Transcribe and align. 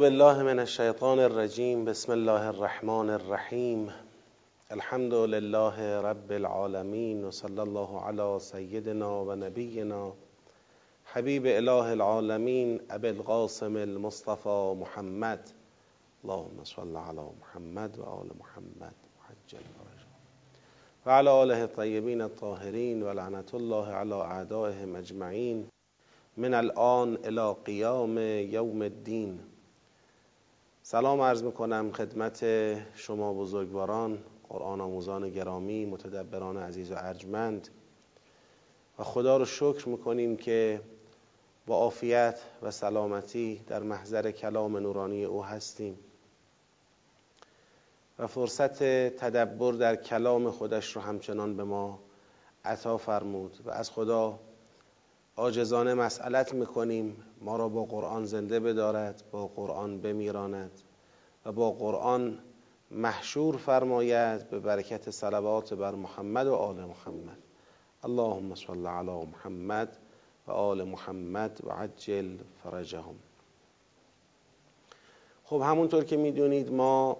بالله 0.00 0.42
من 0.42 0.58
الشیطان 0.58 1.18
الرجیم 1.18 1.84
بسم 1.84 2.12
الله 2.12 2.46
الرحمن 2.46 3.10
الرحیم 3.10 3.88
الحمد 4.70 5.14
لله 5.14 5.86
رب 6.06 6.32
العالمین 6.32 7.24
و 7.24 7.30
صلی 7.30 7.60
الله 7.60 8.02
علی 8.08 8.38
سیدنا 8.38 9.24
و 9.24 9.34
نبینا 9.34 10.12
حبیب 11.12 11.46
اله 11.46 11.86
العالمین 11.90 12.80
ابی 12.90 13.08
القاسم 13.08 13.76
المصطفى 13.76 14.74
محمد. 14.80 15.50
اللهم 16.24 16.64
صل 16.64 16.96
علی 16.96 17.26
محمد 17.40 17.98
و 17.98 18.02
آل 18.02 18.26
محمد. 18.40 18.94
محجل 19.18 19.66
و 21.06 21.10
علی 21.10 21.28
آله 21.28 21.60
الطیبین 21.60 22.20
الطاهرین 22.20 23.02
و 23.02 23.12
لعنت 23.12 23.54
الله 23.54 23.92
علی 23.92 24.12
اعدائهم 24.12 24.96
اجمعین 24.96 25.66
من 26.36 26.54
الان 26.54 27.18
الى 27.24 27.54
قیام 27.64 28.18
یوم 28.52 28.82
الدین 28.82 29.55
سلام 30.88 31.20
عرض 31.20 31.42
می‌کنم 31.42 31.92
خدمت 31.92 32.44
شما 32.94 33.34
بزرگواران 33.34 34.18
قرآن 34.48 34.80
آموزان 34.80 35.30
گرامی 35.30 35.86
متدبران 35.86 36.56
عزیز 36.56 36.92
و 36.92 36.94
ارجمند. 36.98 37.68
و 38.98 39.02
خدا 39.04 39.36
رو 39.36 39.44
شکر 39.44 39.88
می‌کنیم 39.88 40.36
که 40.36 40.80
با 41.66 41.76
عافیت 41.76 42.40
و 42.62 42.70
سلامتی 42.70 43.64
در 43.66 43.82
محضر 43.82 44.30
کلام 44.30 44.76
نورانی 44.76 45.24
او 45.24 45.44
هستیم. 45.44 45.98
و 48.18 48.26
فرصت 48.26 48.82
تدبر 49.08 49.72
در 49.72 49.96
کلام 49.96 50.50
خودش 50.50 50.96
رو 50.96 51.02
همچنان 51.02 51.56
به 51.56 51.64
ما 51.64 51.98
عطا 52.64 52.96
فرمود. 52.96 53.60
و 53.64 53.70
از 53.70 53.90
خدا 53.90 54.38
عاجزانه 55.38 55.94
مسئلت 55.94 56.54
می‌کنیم. 56.54 57.16
ما 57.40 57.56
را 57.56 57.68
با 57.68 57.84
قرآن 57.84 58.24
زنده 58.24 58.60
بدارد 58.60 59.22
با 59.30 59.46
قرآن 59.46 60.00
بمیراند 60.00 60.70
و 61.46 61.52
با 61.52 61.70
قرآن 61.70 62.38
محشور 62.90 63.56
فرماید 63.56 64.50
به 64.50 64.58
برکت 64.58 65.10
صلوات 65.10 65.74
بر 65.74 65.94
محمد 65.94 66.46
و 66.46 66.54
آل 66.54 66.76
محمد. 66.76 67.38
اللهم 68.04 68.54
صل 68.54 68.86
علی 68.86 69.26
محمد 69.26 69.96
و 70.46 70.50
آل 70.50 70.82
محمد 70.84 71.60
و 71.64 71.70
عجل 71.70 72.36
فرجهم. 72.64 73.14
خب 75.44 75.60
همونطور 75.60 76.04
که 76.04 76.16
می‌دونید 76.16 76.72
ما 76.72 77.16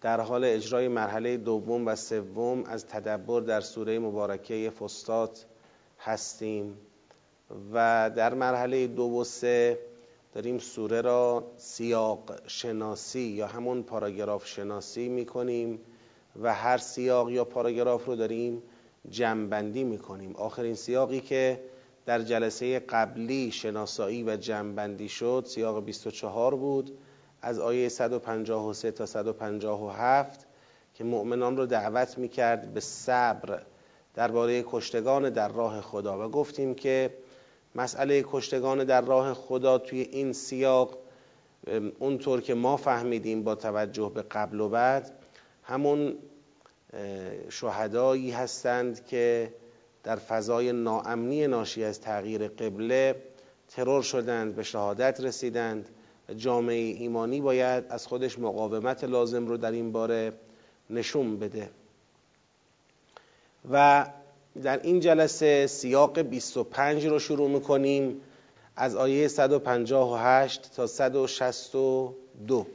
در 0.00 0.20
حال 0.20 0.44
اجرای 0.44 0.88
مرحله 0.88 1.36
دوم 1.36 1.86
و 1.86 1.96
سوم 1.96 2.64
از 2.64 2.86
تدبر 2.86 3.40
در 3.40 3.60
سوره 3.60 3.98
مبارکه 3.98 4.70
فستات 4.70 5.46
هستیم. 6.00 6.78
و 7.72 8.10
در 8.16 8.34
مرحله 8.34 8.86
دو 8.86 9.02
و 9.02 9.24
سه 9.24 9.78
داریم 10.34 10.58
سوره 10.58 11.00
را 11.00 11.44
سیاق 11.56 12.48
شناسی 12.48 13.20
یا 13.20 13.46
همون 13.46 13.82
پاراگراف 13.82 14.46
شناسی 14.46 15.08
می‌کنیم 15.08 15.80
و 16.42 16.54
هر 16.54 16.78
سیاق 16.78 17.30
یا 17.30 17.44
پاراگراف 17.44 18.04
رو 18.04 18.16
داریم 18.16 18.62
جمعبندی 19.10 19.84
می‌کنیم. 19.84 20.36
آخرین 20.36 20.74
سیاقی 20.74 21.20
که 21.20 21.60
در 22.06 22.22
جلسه 22.22 22.78
قبلی 22.78 23.50
شناسایی 23.50 24.22
و 24.22 24.36
جمعبندی 24.36 25.08
شد 25.08 25.44
سیاق 25.48 25.84
24 25.84 26.54
بود 26.56 26.98
از 27.42 27.58
آیه 27.58 27.88
153 27.88 28.90
تا 28.90 29.06
157 29.06 30.46
که 30.94 31.04
مؤمنان 31.04 31.56
رو 31.56 31.66
دعوت 31.66 32.18
می‌کرد 32.18 32.74
به 32.74 32.80
صبر 32.80 33.62
درباره 34.14 34.64
کشتگان 34.66 35.30
در 35.30 35.48
راه 35.48 35.80
خدا. 35.80 36.26
و 36.26 36.30
گفتیم 36.30 36.74
که 36.74 37.14
مسئله 37.74 38.24
کشتگان 38.32 38.84
در 38.84 39.00
راه 39.00 39.34
خدا 39.34 39.78
توی 39.78 40.00
این 40.00 40.32
سیاق 40.32 40.98
اونطور 41.98 42.40
که 42.40 42.54
ما 42.54 42.76
فهمیدیم 42.76 43.42
با 43.42 43.54
توجه 43.54 44.12
به 44.14 44.22
قبل 44.22 44.60
و 44.60 44.68
بعد 44.68 45.12
همون 45.62 46.14
شهدایی 47.48 48.30
هستند 48.30 49.06
که 49.06 49.54
در 50.02 50.16
فضای 50.16 50.72
ناامنی 50.72 51.46
ناشی 51.46 51.84
از 51.84 52.00
تغییر 52.00 52.48
قبله 52.48 53.22
ترور 53.68 54.02
شدند 54.02 54.54
به 54.54 54.62
شهادت 54.62 55.20
رسیدند. 55.20 55.88
جامعه 56.36 56.76
ایمانی 56.76 57.40
باید 57.40 57.84
از 57.88 58.06
خودش 58.06 58.38
مقاومت 58.38 59.04
لازم 59.04 59.46
رو 59.46 59.56
در 59.56 59.70
این 59.70 59.92
باره 59.92 60.32
نشون 60.90 61.38
بده. 61.38 61.70
و 63.70 64.06
در 64.62 64.80
این 64.82 65.00
جلسه 65.00 65.66
سیاق 65.66 66.18
25 66.18 67.06
رو 67.06 67.18
شروع 67.18 67.48
می‌کنیم 67.48 68.20
از 68.76 68.96
آیه 68.96 69.28
158 69.28 70.70
تا 70.76 70.86
162 70.86 72.66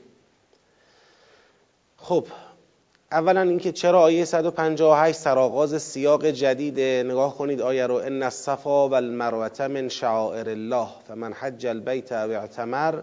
خب 1.98 2.28
اولا 3.12 3.42
اینکه 3.42 3.72
چرا 3.72 4.02
آیه 4.02 4.26
158 4.26 5.20
سرآغاز 5.20 5.82
سیاق 5.82 6.26
جدیده 6.26 7.04
نگاه 7.06 7.38
کنید 7.38 7.62
آیه 7.62 7.88
رو 7.88 7.96
ان 7.96 8.24
الصفا 8.24 8.90
والمروه 8.90 9.68
من 9.68 9.90
شعائر 9.90 10.50
الله 10.50 10.88
فمن 11.08 11.34
حج 11.34 11.66
البیت 11.66 12.12
او 12.12 12.32
اعتمر 12.32 13.02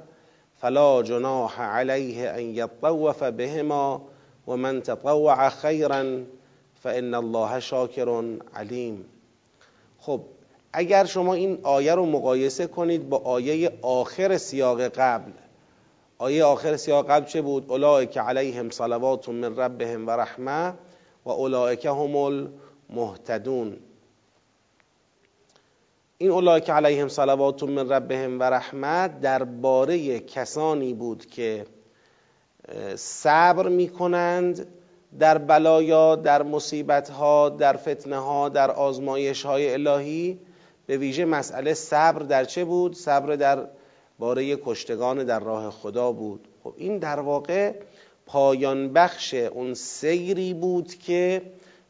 فلا 0.60 1.02
جناح 1.02 1.62
علیه 1.62 2.30
ان 2.30 2.42
یطوف 2.42 3.22
بهما 3.22 4.02
ومن 4.48 4.82
تطوع 4.82 5.48
خیرا 5.48 6.20
فان 6.84 7.14
الله 7.14 7.60
شاکر 7.60 8.38
علیم 8.54 9.04
خب 9.98 10.20
اگر 10.72 11.04
شما 11.04 11.34
این 11.34 11.58
آیه 11.62 11.94
رو 11.94 12.06
مقایسه 12.06 12.66
کنید 12.66 13.08
با 13.08 13.16
آیه 13.18 13.72
آخر 13.82 14.36
سیاق 14.36 14.80
قبل. 14.80 15.32
آیه 16.18 16.44
آخر 16.44 16.76
سیاق 16.76 17.10
قبل 17.10 17.26
چه 17.26 17.42
بود؟ 17.42 17.70
اولئک 17.70 18.18
علیهم 18.18 18.70
صلوات 18.70 19.28
من 19.28 19.56
ربهم 19.56 20.06
و 20.06 20.10
رحمه 20.10 20.74
و 21.24 21.30
اولئک 21.30 21.86
هم 21.86 22.16
المهتدون. 22.16 23.76
این 26.18 26.30
اولئک 26.30 26.70
علیهم 26.70 27.08
صلوات 27.08 27.62
من 27.62 27.88
ربهم 27.88 28.40
و 28.40 28.42
رحمه 28.42 29.08
درباره 29.08 30.20
کسانی 30.20 30.94
بود 30.94 31.26
که 31.26 31.66
صبر 32.96 33.68
می‌کنند 33.68 34.66
در 35.18 35.38
بلایا 35.38 36.16
در 36.16 36.42
مصیبت 36.42 37.10
ها 37.10 37.48
در 37.48 37.76
فتنه 37.76 38.18
ها 38.18 38.48
در 38.48 38.70
آزمایش 38.70 39.46
های 39.46 39.72
الهی 39.72 40.38
به 40.86 40.96
ویژه 40.96 41.24
مسئله 41.24 41.74
صبر 41.74 42.22
در 42.22 42.44
چه 42.44 42.64
بود؟ 42.64 42.94
صبر 42.94 43.36
در 43.36 43.66
باره 44.18 44.56
کشتگان 44.56 45.24
در 45.24 45.40
راه 45.40 45.70
خدا 45.70 46.12
بود. 46.12 46.48
خب 46.64 46.74
این 46.76 46.98
در 46.98 47.20
واقع 47.20 47.72
پایان 48.26 48.92
بخش 48.92 49.34
اون 49.34 49.74
سیری 49.74 50.54
بود 50.54 50.94
که 50.94 51.42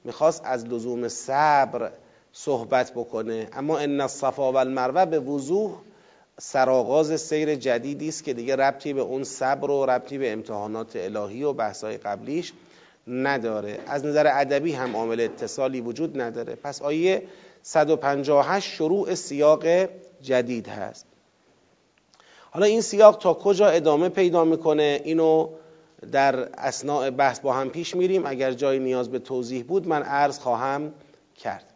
می‌خواست 0.05 0.43
از 0.45 0.67
لزوم 0.67 1.09
صبر 1.09 1.91
صحبت 2.33 2.93
بکنه. 2.93 3.49
اما 3.53 3.79
ان 3.79 4.01
الصفا 4.01 4.53
و 4.55 5.07
به 5.07 5.19
وضوح 5.19 5.73
سرآغاز 6.39 7.21
سیر 7.21 7.55
جدیدی 7.55 8.09
است 8.09 8.25
که 8.25 8.35
دیگه 8.35 8.57
ربطی 8.57 8.93
به 8.93 9.01
اون 9.01 9.25
صبر 9.25 9.71
و 9.71 9.87
ربطی 9.87 10.19
به 10.19 10.33
امتحانات 10.33 10.97
الهی 10.97 11.43
و 11.43 11.53
بحث‌های 11.53 11.97
قبلیش 11.97 12.53
نداره. 13.07 13.79
از 13.87 14.05
نظر 14.05 14.27
ادبی 14.27 14.73
هم 14.73 14.97
عامل 14.97 15.21
اتصالی 15.21 15.81
وجود 15.81 16.21
نداره. 16.21 16.55
پس 16.55 16.83
آیه 16.83 17.23
158 17.63 18.71
شروع 18.71 19.15
سیاق 19.15 19.65
جدید 20.23 20.69
هست. 20.69 21.07
حالا 22.51 22.67
این 22.67 22.81
سیاق 22.81 23.19
تا 23.19 23.35
کجا 23.35 23.69
ادامه 23.69 24.09
پیدا 24.09 24.45
می‌کنه؟ 24.45 25.01
اینو 25.05 25.49
در 26.13 26.37
اسناع 26.37 27.11
بحث 27.11 27.41
با 27.41 27.53
هم 27.53 27.71
پیش 27.71 27.95
میریم. 27.97 28.27
اگر 28.27 28.53
جای 28.53 28.79
نیاز 28.79 29.11
به 29.11 29.19
توضیح 29.19 29.65
بود 29.65 29.89
من 29.89 30.03
عرض 30.03 30.39
خواهم 30.39 30.93
کرد. 31.37 31.73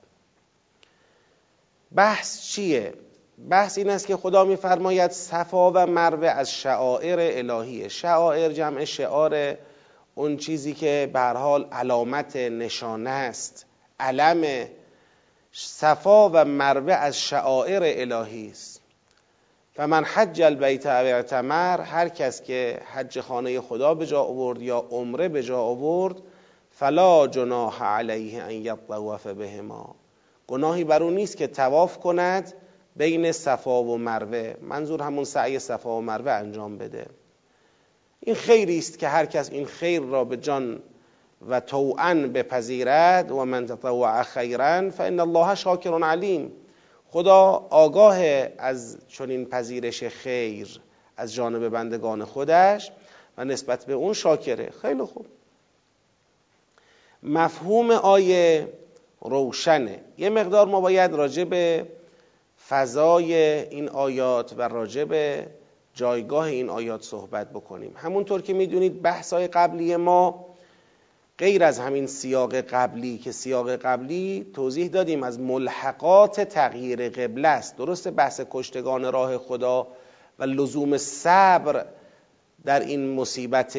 بحث 1.94 2.42
چیه؟ 2.42 2.94
بحث 3.50 3.78
این 3.78 3.90
است 3.90 4.06
که 4.06 4.16
خدا 4.16 4.44
میفرماید 4.44 5.10
صفا 5.10 5.70
و 5.70 5.86
مروه 5.86 6.28
از 6.28 6.50
شعائر 6.52 7.18
الهیه 7.20 7.88
شعائر 7.88 8.52
جمع 8.52 8.84
شعار 8.84 9.56
اون 10.18 10.36
چیزی 10.36 10.72
که 10.72 11.10
به 11.12 11.20
حال 11.20 11.64
علامت 11.72 12.36
نشانه 12.36 13.10
است 13.10 13.66
علم 14.00 14.68
صفا 15.52 16.28
و 16.28 16.44
مروه 16.44 16.92
از 16.92 17.20
شعائر 17.20 17.82
الهی 17.84 18.50
است. 18.50 18.82
و 19.78 19.86
من 19.86 20.04
حج 20.04 20.42
البیت 20.42 20.86
او 20.86 21.06
اعتمر 21.06 21.80
هر 21.80 22.08
کس 22.08 22.42
که 22.42 22.80
حج 22.94 23.20
خانه 23.20 23.60
خدا 23.60 23.94
به 23.94 24.06
جا 24.06 24.22
آورد 24.22 24.62
یا 24.62 24.78
عمره 24.90 25.28
به 25.28 25.42
جا 25.42 25.58
آورد 25.58 26.16
فلا 26.70 27.26
جناح 27.26 27.84
علیه 27.84 28.42
ان 28.42 28.50
یطوف 28.50 29.26
بهما. 29.26 29.94
گناهی 30.46 30.84
بر 30.84 31.02
او 31.02 31.10
نیست 31.10 31.36
که 31.36 31.46
تواف 31.46 31.98
کند 31.98 32.52
بین 32.96 33.32
صفا 33.32 33.82
و 33.82 33.98
مروه. 33.98 34.54
منظور 34.62 35.02
همون 35.02 35.24
سعی 35.24 35.58
صفا 35.58 35.98
و 35.98 36.02
مروه 36.02 36.32
انجام 36.32 36.78
بده. 36.78 37.06
این 38.20 38.34
خیری 38.34 38.78
است 38.78 38.98
که 38.98 39.08
هر 39.08 39.26
کس 39.26 39.50
این 39.50 39.66
خیر 39.66 40.02
را 40.02 40.24
به 40.24 40.36
جان 40.36 40.82
و 41.48 41.60
توعا 41.60 42.14
بپذیرد 42.14 43.30
و 43.30 43.44
من 43.44 43.66
تطوع 43.66 44.22
خیرا 44.22 44.90
فان 44.90 45.20
الله 45.20 45.54
شاکر 45.54 46.04
علیم. 46.04 46.52
خدا 47.10 47.66
آگاه 47.70 48.18
از 48.58 48.98
چنین 49.08 49.44
پذیرش 49.44 50.04
خیر 50.04 50.80
از 51.16 51.34
جانب 51.34 51.68
بندگان 51.68 52.24
خودش 52.24 52.92
و 53.38 53.44
نسبت 53.44 53.84
به 53.84 53.92
اون 53.92 54.12
شاکره. 54.12 54.70
خیلی 54.82 55.02
خوب. 55.02 55.26
مفهوم 57.22 57.90
آیه 57.90 58.68
روشنه. 59.20 60.00
یه 60.18 60.30
مقدار 60.30 60.66
ما 60.66 60.80
باید 60.80 61.12
راجع 61.12 61.44
به 61.44 61.86
فضای 62.68 63.34
این 63.34 63.88
آیات 63.88 64.54
و 64.56 64.62
راجع 64.62 65.04
به 65.04 65.46
جایگاه 65.98 66.44
این 66.44 66.70
آیات 66.70 67.02
صحبت 67.02 67.50
بکنیم. 67.50 67.92
همونطور 67.96 68.42
که 68.42 68.52
می‌دونید 68.52 69.02
بحثای 69.02 69.46
قبلی 69.46 69.96
ما 69.96 70.46
غیر 71.38 71.64
از 71.64 71.78
همین 71.78 72.06
سیاق 72.06 72.54
قبلی 72.54 73.18
که 73.18 73.32
سیاق 73.32 73.70
قبلی 73.76 74.50
توضیح 74.54 74.88
دادیم 74.88 75.22
از 75.22 75.40
ملحقات 75.40 76.40
تغییر 76.40 77.08
قبله 77.08 77.48
است. 77.48 77.76
درست 77.76 78.08
بحث 78.08 78.40
کشتگان 78.50 79.12
راه 79.12 79.38
خدا 79.38 79.86
و 80.38 80.44
لزوم 80.44 80.96
صبر 80.96 81.84
در 82.64 82.80
این 82.80 83.14
مصیبت 83.14 83.78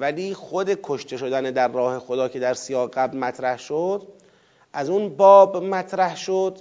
ولی 0.00 0.34
خود 0.34 0.78
کشته 0.82 1.16
شدن 1.16 1.42
در 1.42 1.68
راه 1.68 1.98
خدا 1.98 2.28
که 2.28 2.38
در 2.38 2.54
سیاق 2.54 2.90
قبل 2.94 3.18
مطرح 3.18 3.58
شد 3.58 4.08
از 4.72 4.90
اون 4.90 5.08
باب 5.08 5.56
مطرح 5.56 6.16
شد. 6.16 6.58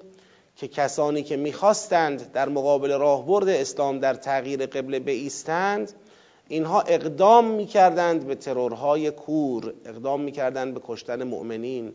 که 0.55 0.67
کسانی 0.67 1.23
که 1.23 1.37
می‌خواستند 1.37 2.31
در 2.31 2.49
مقابل 2.49 2.97
راهبرد 2.97 3.49
اسلام 3.49 3.99
در 3.99 4.13
تغییر 4.13 4.65
قبله 4.65 4.99
بایستند 4.99 5.93
اینها 6.47 6.81
اقدام 6.81 7.45
می‌کردند 7.45 8.27
به 8.27 8.35
ترورهای 8.35 9.11
کور 9.11 9.73
اقدام 9.85 10.21
می‌کردند 10.21 10.73
به 10.73 10.81
کشتن 10.87 11.23
مؤمنین 11.23 11.93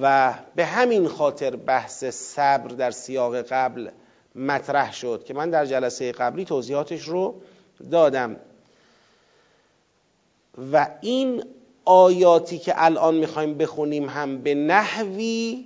و 0.00 0.34
به 0.54 0.64
همین 0.64 1.08
خاطر 1.08 1.56
بحث 1.56 2.04
صبر 2.04 2.68
در 2.68 2.90
سیاق 2.90 3.36
قبل 3.36 3.90
مطرح 4.34 4.92
شد 4.92 5.24
که 5.24 5.34
من 5.34 5.50
در 5.50 5.66
جلسه 5.66 6.12
قبلی 6.12 6.44
توضیحاتش 6.44 7.02
رو 7.02 7.40
دادم. 7.90 8.36
و 10.72 10.88
این 11.00 11.44
آیاتی 11.84 12.58
که 12.58 12.74
الان 12.76 13.14
می‌خوایم 13.14 13.54
بخونیم 13.54 14.08
هم 14.08 14.38
به 14.38 14.54
نحوی 14.54 15.64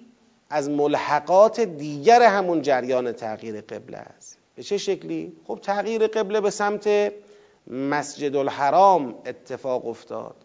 از 0.51 0.71
ملحقات 0.71 1.61
دیگر 1.61 2.23
همون 2.23 2.63
جریان 2.63 3.13
تغییر 3.13 3.61
قبله 3.61 3.99
است. 3.99 4.39
به 4.55 4.63
چه 4.63 4.79
شکلی؟ 4.79 5.33
خب 5.47 5.59
تغییر 5.63 6.07
قبله 6.07 6.41
به 6.41 6.51
سمت 6.51 7.13
مسجد 7.67 8.37
الحرام 8.37 9.15
اتفاق 9.27 9.87
افتاد. 9.87 10.37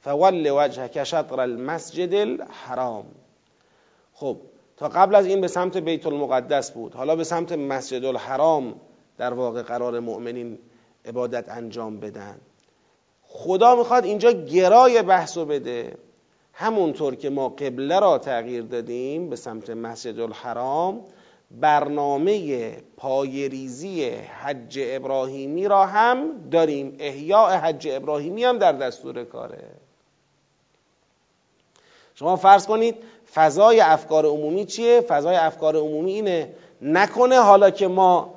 فول 0.00 0.50
وجهک 0.50 1.04
شطر 1.04 1.40
المسجد 1.40 2.14
الحرام 2.14 3.04
خب 4.14 4.36
تا 4.76 4.88
قبل 4.88 5.14
از 5.14 5.26
این 5.26 5.40
به 5.40 5.48
سمت 5.48 5.76
بیت 5.76 6.06
المقدس 6.06 6.70
بود. 6.70 6.94
حالا 6.94 7.16
به 7.16 7.24
سمت 7.24 7.52
مسجد 7.52 8.04
الحرام 8.04 8.74
در 9.18 9.34
واقع 9.34 9.62
قرار 9.62 10.00
مؤمنین 10.00 10.58
عبادت 11.04 11.48
انجام 11.48 12.00
بدن. 12.00 12.40
خدا 13.22 13.76
می‌خواد 13.76 14.04
اینجا 14.04 14.32
گرای 14.32 15.02
بحثو 15.02 15.44
بده. 15.44 15.96
همونطور 16.62 17.14
که 17.14 17.30
ما 17.30 17.48
قبله 17.48 18.00
را 18.00 18.18
تغییر 18.18 18.62
دادیم 18.62 19.30
به 19.30 19.36
سمت 19.36 19.70
مسجد 19.70 20.20
الحرام 20.20 21.00
برنامه 21.50 22.70
پایریزی 22.96 24.10
حج 24.10 24.78
ابراهیمی 24.82 25.68
را 25.68 25.86
هم 25.86 26.48
داریم 26.50 26.96
احیاء 26.98 27.56
حج 27.56 27.88
ابراهیمی 27.90 28.44
هم 28.44 28.58
در 28.58 28.72
دستور 28.72 29.24
کاره 29.24 29.64
شما 32.14 32.36
فرض 32.36 32.66
کنید 32.66 32.96
فضای 33.34 33.80
افکار 33.80 34.26
عمومی 34.26 34.64
چیه؟ 34.64 35.00
فضای 35.00 35.36
افکار 35.36 35.76
عمومی 35.76 36.12
اینه 36.12 36.54
نکنه 36.82 37.40
حالا 37.40 37.70
که 37.70 37.88
ما 37.88 38.34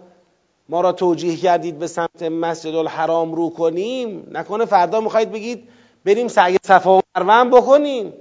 ما 0.69 0.81
را 0.81 0.91
توجیه 0.91 1.37
کردید 1.37 1.79
به 1.79 1.87
سمت 1.87 2.23
مسجد 2.23 2.75
الحرام 2.75 3.33
رو 3.33 3.49
کنیم 3.49 4.27
نکنه 4.31 4.65
فردا 4.65 5.01
می‌خواید 5.01 5.31
بگید 5.31 5.67
بریم 6.05 6.27
سعی 6.27 6.57
صفا 6.63 6.97
و 6.97 7.01
مروه 7.15 7.61
بکنیم. 7.61 8.13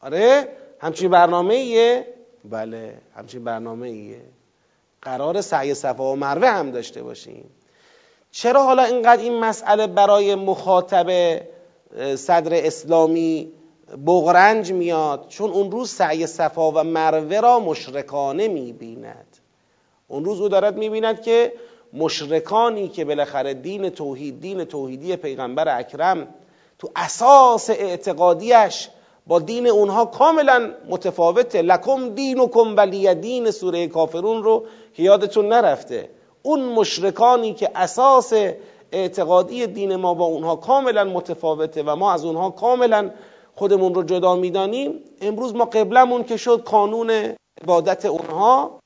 آره 0.00 0.48
همچین 0.80 1.10
برنامه 1.10 1.54
ایه 1.54 2.06
بله 2.44 2.94
همچین 3.16 3.44
برنامه 3.44 3.88
ایه 3.88 4.20
قرار 5.02 5.40
سعی 5.40 5.74
صفا 5.74 6.12
و 6.12 6.16
مروه 6.16 6.48
هم 6.48 6.70
داشته 6.70 7.02
باشیم. 7.02 7.50
چرا 8.30 8.64
حالا 8.64 8.82
اینقدر 8.82 9.22
این 9.22 9.40
مسئله 9.40 9.86
برای 9.86 10.34
مخاطب 10.34 11.40
صدر 12.14 12.66
اسلامی 12.66 13.52
بغرنج 14.06 14.72
میاد؟ 14.72 15.26
چون 15.28 15.50
اون 15.50 15.70
روز 15.70 15.90
سعی 15.90 16.26
صفا 16.26 16.70
و 16.70 16.84
مروه 16.84 17.40
را 17.40 17.60
مشرکانه 17.60 18.48
می‌بیند. 18.48 19.36
اون 20.08 20.24
روز 20.24 20.40
او 20.40 20.48
دارد 20.48 20.76
می‌بیند 20.76 21.22
که 21.22 21.52
مشرکانی 21.94 22.88
که 22.88 23.04
بالاخره 23.04 23.54
دین 23.54 23.88
توحید 23.88 24.40
دین 24.40 24.64
توحیدی 24.64 25.16
پیغمبر 25.16 25.78
اکرم 25.78 26.28
تو 26.78 26.90
اساس 26.96 27.70
اعتقادیش 27.70 28.88
با 29.26 29.38
دین 29.38 29.66
اونها 29.66 30.04
کاملا 30.04 30.70
متفاوته. 30.88 31.62
لکم 31.62 32.08
دینکم 32.08 32.76
ولی 32.76 33.14
دین 33.14 33.50
سوره 33.50 33.88
کافرون 33.88 34.42
رو 34.42 34.66
که 34.94 35.02
یادتون 35.02 35.48
نرفته. 35.48 36.10
اون 36.42 36.64
مشرکانی 36.64 37.54
که 37.54 37.70
اساس 37.74 38.32
اعتقادی 38.92 39.66
دین 39.66 39.96
ما 39.96 40.14
با 40.14 40.24
اونها 40.24 40.56
کاملا 40.56 41.04
متفاوته 41.04 41.82
و 41.82 41.96
ما 41.96 42.12
از 42.12 42.24
اونها 42.24 42.50
کاملا 42.50 43.10
خودمون 43.54 43.94
رو 43.94 44.02
جدا 44.02 44.34
می‌دانیم 44.34 45.00
امروز 45.20 45.54
ما 45.54 45.64
قبلمون 45.64 46.24
که 46.24 46.36
شد 46.36 46.62
قانون 46.62 47.34
عبادت 47.62 48.06
اونها 48.06 48.80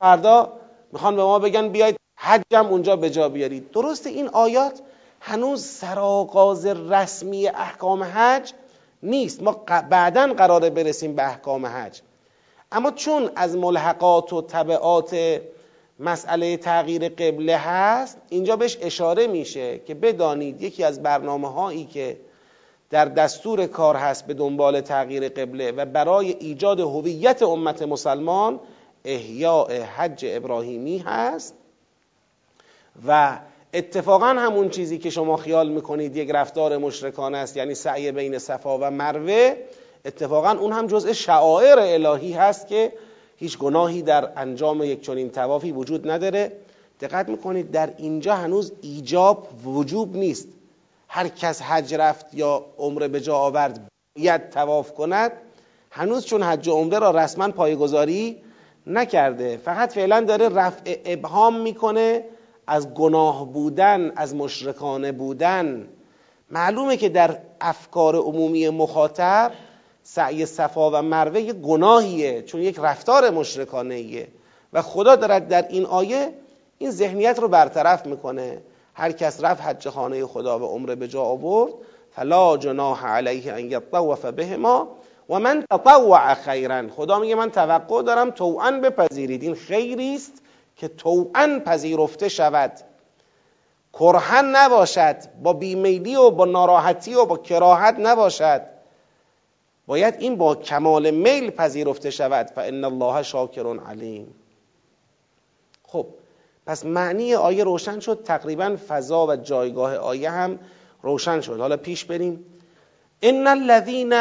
فردا 0.00 0.52
می‌خوان 0.92 1.16
به 1.16 1.22
ما 1.22 1.38
بگن 1.38 1.68
بیاید 1.68 1.96
حجم 2.16 2.66
اونجا 2.66 2.96
به 2.96 3.10
جا 3.10 3.28
بیارید. 3.28 3.70
درست 3.70 4.06
این 4.06 4.28
آیات 4.28 4.80
هنوز 5.20 5.64
سرآغاز 5.64 6.66
رسمی 6.66 7.48
احکام 7.48 8.02
حج 8.02 8.52
نیست. 9.02 9.42
ما 9.42 9.52
بعدا 9.90 10.34
قراره 10.34 10.70
برسیم 10.70 11.16
به 11.16 11.26
احکام 11.26 11.66
حج. 11.66 12.00
اما 12.72 12.90
چون 12.90 13.30
از 13.36 13.56
ملحقات 13.56 14.32
و 14.32 14.42
طبعات 14.42 15.40
مسئله 16.00 16.56
تغییر 16.56 17.08
قبله 17.08 17.56
هست 17.56 18.18
اینجا 18.28 18.56
بهش 18.56 18.78
اشاره 18.80 19.26
میشه 19.26 19.78
که 19.78 19.94
بدانید 19.94 20.62
یکی 20.62 20.84
از 20.84 21.02
برنامه 21.02 21.52
هایی 21.52 21.84
که 21.84 22.16
در 22.90 23.04
دستور 23.04 23.66
کار 23.66 23.96
هست 23.96 24.26
به 24.26 24.34
دنبال 24.34 24.80
تغییر 24.80 25.28
قبله 25.28 25.72
و 25.72 25.84
برای 25.84 26.36
ایجاد 26.40 26.80
هویت 26.80 27.42
امت 27.42 27.82
مسلمان 27.82 28.60
احیاء 29.04 29.82
حج 29.96 30.24
ابراهیمی 30.28 30.98
هست 30.98 31.54
و 33.06 33.38
اتفاقا 33.74 34.26
همون 34.26 34.68
چیزی 34.68 34.98
که 34.98 35.10
شما 35.10 35.36
خیال 35.36 35.68
می‌کنید 35.68 36.16
یک 36.16 36.30
رفتار 36.30 36.76
مشرکانه 36.76 37.38
است 37.38 37.56
یعنی 37.56 37.74
سعی 37.74 38.12
بین 38.12 38.38
صفا 38.38 38.78
و 38.78 38.90
مروه 38.90 39.56
اتفاقا 40.04 40.50
اون 40.50 40.72
هم 40.72 40.86
جزء 40.86 41.12
شعائر 41.12 41.78
الهی 41.78 42.32
هست 42.32 42.68
که 42.68 42.92
هیچ 43.36 43.58
گناهی 43.58 44.02
در 44.02 44.32
انجام 44.36 44.82
یک 44.82 45.00
چنین 45.00 45.30
توافی 45.30 45.72
وجود 45.72 46.10
نداره. 46.10 46.52
دقت 47.00 47.28
می‌کنید 47.28 47.70
در 47.70 47.92
اینجا 47.98 48.34
هنوز 48.34 48.72
ایجاب 48.82 49.48
وجوب 49.66 50.16
نیست. 50.16 50.48
هر 51.08 51.28
کس 51.28 51.62
حج 51.62 51.94
رفت 51.94 52.34
یا 52.34 52.64
عمره 52.78 53.08
به 53.08 53.20
جا 53.20 53.36
آورد 53.36 53.88
باید 54.16 54.50
تواف 54.50 54.92
کند. 54.94 55.32
هنوز 55.90 56.24
چون 56.24 56.42
حج 56.42 56.68
عمره 56.68 56.98
را 56.98 57.10
رسما 57.10 57.50
پایگذاری 57.50 58.42
نکرده. 58.86 59.56
فقط 59.56 59.92
فعلا 59.92 60.20
داره 60.20 60.48
رفع 60.48 60.96
ابهام 61.04 61.60
می‌کنه 61.60 62.24
از 62.66 62.94
گناه 62.94 63.52
بودن 63.52 64.12
از 64.16 64.34
مشرکانه 64.34 65.12
بودن. 65.12 65.88
معلومه 66.50 66.96
که 66.96 67.08
در 67.08 67.38
افکار 67.60 68.16
عمومی 68.16 68.68
مخاطب 68.68 69.52
سعی 70.02 70.46
صفا 70.46 70.90
و 70.90 71.02
مروه 71.02 71.52
گناهیه 71.52 72.42
چون 72.42 72.60
یک 72.60 72.78
رفتار 72.78 73.30
مشرکانه 73.30 73.94
ایه 73.94 74.28
و 74.72 74.82
خدا 74.82 75.16
دارد 75.16 75.48
در 75.48 75.68
این 75.68 75.86
آیه 75.86 76.32
این 76.78 76.90
ذهنیت 76.90 77.38
رو 77.38 77.48
برطرف 77.48 78.06
می‌کنه. 78.06 78.62
هر 78.94 79.12
کس 79.12 79.44
رفت 79.44 79.62
حج 79.62 79.88
خانه 79.88 80.26
خدا 80.26 80.58
و 80.58 80.62
عمره 80.62 80.94
به 80.94 81.08
جا 81.08 81.22
آورد 81.22 81.72
فلا 82.10 82.56
جناح 82.56 83.06
علیه 83.06 83.52
ان 83.52 83.70
یطوف 83.70 84.24
بهما. 84.24 84.88
و 85.28 85.40
من 85.40 85.64
تطوع 85.70 86.34
خیرا 86.34 86.88
خدا 86.88 87.18
میگه 87.18 87.34
من 87.34 87.50
توقع 87.50 88.02
دارم 88.02 88.30
توعا 88.30 88.70
بپذیرید. 88.70 89.42
این 89.42 89.54
خیری 89.54 90.14
است 90.14 90.42
که 90.76 90.88
توعا 90.88 91.60
پذیرفته 91.66 92.28
شود. 92.28 92.72
کرهن 93.92 94.56
نباشد 94.56 95.16
با 95.42 95.52
بیمیلی 95.52 96.16
و 96.16 96.30
با 96.30 96.44
ناراحتی 96.44 97.14
و 97.14 97.24
با 97.24 97.36
کراهت 97.36 97.96
نباشد. 97.98 98.62
باید 99.86 100.14
این 100.18 100.36
با 100.36 100.54
کمال 100.54 101.10
میل 101.10 101.50
پذیرفته 101.50 102.10
شود. 102.10 102.50
و 102.56 102.60
ان 102.60 102.84
الله 102.84 103.22
شاکر 103.22 103.80
علیم 103.80 104.34
خب 105.82 106.06
پس 106.66 106.84
معنی 106.84 107.34
آیه 107.34 107.64
روشن 107.64 108.00
شد. 108.00 108.22
تقریبا 108.22 108.76
فضا 108.88 109.26
و 109.26 109.36
جایگاه 109.36 109.96
آیه 109.96 110.30
هم 110.30 110.58
روشن 111.02 111.40
شد. 111.40 111.60
حالا 111.60 111.76
پیش 111.76 112.04
بریم. 112.04 112.51
ان 113.24 113.46
الذين 113.46 114.12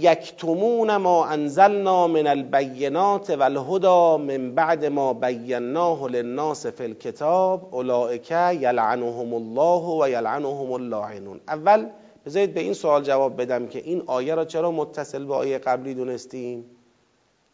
یکتمون 0.00 0.96
ما 0.96 1.24
انزلنا 1.26 2.06
من 2.06 2.26
البینات 2.26 3.30
والهدى 3.30 4.22
من 4.22 4.54
بعد 4.54 4.84
ما 4.84 5.12
بیناه 5.12 6.08
للناس 6.08 6.66
فی 6.66 6.84
الكتاب 6.84 7.74
اولئک 7.74 8.30
یلعنهم 8.30 9.34
الله 9.34 9.82
و 9.82 10.72
اللاعنون 10.72 11.40
اول 11.48 11.86
بذارید 12.26 12.54
به 12.54 12.60
این 12.60 12.72
سوال 12.72 13.02
جواب 13.02 13.42
بدم 13.42 13.66
که 13.66 13.78
این 13.78 14.02
آیه 14.06 14.34
را 14.34 14.44
چرا 14.44 14.70
متصل 14.70 15.24
به 15.24 15.34
آیه 15.34 15.58
قبلی 15.58 15.94
دونستیم؟ 15.94 16.64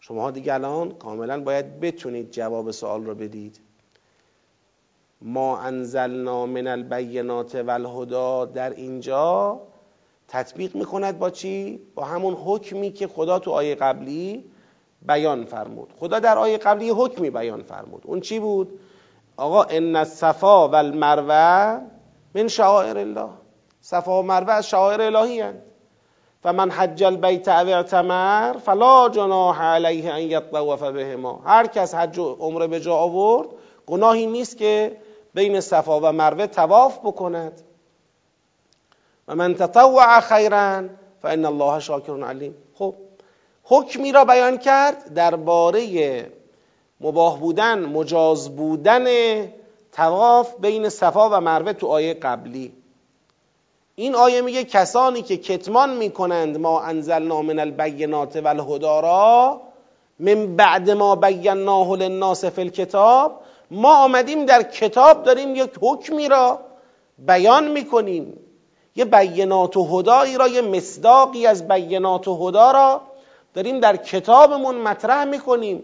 شما 0.00 0.30
دیگه 0.30 0.54
الان 0.54 0.90
کاملا 0.90 1.40
باید 1.40 1.80
بتونید 1.80 2.30
جواب 2.30 2.70
سوال 2.70 3.04
رو 3.04 3.14
بدید. 3.14 3.60
ما 5.22 5.58
انزلنا 5.58 6.46
من 6.46 6.66
البینات 6.66 7.54
والهدى 7.54 8.52
در 8.54 8.70
اینجا 8.70 9.60
تطبیق 10.32 10.76
می‌کند 10.76 11.18
با 11.18 11.30
چی؟ 11.30 11.80
با 11.94 12.04
همون 12.04 12.34
حکمی 12.34 12.92
که 12.92 13.06
خدا 13.06 13.38
تو 13.38 13.50
آیه 13.50 13.74
قبلی 13.74 14.44
بیان 15.02 15.44
فرمود. 15.44 15.92
خدا 16.00 16.18
در 16.18 16.38
آیه 16.38 16.58
قبلی 16.58 16.90
حکمی 16.90 17.30
بیان 17.30 17.62
فرمود. 17.62 18.02
اون 18.06 18.20
چی 18.20 18.38
بود؟ 18.38 18.78
آقا 19.36 19.62
ان 19.62 19.96
الصفا 19.96 20.68
و 20.68 20.74
المروه 20.74 21.80
من 22.34 22.48
شعائر 22.48 22.98
الله. 22.98 23.28
صفا 23.80 24.20
و 24.20 24.22
مروه 24.22 24.52
از 24.52 24.68
شعائر 24.68 25.00
الهی 25.00 25.40
هست 25.40 25.58
و 26.44 26.52
من 26.52 26.70
حج 26.70 27.04
البیت 27.04 27.48
او 27.48 27.68
اعتمر 27.68 28.52
فلا 28.52 29.08
جناح 29.08 29.62
علیه 29.62 30.12
ان 30.12 30.20
یطوف 30.20 30.82
بهما. 30.82 31.42
هر 31.44 31.66
کس 31.66 31.94
حج 31.94 32.18
و 32.18 32.36
عمره 32.40 32.66
به 32.66 32.80
جا 32.80 32.94
آورد 32.94 33.48
گناهی 33.86 34.26
نیست 34.26 34.56
که 34.56 34.96
بین 35.34 35.60
صفا 35.60 36.00
و 36.00 36.12
مروه 36.12 36.46
تواف 36.46 36.98
بکند. 36.98 37.62
من 39.34 39.54
تطوع 39.54 40.20
خیرا 40.20 40.82
فان 41.22 41.44
الله 41.44 41.78
شاکر 41.78 42.24
علیم. 42.24 42.54
خب 42.74 42.94
حکمی 43.64 44.12
را 44.12 44.24
بیان 44.24 44.58
کرد 44.58 45.14
درباره 45.14 46.26
مباه 47.00 47.40
بودن 47.40 47.84
مجاز 47.84 48.56
بودن 48.56 49.06
تواف 49.92 50.54
بین 50.60 50.88
صفا 50.88 51.30
و 51.30 51.40
مروه 51.40 51.72
تو 51.72 51.86
آیه 51.86 52.14
قبلی. 52.14 52.72
این 53.94 54.14
آیه 54.14 54.40
میگه 54.40 54.64
کسانی 54.64 55.22
که 55.22 55.36
کتمان 55.36 55.96
می‌کنند 55.96 56.58
ما 56.58 56.80
انزلنا 56.80 57.42
من 57.42 57.58
البینات 57.58 58.36
و 58.36 58.48
را 58.78 59.60
من 60.18 60.56
بعد 60.56 60.90
ما 60.90 61.16
بیناه 61.16 61.96
للناس 61.96 62.44
فی 62.44 62.60
الکتاب 62.60 63.40
ما 63.70 63.96
آمدیم 64.04 64.44
در 64.44 64.62
کتاب 64.62 65.22
داریم 65.22 65.54
یک 65.54 65.70
حکمی 65.80 66.28
را 66.28 66.60
بیان 67.18 67.68
می‌کنیم. 67.68 68.38
یه 68.96 69.04
بینات 69.04 69.76
و 69.76 69.98
هدایی 69.98 70.38
را 70.38 70.48
یه 70.48 70.60
مصداقی 70.60 71.46
از 71.46 71.68
بینات 71.68 72.28
و 72.28 72.48
هدا 72.48 72.70
را 72.70 73.00
داریم 73.54 73.80
در 73.80 73.96
کتابمون 73.96 74.74
مطرح 74.74 75.24
می‌کنیم. 75.24 75.82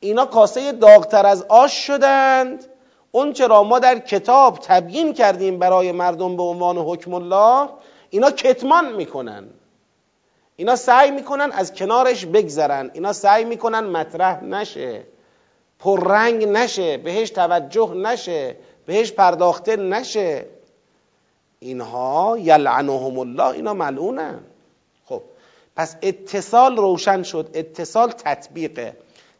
اینا 0.00 0.26
کاسه 0.26 0.72
داغتر 0.72 1.26
از 1.26 1.42
آش 1.48 1.86
شدند. 1.86 2.64
اون 3.12 3.32
چرا 3.32 3.62
ما 3.62 3.78
در 3.78 3.98
کتاب 3.98 4.58
تبیین 4.58 5.12
کردیم 5.12 5.58
برای 5.58 5.92
مردم 5.92 6.36
به 6.36 6.42
عنوان 6.42 6.78
حکم 6.78 7.14
الله. 7.14 7.68
اینا 8.10 8.30
کتمان 8.30 8.92
می‌کنن. 8.92 9.44
اینا 10.56 10.76
سعی 10.76 11.10
می‌کنن 11.10 11.52
از 11.52 11.74
کنارش 11.74 12.26
بگذرن. 12.26 12.90
اینا 12.94 13.12
سعی 13.12 13.44
می‌کنن 13.44 13.80
مطرح 13.80 14.44
نشه. 14.44 15.02
پررنگ 15.78 16.48
نشه. 16.48 16.96
بهش 16.96 17.30
توجه 17.30 17.94
نشه. 17.94 18.56
بهش 18.86 19.12
پرداخته 19.12 19.76
نشه. 19.76 20.46
اینها 21.64 22.36
یلعنهم 22.38 23.18
الله 23.18 23.46
اینا 23.46 23.74
ملعونن. 23.74 24.40
خب 25.04 25.22
پس 25.76 25.96
اتصال 26.02 26.76
روشن 26.76 27.22
شد. 27.22 27.50
اتصال 27.54 28.10
تطبیقه 28.10 28.96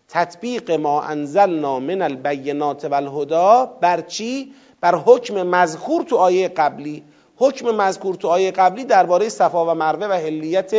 تطبیق 0.09 0.71
ما 0.71 1.02
انزلنا 1.02 1.81
من 1.81 2.02
البینات 2.02 2.85
والهدا 2.85 3.66
بر 3.81 4.00
چی؟ 4.00 4.52
بر 4.81 4.95
حکم 4.95 5.43
مذکور 5.43 6.02
تو 6.02 6.16
آیه 6.16 6.49
قبلی. 6.49 7.02
حکم 7.37 7.71
مذکور 7.71 8.14
تو 8.14 8.28
آیه 8.28 8.50
قبلی 8.50 8.85
درباره 8.85 9.28
صفا 9.28 9.66
و 9.66 9.75
مروه 9.75 10.07
و 10.07 10.12
هلیت 10.12 10.73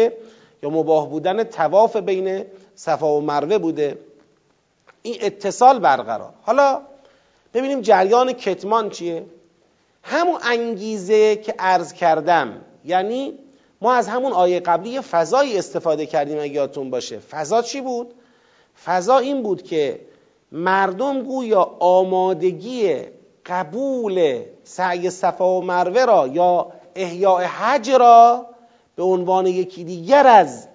یا 0.64 0.70
مباه 0.70 1.10
بودن 1.10 1.44
تواف 1.44 1.96
بین 1.98 2.46
صفا 2.76 3.18
و 3.18 3.22
مروه 3.22 3.58
بوده. 3.58 3.98
این 5.02 5.16
اتصال 5.22 5.80
برقرار. 5.80 6.34
حالا 6.42 6.82
ببینیم 7.54 7.82
جریان 7.82 8.34
کتمان 8.34 8.90
چیه؟ 8.90 9.26
همون 10.08 10.40
انگیزه 10.44 11.36
که 11.36 11.56
عرض 11.60 11.94
کردم. 11.94 12.62
یعنی 12.86 13.34
ما 13.82 13.94
از 13.94 14.08
همون 14.08 14.32
آیه 14.32 14.60
قبلی 14.60 14.90
یه 14.90 15.02
فضایی 15.02 15.58
استفاده 15.58 16.06
کردیم 16.06 16.40
اگه 16.40 16.54
یادتون 16.54 16.90
باشه. 16.90 17.20
فضا 17.20 17.62
چی 17.62 17.82
بود؟ 17.82 18.14
فضا 18.86 19.18
این 19.18 19.44
بود 19.44 19.64
که 19.64 20.00
مردم 20.52 21.22
گویا 21.22 21.62
آمادگی 21.80 22.96
قبول 23.46 24.42
سعی 24.64 25.10
صفا 25.10 25.60
و 25.60 25.64
مروه 25.64 26.06
را 26.06 26.28
یا 26.28 26.72
احیاء 26.96 27.42
حج 27.42 27.92
را 27.92 28.46
به 28.96 29.04
عنوان 29.04 29.48
یکی 29.48 29.84
دیگر 29.84 30.28
از 30.28 30.68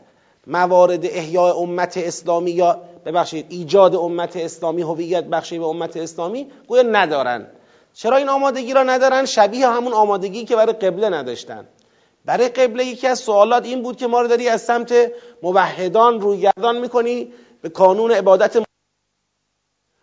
موارد 0.46 1.06
احیاء 1.06 1.54
امت 1.54 1.96
اسلامی 1.96 2.50
یا 2.50 2.80
ببخشید 3.04 3.46
ایجاد 3.48 3.94
امت 3.94 4.36
اسلامی 4.36 4.82
هویت 4.82 5.24
بخشی 5.24 5.58
به 5.58 5.64
امت 5.64 5.96
اسلامی 5.96 6.46
گویا 6.68 6.82
ندارن. 6.82 7.46
چرا 7.94 8.16
این 8.16 8.28
آمادگی 8.28 8.72
را 8.72 8.82
ندارن؟ 8.82 9.24
شبیه 9.24 9.68
همون 9.68 9.92
آمادگی 9.92 10.44
که 10.44 10.56
برای 10.56 10.72
قبله 10.72 11.08
نداشتن. 11.08 11.68
برای 12.24 12.48
قبله 12.48 12.84
یکی 12.84 13.06
از 13.06 13.18
سوالات 13.18 13.64
این 13.64 13.82
بود 13.82 13.96
که 13.96 14.06
ما 14.06 14.20
رو 14.20 14.28
داری 14.28 14.48
از 14.48 14.62
سمت 14.62 15.12
موحدان 15.42 16.20
رویگردان 16.20 16.78
می‌کنی 16.78 17.32
به 17.62 17.68
کانون 17.68 18.12
عبادت 18.12 18.56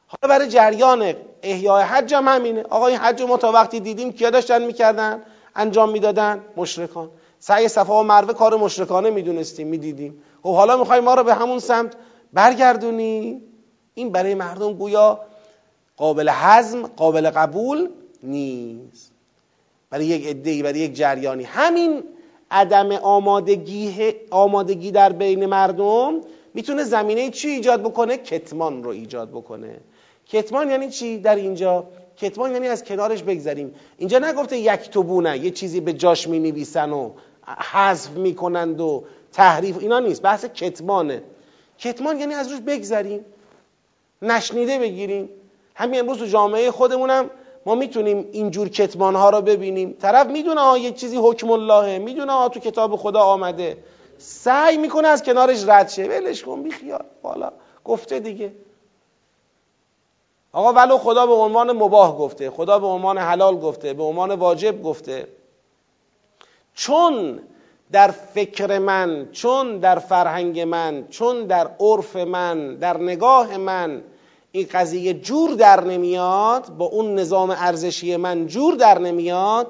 حالا 0.08 0.36
برای 0.36 0.48
جریان 0.48 1.14
احیای 1.44 1.84
حج 1.84 2.14
هم 2.14 2.28
همینه. 2.28 2.64
آقا 2.64 2.88
این 2.88 2.98
حج 2.98 3.22
ما 3.22 3.38
تا 3.38 3.52
وقتی 3.52 3.80
دیدیم 3.80 4.12
کیا 4.12 4.30
داشتن 4.30 4.62
می‌کردن؟ 4.62 5.24
انجام 5.56 5.90
می‌دادن 5.90 6.46
مشرکان. 6.58 7.10
سعی 7.40 7.68
صفا 7.68 8.00
و 8.00 8.04
مروه 8.04 8.34
کار 8.34 8.56
مشرکانه 8.56 9.10
می‌دونستیم 9.10 9.68
می‌دیدیم. 9.68 10.24
خب 10.44 10.56
حالا 10.56 10.78
می‌خوای 10.78 11.00
ما 11.00 11.14
رو 11.14 11.24
به 11.24 11.34
همون 11.34 11.60
سمت 11.60 11.94
برگردونی؟ 12.34 13.42
این 13.94 14.12
برای 14.12 14.36
مردم 14.36 14.74
گویا 14.74 15.20
قابل 15.98 16.30
حزم 16.30 16.88
قابل 16.88 17.30
قبول 17.30 17.90
نیست. 18.24 19.12
برای 19.90 20.06
یک 20.06 20.28
عده‌ای 20.28 20.64
برای 20.64 20.80
یک 20.80 20.94
جریانی. 20.94 21.44
همین 21.44 22.04
عدم 22.52 22.92
آمادگی 22.92 24.14
آمادگی 24.30 24.92
در 24.92 25.12
بین 25.12 25.46
مردم 25.46 26.22
می‌تونه 26.54 26.84
زمینه 26.84 27.30
چی 27.30 27.50
ایجاد 27.50 27.82
بکنه؟ 27.82 28.18
کتمان 28.18 28.84
رو 28.84 28.90
ایجاد 28.90 29.30
بکنه. 29.30 29.80
کتمان 30.26 30.70
یعنی 30.70 30.90
چی 30.90 31.18
در 31.18 31.36
اینجا؟ 31.36 31.88
کتمان 32.18 32.52
یعنی 32.52 32.68
از 32.68 32.84
کنارش 32.84 33.24
بگذریم. 33.24 33.76
اینجا 33.98 34.20
نگفته 34.20 34.58
یک 34.58 34.90
توبونه 34.90 35.38
یه 35.38 35.52
چیزی 35.52 35.80
به 35.80 35.94
جاش 35.94 36.28
می 36.28 36.40
نویسن 36.40 36.92
و 36.92 37.12
حذف 37.72 38.10
می‌کنند 38.10 38.82
و 38.82 39.04
تحریف 39.32 39.78
اینا 39.80 40.00
نیست. 40.00 40.22
بحث 40.22 40.46
کتمانه. 40.46 41.24
کتمان 41.80 42.20
یعنی 42.20 42.34
از 42.34 42.52
روش 42.52 42.62
بگذریم. 42.62 43.26
نشنیده 44.22 44.80
بگیریم. 44.80 45.30
همین 45.78 46.00
امروز 46.00 46.18
تو 46.18 46.26
جامعه 46.26 46.72
خودمونم 46.72 47.30
ما 47.66 47.76
می‌تونیم 47.76 48.30
اینجور 48.32 48.70
کتمان 48.70 49.16
ها 49.16 49.30
رو 49.30 49.42
ببینیم. 49.42 49.98
طرف 50.02 50.28
می‌دونه 50.28 50.62
ها 50.62 50.78
یک 50.78 50.96
چیزی 50.96 51.18
حکم 51.18 51.52
اللهه. 51.52 51.98
می‌دونه 51.98 52.32
ها 52.32 52.50
تو 52.50 52.60
کتاب 52.60 52.96
خدا 52.96 53.22
آمده. 53.22 53.78
سعی 54.18 54.78
می‌کنه 54.78 55.08
از 55.08 55.24
کنارش 55.24 55.64
رد 55.68 55.90
شه. 55.90 56.04
ولش 56.04 56.44
کن 56.44 56.64
بیخیال 56.64 57.06
بالا 57.22 57.52
گفته 57.86 58.20
دیگه. 58.20 58.52
آقا 60.54 60.74
ولو 60.74 60.98
خدا 60.98 61.26
به 61.26 61.34
عنوان 61.34 61.72
مباه 61.72 62.18
گفته 62.18 62.50
خدا 62.50 62.80
به 62.80 62.88
عنوان 62.88 63.18
حلال 63.18 63.60
گفته 63.60 63.94
به 63.94 64.04
عنوان 64.04 64.32
واجب 64.32 64.84
گفته. 64.84 65.28
چون 66.74 67.40
در 67.92 68.12
فکر 68.12 68.80
من 68.80 69.30
چون 69.32 69.78
در 69.78 70.00
فرهنگ 70.00 70.60
من 70.60 71.08
چون 71.10 71.44
در 71.44 71.70
عرف 71.80 72.16
من 72.16 72.76
در 72.76 72.98
نگاه 72.98 73.58
من 73.58 74.04
این 74.58 74.68
قضیه 74.74 75.14
جور 75.14 75.54
در 75.54 75.84
نمیاد 75.84 76.70
با 76.78 76.86
اون 76.86 77.16
نظام 77.16 77.50
ارزشی 77.50 78.16
من 78.16 78.48
جور 78.48 78.76
در 78.76 79.00
نمیاد 79.00 79.68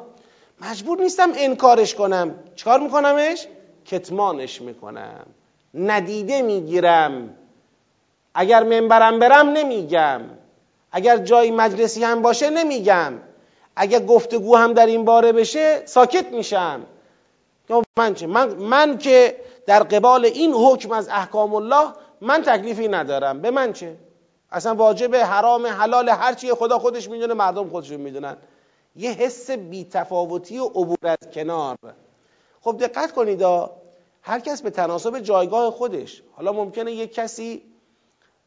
مجبور 0.61 1.01
نیستم 1.01 1.29
انکارش 1.35 1.95
کنم. 1.95 2.35
چکار 2.55 2.79
میکنمش؟ 2.79 3.47
کتمانش 3.85 4.61
می‌کنم. 4.61 5.25
ندیده 5.73 6.41
می‌گیرم. 6.41 7.29
اگر 8.33 8.63
منبرم 8.63 9.19
برم 9.19 9.49
نمیگم. 9.49 10.21
اگر 10.91 11.17
جای 11.17 11.51
مجلسی 11.51 12.03
هم 12.03 12.21
باشه 12.21 12.49
نمیگم. 12.49 13.13
اگر 13.75 13.99
گفتگو 13.99 14.55
هم 14.55 14.73
در 14.73 14.85
این 14.85 15.05
باره 15.05 15.31
بشه 15.31 15.81
ساکت 15.85 16.31
میشم. 16.31 16.81
من 17.97 18.13
چه؟ 18.13 18.27
من, 18.27 18.49
من 18.49 18.97
که 18.97 19.35
در 19.65 19.83
قبال 19.83 20.25
این 20.25 20.53
حکم 20.53 20.91
از 20.91 21.09
احکام 21.09 21.55
الله 21.55 21.87
من 22.21 22.41
تکلیفی 22.41 22.87
ندارم. 22.87 23.41
به 23.41 23.51
من 23.51 23.73
چه؟ 23.73 24.06
اصلا 24.51 24.75
واجب 24.75 25.15
حرام 25.15 25.67
حلال 25.67 26.09
هر 26.09 26.33
چیه 26.33 26.53
خدا 26.53 26.79
خودش 26.79 27.09
می‌دونه 27.09 27.33
مردم 27.33 27.69
خودشون 27.69 27.97
می‌دونن. 27.97 28.37
یه 28.95 29.11
حس 29.11 29.51
بیتفاوتی 29.51 30.57
و 30.57 30.65
عبور 30.65 30.97
از 31.03 31.17
کنار. 31.33 31.77
خب 32.61 32.77
دقت 32.77 33.11
کنید 33.11 33.41
هر 34.21 34.39
کس 34.39 34.61
به 34.61 34.69
تناسب 34.69 35.19
جایگاه 35.19 35.71
خودش. 35.71 36.23
حالا 36.31 36.53
ممکنه 36.53 36.91
یک 36.91 37.13
کسی 37.13 37.61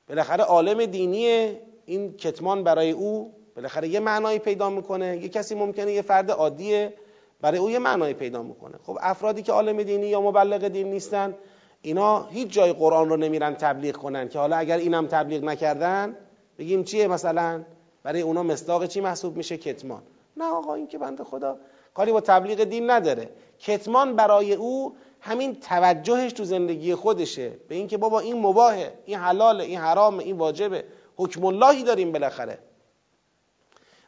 بالاخره 0.08 0.44
عالم 0.44 0.86
دینی 0.86 1.56
این 1.86 2.16
کتمان 2.16 2.64
برای 2.64 2.90
او 2.90 3.34
بالاخره 3.56 3.88
یه 3.88 4.00
معنایی 4.00 4.38
پیدا 4.38 4.70
می‌کنه. 4.70 5.16
یه 5.16 5.28
کسی 5.28 5.54
ممکنه 5.54 5.92
یه 5.92 6.02
فرد 6.02 6.30
عادیه 6.30 6.94
برای 7.40 7.58
او 7.58 7.70
یه 7.70 7.78
معنایی 7.78 8.14
پیدا 8.14 8.42
می‌کنه. 8.42 8.78
خب 8.86 8.98
افرادی 9.00 9.42
که 9.42 9.52
عالم 9.52 9.82
دینی 9.82 10.06
یا 10.06 10.20
مبلغ 10.20 10.68
دین 10.68 10.90
نیستن 10.90 11.34
اینا 11.82 12.22
هیچ 12.22 12.48
جای 12.48 12.72
قرآن 12.72 13.08
رو 13.08 13.16
نمیرن 13.16 13.54
تبلیغ 13.54 13.96
کنن 13.96 14.28
که 14.28 14.38
حالا 14.38 14.56
اگر 14.56 14.78
اینم 14.78 15.06
تبلیغ 15.06 15.44
نکردن 15.44 16.16
بگیم 16.58 16.84
چیه 16.84 17.08
مثلا؟ 17.08 17.62
برای 18.02 18.20
اونا 18.20 18.42
مصداق 18.42 18.86
چی 18.86 19.00
محسوب 19.00 19.36
میشه؟ 19.36 19.56
کتمان. 19.56 20.02
نه 20.36 20.44
آقا 20.44 20.74
این 20.74 20.86
که 20.86 20.98
بنده 20.98 21.24
خدا 21.24 21.58
کاری 21.94 22.12
با 22.12 22.20
تبلیغ 22.20 22.64
دین 22.64 22.90
نداره. 22.90 23.30
کتمان 23.58 24.16
برای 24.16 24.54
او 24.54 24.96
همین 25.20 25.60
توجهش 25.60 26.32
تو 26.32 26.44
زندگی 26.44 26.94
خودشه. 26.94 27.52
به 27.68 27.74
اینکه 27.74 27.96
بابا 27.96 28.20
این 28.20 28.38
مباهه 28.38 28.92
این 29.06 29.18
حلاله 29.18 29.64
این 29.64 29.78
حرامه 29.78 30.24
این 30.24 30.36
واجبه. 30.36 30.84
حکم 31.16 31.44
اللهی 31.44 31.82
داریم 31.82 32.12
بالاخره. 32.12 32.58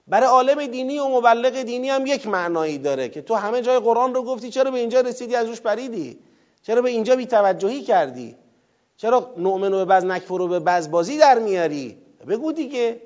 برای 0.08 0.28
عالم 0.28 0.66
دینی 0.66 0.98
و 0.98 1.08
مبلغ 1.08 1.62
دینی 1.62 1.88
هم 1.88 2.06
یک 2.06 2.26
معنایی 2.26 2.78
داره 2.78 3.08
که 3.08 3.22
تو 3.22 3.34
همه 3.34 3.62
جای 3.62 3.78
قرآن 3.78 4.14
رو 4.14 4.22
گفتی 4.22 4.50
چرا 4.50 4.70
به 4.70 4.78
اینجا 4.78 5.00
رسیدی؟ 5.00 5.34
از 5.34 5.46
روش 5.46 5.60
پریدی. 5.60 6.18
چرا 6.62 6.82
به 6.82 6.90
اینجا 6.90 7.16
بی 7.16 7.26
توجهی 7.26 7.82
کردی؟ 7.82 8.36
چرا 8.96 9.34
نؤمن 9.36 9.74
و 9.74 9.76
به 9.76 9.84
بعض 9.84 10.04
نکفر 10.04 10.40
و 10.40 10.48
به 10.48 10.60
بعض 10.60 10.90
بازی 10.90 11.18
در 11.18 11.38
میاری؟ 11.38 11.98
بگو 12.28 12.52
دیگه. 12.52 13.00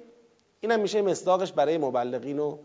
اینم 0.60 0.80
میشه 0.80 1.02
مصداقش 1.02 1.52
برای 1.52 1.78
مبلغین 1.78 2.38
و 2.38 2.58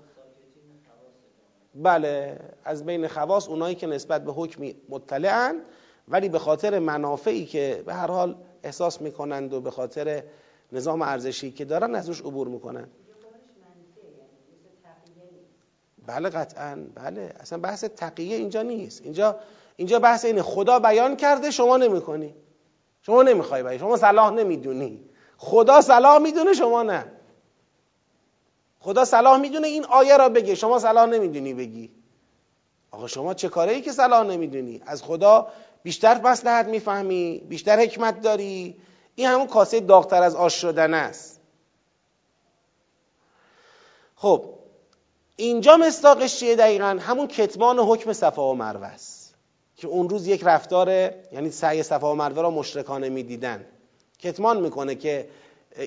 بله 1.75 2.39
از 2.63 2.86
بین 2.86 3.07
خواص 3.07 3.48
اونایی 3.48 3.75
که 3.75 3.88
نسبت 3.88 4.24
به 4.25 4.31
حکمی 4.31 4.75
مطلعن 4.89 5.62
ولی 6.07 6.29
به 6.29 6.39
خاطر 6.39 6.79
منافعی 6.79 7.45
که 7.45 7.83
به 7.86 7.93
هر 7.93 8.07
حال 8.07 8.36
احساس 8.63 9.01
می‌کنند 9.01 9.53
و 9.53 9.62
به 9.62 9.71
خاطر 9.71 10.24
نظام 10.71 11.01
ارزشی 11.01 11.51
که 11.51 11.65
دارن 11.65 11.95
از 11.95 12.07
روش 12.07 12.21
عبور 12.21 12.48
می‌کنن. 12.48 12.88
بله 16.05 16.29
قطعا. 16.29 16.86
بله 16.95 17.33
اصلا 17.39 17.60
بحث 17.60 17.83
تقیه 17.83 18.36
اینجا 18.36 18.62
نیست. 18.62 19.01
اینجا 19.01 19.39
اینجا 19.81 20.00
بحث 20.00 20.25
اینه. 20.25 20.41
خدا 20.41 20.79
بیان 20.79 21.15
کرده 21.15 21.51
شما 21.51 21.77
نمی‌کنی. 21.77 22.35
شما 23.01 23.23
نمی‌خوای 23.23 23.63
بیان. 23.63 23.77
شما 23.77 23.97
صلاح 23.97 24.33
نمی‌دونی. 24.33 25.09
خدا 25.38 25.81
صلاح 25.81 26.17
می‌دونه 26.17 26.53
شما 26.53 26.83
نه. 26.83 27.11
خدا 28.79 29.05
صلاح 29.05 29.39
می‌دونه 29.39 29.67
این 29.67 29.85
آیه 29.85 30.17
را 30.17 30.29
بگه. 30.29 30.55
شما 30.55 30.79
صلاح 30.79 31.05
نمی‌دونی 31.05 31.53
بگی. 31.53 31.91
آقا 32.91 33.07
شما 33.07 33.33
چه 33.33 33.50
کاره 33.50 33.73
ای 33.73 33.81
که 33.81 33.91
صلاح 33.91 34.23
نمی‌دونی؟ 34.23 34.81
از 34.85 35.03
خدا 35.03 35.47
بیشتر 35.83 36.21
مصلحت 36.21 36.65
می‌فهمی 36.65 37.43
بیشتر 37.50 37.79
حکمت 37.79 38.21
داری. 38.21 38.81
این 39.15 39.27
همون 39.27 39.47
کاسه 39.47 39.79
داغتر 39.79 40.23
از 40.23 40.35
آش 40.35 40.61
شدن 40.61 40.93
است. 40.93 41.41
خب 44.15 44.45
اینجا 45.35 45.77
مستاقش 45.77 46.39
چیه 46.39 46.55
دقیقا 46.55 47.00
همون 47.01 47.27
کتمان 47.27 47.79
حکم 47.79 48.13
صفا 48.13 48.51
و 48.51 48.55
مروه 48.55 48.88
است. 48.88 49.20
که 49.81 49.88
اون 49.88 50.09
روز 50.09 50.27
یک 50.27 50.43
رفتار 50.43 50.89
یعنی 51.31 51.51
سعی 51.51 51.83
صفا 51.83 52.11
و 52.11 52.15
مروه 52.15 52.41
را 52.41 52.51
مشرکانه 52.51 53.09
می‌دیدن. 53.09 53.65
کتمان 54.19 54.61
می‌کنه 54.61 54.95
که 54.95 55.27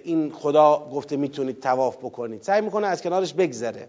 این 0.05 0.33
خدا 0.33 0.89
گفته 0.93 1.17
می‌تونید 1.17 1.61
تواف 1.61 1.97
بکنید. 1.97 2.43
سعی 2.43 2.61
می‌کنه 2.61 2.87
از 2.87 3.03
کنارش 3.03 3.35
بگذره. 3.35 3.89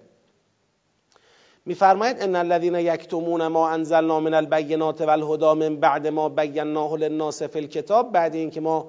میفرماید 1.65 2.21
ان 2.21 2.35
الذين 2.35 2.75
یکتمون 2.75 3.47
ما 3.47 3.69
انزلنا 3.69 4.19
من 4.19 4.33
البینات 4.33 5.01
والهدى 5.01 5.53
من 5.53 5.75
بعد 5.75 6.07
ما 6.07 6.29
بیناه 6.29 6.95
للناس 6.95 7.43
فی 7.43 7.59
الكتاب 7.59 8.11
بعد 8.11 8.35
اینکه 8.35 8.61
ما 8.61 8.87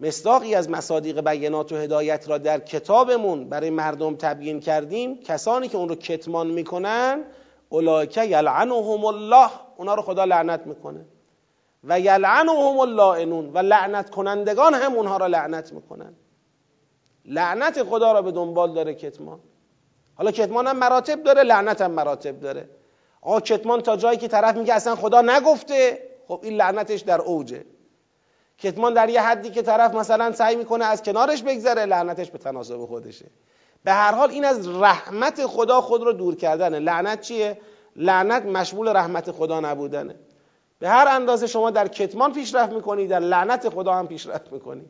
مصداقی 0.00 0.54
از 0.54 0.70
مصادیق 0.70 1.20
بینات 1.20 1.72
و 1.72 1.76
هدایت 1.76 2.28
را 2.28 2.38
در 2.38 2.58
کتابمون 2.60 3.48
برای 3.48 3.70
مردم 3.70 4.16
تبیین 4.16 4.60
کردیم 4.60 5.20
کسانی 5.20 5.68
که 5.68 5.78
اون 5.78 5.88
رو 5.88 5.94
کتمان 5.94 6.46
می‌کنن 6.46 7.24
اولئک 7.68 8.16
یلعنهم 8.16 9.04
الله. 9.04 9.50
اونا 9.76 9.94
رو 9.94 10.02
خدا 10.02 10.24
لعنت 10.24 10.66
می‌کنه. 10.66 11.04
و 11.84 12.00
یلعنهم 12.00 12.78
اللائنون 12.78 13.50
و 13.54 13.58
لعنت 13.58 14.10
کنندگان 14.10 14.74
هم 14.74 14.94
اونها 14.94 15.16
را 15.16 15.26
لعنت 15.26 15.72
می‌کنن. 15.72 16.14
لعنت 17.24 17.82
خدا 17.82 18.12
را 18.12 18.22
به 18.22 18.32
دنبال 18.32 18.74
داره 18.74 18.94
کتمان. 18.94 19.40
حالا 20.14 20.30
کتمان 20.30 20.66
هم 20.66 20.76
مراتب 20.76 21.22
داره 21.22 21.42
لعنت 21.42 21.80
هم 21.80 21.90
مراتب 21.90 22.40
داره. 22.40 22.68
آقا 23.22 23.40
کتمان 23.40 23.80
تا 23.80 23.96
جایی 23.96 24.18
که 24.18 24.28
طرف 24.28 24.56
میگه 24.56 24.74
اصلا 24.74 24.94
خدا 24.94 25.20
نگفته. 25.20 26.08
خب 26.28 26.40
این 26.42 26.56
لعنتش 26.56 27.00
در 27.00 27.20
اوجه. 27.20 27.64
کتمان 28.58 28.94
در 28.94 29.08
یه 29.08 29.22
حدی 29.22 29.50
که 29.50 29.62
طرف 29.62 29.94
مثلا 29.94 30.32
سعی 30.32 30.56
می‌کنه 30.56 30.84
از 30.84 31.02
کنارش 31.02 31.42
بگذره 31.42 31.84
لعنتش 31.84 32.30
به 32.30 32.38
تناسب 32.38 32.86
خودشه. 32.86 33.26
به 33.84 33.92
هر 33.92 34.12
حال 34.12 34.30
این 34.30 34.44
از 34.44 34.68
رحمت 34.68 35.46
خدا 35.46 35.80
خود 35.80 36.02
رو 36.02 36.12
دور 36.12 36.36
کردنه. 36.36 36.78
لعنت 36.78 37.20
چیه؟ 37.20 37.58
لعنت 37.96 38.44
مشمول 38.46 38.88
رحمت 38.88 39.30
خدا 39.30 39.60
نبودنه. 39.60 40.14
به 40.78 40.88
هر 40.88 41.08
اندازه 41.08 41.46
شما 41.46 41.70
در 41.70 41.88
کتمان 41.88 42.32
پیشرفت 42.32 42.72
می‌کنی 42.72 43.06
در 43.06 43.18
لعنت 43.18 43.68
خدا 43.68 43.94
هم 43.94 44.08
پیشرفت 44.08 44.52
می‌کنی. 44.52 44.84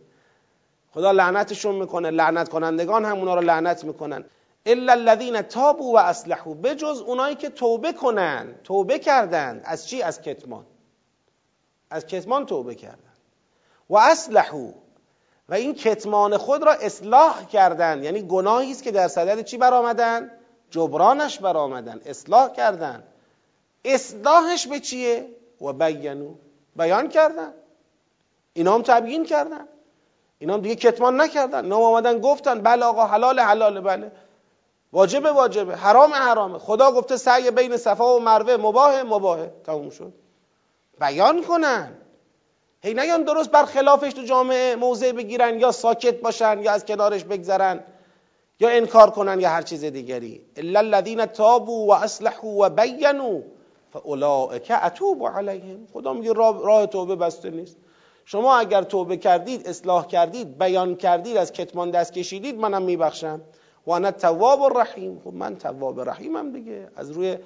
خدا 0.94 1.10
لعنتشون 1.12 1.74
می‌کنه 1.74 2.10
لعنت 2.10 2.48
کنندگان 2.48 3.04
هم 3.04 3.18
اونا 3.18 3.34
رو 3.34 3.40
لعنت 3.40 3.84
می‌کنن. 3.84 4.24
الا 4.66 4.92
الذين 4.92 5.42
تابوا 5.42 5.86
و 5.86 5.98
اصلحوا 5.98 6.54
بجز 6.54 7.00
اونایی 7.00 7.34
که 7.34 7.48
توبه 7.48 7.92
کنن 7.92 8.54
توبه 8.64 8.98
کردند 8.98 9.62
از 9.64 9.88
چی؟ 9.88 10.02
از 10.02 10.22
کتمان. 10.22 10.66
از 11.90 12.06
کتمان 12.06 12.46
توبه 12.46 12.74
کردن. 12.74 13.12
و 13.90 13.96
اصلحوا 13.96 14.68
و 15.48 15.54
این 15.54 15.74
کتمان 15.74 16.36
خود 16.36 16.62
را 16.62 16.72
اصلاح 16.72 17.46
کردند 17.46 18.04
یعنی 18.04 18.22
گناهی 18.22 18.70
است 18.70 18.82
که 18.82 18.90
در 18.90 19.08
صدد 19.08 19.44
چی 19.44 19.58
برآمدن؟ 19.58 20.30
جبرانش 20.76 21.38
برآمدن 21.38 22.00
اصلاح 22.06 22.52
کردن. 22.52 23.02
اصلاحش 23.84 24.66
به 24.66 24.80
چیه؟ 24.80 25.28
و 25.60 25.72
بینو 25.72 26.34
بیان 26.76 27.08
کردن. 27.08 27.52
اینا 28.52 28.74
هم 28.74 28.82
تبیین 28.82 29.24
کردن. 29.24 29.68
اینا 30.38 30.54
هم 30.54 30.60
دیگه 30.60 30.74
کتمان 30.74 31.20
نکردن. 31.20 31.64
اینا 31.64 31.76
آمدن 31.76 32.18
گفتن 32.18 32.60
بله 32.60 32.84
آقا 32.84 33.06
حلال 33.06 33.40
حلال 33.40 33.80
بله. 33.80 34.12
واجبه 34.92 35.30
واجبه. 35.30 35.76
حرام 35.76 36.12
حرامه. 36.12 36.58
خدا 36.58 36.92
گفته 36.92 37.16
سعی 37.16 37.50
بین 37.50 37.76
صفا 37.76 38.16
و 38.16 38.20
مروه 38.20 38.56
مباهه 38.56 39.02
مباهه. 39.02 39.52
تموم 39.64 39.90
شد. 39.90 40.12
بیان 41.00 41.42
کنن. 41.42 41.92
هی 42.82 42.94
نیان 42.94 43.22
درست 43.24 43.50
بر 43.50 43.64
خلافش 43.64 44.12
تو 44.12 44.22
جامعه 44.22 44.76
موضع 44.76 45.12
بگیرن 45.12 45.60
یا 45.60 45.72
ساکت 45.72 46.20
باشن 46.20 46.62
یا 46.62 46.72
از 46.72 46.84
کنارش 46.84 47.24
بگذرن. 47.24 47.84
یا 48.60 48.68
انکار 48.68 49.10
کنن 49.10 49.40
یا 49.40 49.48
هر 49.48 49.62
چیز 49.62 49.84
دیگری. 49.84 50.40
الا 50.56 50.78
الذين 50.78 51.26
تابوا 51.26 51.86
و 51.86 51.94
اصلحوا 51.94 52.50
و 52.50 52.70
بینوا 52.70 53.40
فاولئک 53.90 54.72
اتوب 54.82 55.26
علیهم. 55.26 55.86
خدا 55.92 56.12
میگه 56.12 56.32
راه 56.32 56.86
توبه 56.86 57.16
بسته 57.16 57.50
نیست. 57.50 57.76
شما 58.24 58.56
اگر 58.56 58.82
توبه 58.82 59.16
کردید 59.16 59.68
اصلاح 59.68 60.06
کردید 60.06 60.58
بیان 60.58 60.94
کردید 60.96 61.36
از 61.36 61.52
کتمان 61.52 61.90
دست 61.90 62.12
کشیدید 62.12 62.58
منم 62.58 62.82
میبخشم. 62.82 63.40
و 63.86 63.90
انا 63.90 64.10
تواب 64.10 64.62
الرحیم. 64.62 65.20
خب 65.24 65.34
من 65.34 65.56
تواب 65.56 66.00
رحیمم 66.00 66.52
دیگه. 66.52 66.88
از 66.96 67.10
روی 67.10 67.36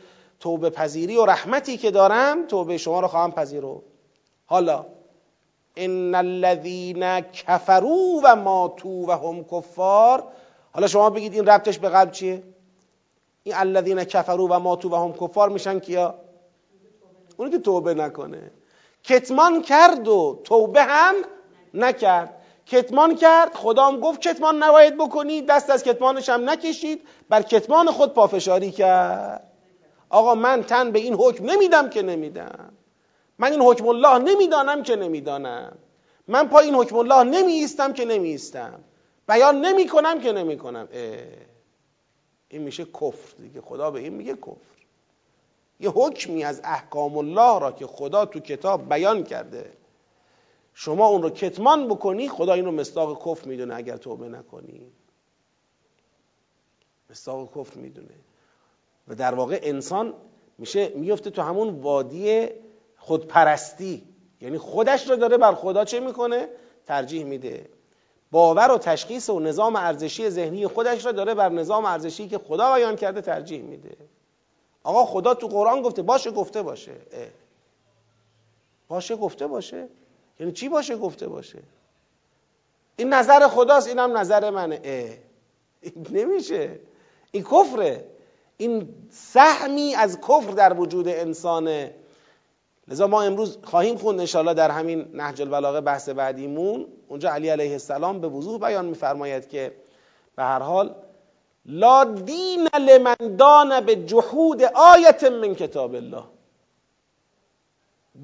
توبه 0.40 0.70
پذیری 0.70 1.16
و 1.16 1.25
رحمتی 1.25 1.77
که 1.77 1.90
دارم 1.90 2.46
توبه 2.46 2.79
شما 2.79 3.01
رو 3.01 3.09
خواهم 3.09 3.33
پذیرو 3.33 3.83
حالا 4.46 4.87
ان 5.77 6.14
الذين 6.14 7.20
كفروا 7.20 8.20
و 8.25 8.37
ماتوا 8.37 8.90
و 8.90 9.11
هم 9.11 9.44
کفار 9.44 10.25
حالا 10.72 10.87
شما 10.87 11.11
بگید 11.11 11.35
این 11.35 11.46
ربطش 11.46 11.78
به 11.78 11.88
قلب 11.88 12.11
چیه؟ 12.11 12.42
این 13.42 13.54
الذين 13.54 14.04
كفروا 14.04 14.46
و 14.50 14.59
ماتوا 14.59 14.90
و 14.90 15.04
هم 15.04 15.12
کفار 15.12 15.48
میشن 15.48 15.78
کیا؟ 15.78 16.14
اونی 17.37 17.50
که 17.50 17.59
توبه 17.59 17.94
نکنه. 17.94 18.50
کتمان 19.04 19.62
کرد 19.62 20.09
و 20.09 20.40
توبه 20.44 20.83
هم 20.83 21.14
نکرد. 21.74 22.37
کتمان 22.66 23.14
کرد 23.14 23.54
خدا 23.54 23.87
هم 23.87 24.00
گفت 24.00 24.20
کتمان 24.20 24.62
نباید 24.62 24.96
بکنی 24.96 25.42
دست 25.42 25.70
از 25.70 25.83
کتمانش 25.83 26.28
هم 26.28 26.50
نکشید 26.50 27.02
بر 27.28 27.42
کتمان 27.42 27.87
خود 27.87 28.14
پافشاری 28.14 28.70
کرد. 28.70 29.52
آقا 30.11 30.35
من 30.35 30.62
تن 30.62 30.90
به 30.90 30.98
این 30.98 31.14
حکم 31.14 31.50
نمیدم 31.50 31.90
که 31.90 32.02
نمیدم. 32.02 32.72
من 33.38 33.52
این 33.52 33.61
حکم 33.61 33.88
الله 33.88 34.18
نمی‌دانم 34.18 34.83
که 34.83 34.96
نمی‌دانم. 34.96 35.78
من 36.28 36.48
پای 36.48 36.64
این 36.64 36.74
حکم 36.74 36.96
الله 36.96 37.24
نمی 37.24 37.52
ایستم 37.52 37.92
که 37.92 38.04
نمی 38.04 38.28
ایستم 38.28 38.80
بیان 39.30 39.60
نمی 39.60 39.86
کنم 39.88 40.20
که 40.20 40.32
نمی 40.32 40.58
کنم 40.58 40.88
این 42.48 42.62
میشه 42.62 42.84
کفر 42.84 43.36
دیگه. 43.42 43.60
خدا 43.60 43.90
به 43.90 44.00
این 44.00 44.14
میگه 44.14 44.34
کفر. 44.34 44.80
یه 45.80 45.90
حکمی 45.90 46.44
از 46.44 46.60
احکام 46.64 47.16
الله 47.18 47.60
را 47.60 47.72
که 47.72 47.86
خدا 47.86 48.24
تو 48.24 48.40
کتاب 48.40 48.88
بیان 48.88 49.24
کرده. 49.24 49.72
شما 50.74 51.06
اون 51.06 51.22
رو 51.22 51.30
کتمان 51.30 51.88
بکنی 51.88 52.28
خدا 52.28 52.52
این 52.52 52.64
رو 52.64 52.72
مستاق 52.72 53.28
کفر 53.28 53.48
می‌دونه 53.48 53.74
اگر 53.74 53.96
توبه 53.96 54.28
نکنی. 54.28 54.92
مستاق 57.10 57.58
کفر 57.58 57.78
می‌دونه. 57.78 58.14
و 59.08 59.14
در 59.14 59.34
واقع 59.34 59.60
انسان 59.62 60.14
میشه 60.58 60.88
میفته 60.88 61.30
تو 61.30 61.42
همون 61.42 61.68
وادی 61.68 62.48
خودپرستی. 62.96 64.02
یعنی 64.40 64.58
خودش 64.58 65.10
رو 65.10 65.16
داره 65.16 65.36
بر 65.36 65.54
خدا 65.54 65.84
چه 65.84 66.00
می‌کنه؟ 66.00 66.48
ترجیح 66.86 67.24
میده. 67.24 67.68
باور 68.30 68.70
و 68.70 68.78
تشخیص 68.78 69.30
و 69.30 69.40
نظام 69.40 69.76
ارزشی 69.76 70.30
ذهنی 70.30 70.66
خودش 70.66 71.06
را 71.06 71.12
داره 71.12 71.34
بر 71.34 71.48
نظام 71.48 71.84
ارزشی 71.84 72.28
که 72.28 72.38
خدا 72.38 72.74
بیان 72.74 72.96
کرده 72.96 73.20
ترجیح 73.20 73.62
میده. 73.62 73.96
آقا 74.84 75.04
خدا 75.04 75.34
تو 75.34 75.48
قرآن 75.48 75.82
گفته 75.82 76.02
باشه 76.02 76.30
گفته 76.30 76.62
باشه. 76.62 76.92
باشه 78.88 79.16
گفته 79.16 79.46
باشه؟ 79.46 79.88
یعنی 80.40 80.52
چی 80.52 80.68
باشه 80.68 80.96
گفته 80.96 81.28
باشه؟ 81.28 81.58
این 82.96 83.14
نظر 83.14 83.48
خداست 83.48 83.88
اینم 83.88 84.16
نظر 84.16 84.50
منه. 84.50 84.80
اه. 84.84 85.16
این 85.80 86.06
نمیشه. 86.10 86.78
این 87.32 87.42
کفره. 87.42 88.04
این 88.56 88.94
سهمی 89.10 89.94
از 89.94 90.20
کفر 90.20 90.50
در 90.50 90.80
وجود 90.80 91.08
انسانه. 91.08 91.94
لذا 92.88 93.06
ما 93.06 93.22
امروز 93.22 93.58
خواهیم 93.62 93.96
خوند 93.96 94.20
انشاءالله 94.20 94.54
در 94.54 94.70
همین 94.70 95.10
نهج 95.12 95.40
البلاغه 95.40 95.80
بحث 95.80 96.08
بعدیمون. 96.08 96.86
اونجا 97.11 97.31
علی 97.31 97.49
علیه 97.49 97.73
السلام 97.73 98.20
به 98.20 98.29
وضوح 98.29 98.61
بیان 98.61 98.85
میفرماید 98.85 99.49
که 99.49 99.73
به 100.37 100.42
هر 100.42 100.59
حال 100.59 100.94
لا 101.66 102.05
دین 102.05 102.68
لمن 102.68 103.37
دان 103.38 103.81
به 103.81 103.96
جحود 103.96 104.62
آیت 104.62 105.25
من 105.25 105.55
کتاب 105.55 105.94
الله. 105.94 106.25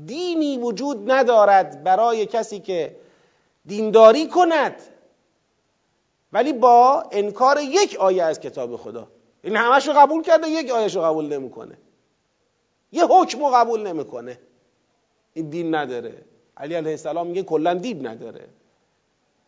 دینی 0.06 0.58
وجود 0.58 1.10
ندارد 1.10 1.84
برای 1.84 2.26
کسی 2.26 2.60
که 2.60 2.96
دینداری 3.66 4.26
کند 4.26 4.82
ولی 6.32 6.52
با 6.52 7.04
انکار 7.12 7.58
یک 7.60 7.96
آیه 7.96 8.22
از 8.22 8.40
کتاب 8.40 8.76
خدا. 8.76 9.08
این 9.42 9.56
همش 9.56 9.88
رو 9.88 9.94
قبول 9.94 10.22
کرده 10.22 10.48
یک 10.48 10.70
آیه 10.70 10.86
رو 10.86 11.00
قبول 11.02 11.26
نمی‌کنه. 11.32 11.78
یه 12.92 13.06
حکم 13.06 13.38
رو 13.40 13.50
قبول 13.54 13.86
نمی‌کنه. 13.86 14.38
این 15.34 15.50
دین 15.50 15.74
نداره. 15.74 16.24
علی 16.56 16.74
علیه 16.74 16.90
السلام 16.90 17.26
میگه 17.26 17.42
کلا 17.42 17.74
دین 17.74 18.06
نداره. 18.06 18.48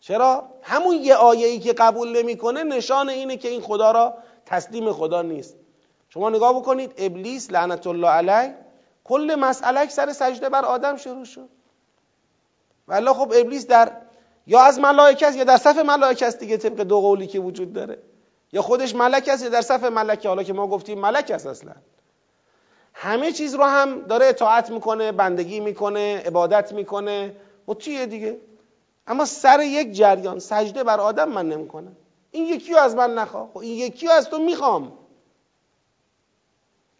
چرا؟ 0.00 0.48
همون 0.62 0.94
یه 0.94 1.14
آیه 1.14 1.46
ای 1.46 1.58
که 1.58 1.72
قبول 1.72 2.22
نمی‌کنه 2.22 2.62
نشان 2.62 3.08
اینه 3.08 3.36
که 3.36 3.48
این 3.48 3.60
خدا 3.60 3.90
را 3.90 4.14
تسلیم 4.46 4.92
خدا 4.92 5.22
نیست. 5.22 5.56
شما 6.08 6.30
نگاه 6.30 6.56
بکنید 6.56 6.94
ابلیس 6.96 7.50
لعنت 7.50 7.86
الله 7.86 8.08
علیه 8.08 8.54
کل 9.04 9.36
مسئله 9.40 9.88
سر 9.88 10.12
سجده 10.12 10.48
بر 10.48 10.64
آدم 10.64 10.96
شروع 10.96 11.24
شد. 11.24 11.48
ولی 12.88 13.06
خب 13.08 13.32
ابلیس 13.36 13.66
در 13.66 13.92
یا 14.46 14.60
از 14.60 14.78
ملائکه 14.78 15.26
است 15.26 15.36
یا 15.36 15.44
در 15.44 15.56
صف 15.56 15.78
ملائکه 15.78 16.26
است 16.26 16.38
دیگه 16.38 16.56
طبق 16.56 16.80
دو 16.80 17.00
قولی 17.00 17.26
که 17.26 17.40
وجود 17.40 17.72
داره. 17.72 17.98
یا 18.52 18.62
خودش 18.62 18.94
ملک 18.94 19.28
است 19.28 19.42
یا 19.42 19.48
در 19.48 19.62
صف 19.62 19.84
ملکه. 19.84 20.28
حالا 20.28 20.42
که 20.42 20.52
ما 20.52 20.66
گفتیم 20.66 20.98
ملک 20.98 21.30
است 21.30 21.46
اصلا. 21.46 21.72
همه 22.94 23.32
چیز 23.32 23.54
رو 23.54 23.64
هم 23.64 24.00
داره 24.00 24.26
اطاعت 24.26 24.70
می‌کنه 24.70 25.12
بندگی 25.12 25.60
می‌کنه 25.60 26.22
عبادت 26.26 26.72
می‌کنه. 26.72 27.36
و 27.68 27.74
چیه 27.74 28.06
دیگه؟ 28.06 28.38
اما 29.08 29.24
سر 29.24 29.60
یک 29.60 29.92
جریان 29.92 30.38
سجده 30.38 30.84
بر 30.84 31.00
آدم 31.00 31.28
من 31.28 31.48
نمی‌کنم. 31.48 31.96
این 32.30 32.46
یکی 32.46 32.72
رو 32.72 32.78
از 32.78 32.94
من 32.94 33.14
نخواه 33.14 33.50
خب 33.52 33.58
این 33.58 33.78
یکی 33.78 34.06
رو 34.06 34.12
از 34.12 34.30
تو 34.30 34.38
می‌خوام. 34.38 34.92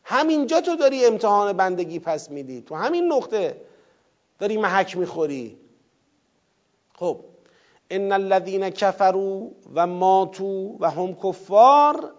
همینجا 0.04 0.60
تو 0.60 0.76
داری 0.76 1.06
امتحان 1.06 1.52
بندگی 1.52 1.98
پس 1.98 2.30
میدی. 2.30 2.60
تو 2.60 2.74
همین 2.74 3.12
نقطه 3.12 3.60
داری 4.38 4.56
محک 4.56 4.96
می‌خوری. 4.96 5.58
خب. 6.94 7.20
ان 7.90 8.12
الذين 8.12 8.70
كفروا 8.70 9.48
و 9.74 9.86
ماتوا 9.86 10.76
و 10.80 10.90
هم 10.90 11.14
کفار 11.14 12.12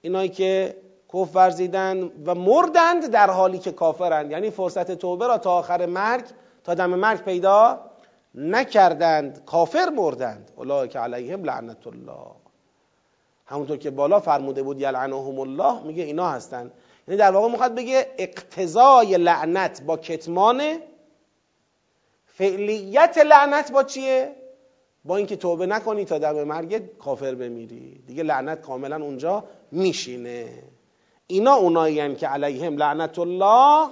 اینایی 0.00 0.28
که 0.28 0.76
کفر 1.12 1.30
ورزیدن 1.34 2.10
و 2.26 2.34
مردند 2.34 3.06
در 3.06 3.30
حالی 3.30 3.58
که 3.58 3.72
کافرند. 3.72 4.30
یعنی 4.30 4.50
فرصت 4.50 4.92
توبه 4.92 5.26
را 5.26 5.38
تا 5.38 5.52
آخر 5.52 5.86
مرگ 5.86 6.24
تا 6.64 6.74
دم 6.74 6.94
مرگ 6.94 7.20
پیدا 7.20 7.80
نکردند 8.36 9.44
کافر 9.44 9.88
مردند. 9.88 10.50
که 10.90 10.98
علیهم 10.98 11.44
لعنت 11.44 11.86
الله. 11.86 12.26
همونطور 13.46 13.76
که 13.76 13.90
بالا 13.90 14.20
فرموده 14.20 14.62
بود 14.62 14.80
یلعنهم 14.80 15.40
الله 15.40 15.82
میگه 15.82 16.02
اینا 16.02 16.28
هستند 16.30 16.72
یعنی 17.08 17.18
در 17.18 17.30
واقع 17.30 17.48
می‌خواد 17.48 17.74
بگه 17.74 18.06
اقتضای 18.18 19.16
لعنت 19.16 19.82
با 19.82 19.96
کتمان. 19.96 20.62
فعلیت 22.26 23.18
لعنت 23.18 23.72
با 23.72 23.82
چیه؟ 23.82 24.32
با 25.04 25.16
اینکه 25.16 25.36
توبه 25.36 25.66
نکنی 25.66 26.04
تا 26.04 26.18
دم 26.18 26.44
مرگ 26.44 26.98
کافر 26.98 27.34
بمیری. 27.34 28.02
دیگه 28.06 28.22
لعنت 28.22 28.60
کاملا 28.60 28.96
اونجا 28.96 29.44
میشینه. 29.72 30.62
اینا 31.26 31.54
اونایی 31.54 32.14
که 32.14 32.28
علیهم 32.28 32.76
لعنت 32.76 33.18
الله. 33.18 33.88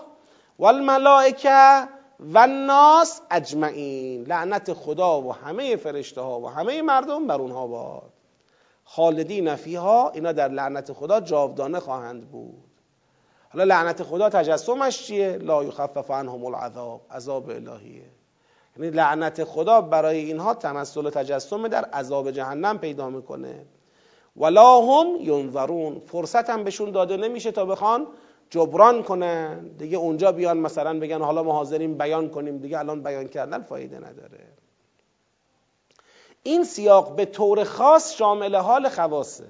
والملائکه 0.59 1.89
و 2.21 2.39
الناس 2.39 3.21
اجمعین. 3.31 4.25
لعنت 4.25 4.73
خدا 4.73 5.21
و 5.21 5.33
همه 5.33 5.77
فرشته 5.77 6.21
ها 6.21 6.41
و 6.41 6.49
همه 6.51 6.83
مردم 6.83 7.27
بر 7.27 7.41
اونها 7.41 7.67
باد. 7.67 8.13
خالدین 8.85 9.57
فیها 9.57 10.11
اینا 10.11 10.33
در 10.33 10.49
لعنت 10.49 10.93
خدا 10.93 11.21
جاودانه 11.21 11.81
خواهند 11.81 12.31
بود. 12.31 12.65
حالا 13.53 13.65
لعنت 13.65 14.03
خدا 14.03 14.29
تجسمش 14.29 15.03
چیه؟ 15.03 15.37
لا 15.37 15.65
یخفف 15.65 16.11
عنهم 16.11 16.45
العذاب 16.45 17.01
عذاب 17.11 17.51
الهیه. 17.51 18.05
یعنی 18.77 18.91
لعنت 18.91 19.45
خدا 19.45 19.81
برای 19.81 20.19
اینها 20.19 20.55
تمثل 20.55 21.11
تجسم 21.11 21.69
در 21.69 21.85
عذاب 21.85 22.31
جهنم 22.31 22.79
پیدا 22.79 23.11
می‌کنه. 23.11 23.67
ولا 24.37 24.81
هم 24.81 25.07
ینظرون. 25.21 26.01
فرصت 26.01 26.51
هم 26.51 26.65
بهشون 26.65 26.91
داده 26.91 27.17
نمیشه 27.17 27.53
تا 27.53 27.65
بخوان 27.65 28.07
جبران 28.51 29.03
کنن. 29.03 29.69
دیگه 29.79 29.97
اونجا 29.97 30.33
بیان 30.33 30.59
مثلا 30.59 31.01
بگن 31.01 31.23
حالا 31.23 31.43
ما 31.43 31.53
حاضریم 31.53 31.99
بیان 31.99 32.29
کنیم. 32.29 32.59
دیگه 32.59 32.79
الان 32.79 33.03
بیان 33.03 33.29
کردن 33.29 33.63
فایده 33.63 33.99
نداره. 33.99 34.41
این 36.43 36.65
سیاق 36.65 37.17
به 37.17 37.25
طور 37.25 37.65
خاص 37.65 38.17
شامل 38.17 38.57
حال 38.57 38.89
خواسته 38.89 39.45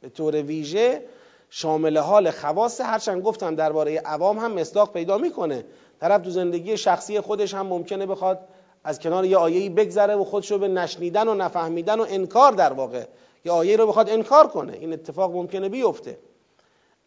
به 0.00 0.08
طور 0.08 0.42
ویژه 0.42 1.02
شامل 1.50 1.98
حال 1.98 2.30
خواصه. 2.30 2.84
هرچند 2.84 3.22
گفتم 3.22 3.54
درباره 3.54 3.98
عوام 3.98 4.38
هم 4.38 4.52
مصداق 4.52 4.92
پیدا 4.92 5.18
می‌کنه. 5.18 5.64
طرف 6.00 6.22
تو 6.22 6.30
زندگی 6.30 6.76
شخصی 6.76 7.20
خودش 7.20 7.54
هم 7.54 7.66
ممکنه 7.66 8.06
بخواد 8.06 8.48
از 8.84 8.98
کنار 8.98 9.24
یه 9.24 9.36
آیهی 9.36 9.68
بگذره 9.68 10.14
و 10.14 10.24
خودش 10.24 10.50
رو 10.50 10.58
به 10.58 10.68
نشنیدن 10.68 11.28
و 11.28 11.34
نفهمیدن 11.34 12.00
و 12.00 12.06
انکار 12.08 12.52
در 12.52 12.72
واقع. 12.72 13.04
یه 13.44 13.52
آیه 13.52 13.76
رو 13.76 13.86
بخواد 13.86 14.10
انکار 14.10 14.46
کنه. 14.46 14.72
این 14.72 14.92
اتفاق 14.92 15.32
ممکنه 15.32 15.68
بیفته. 15.68 16.18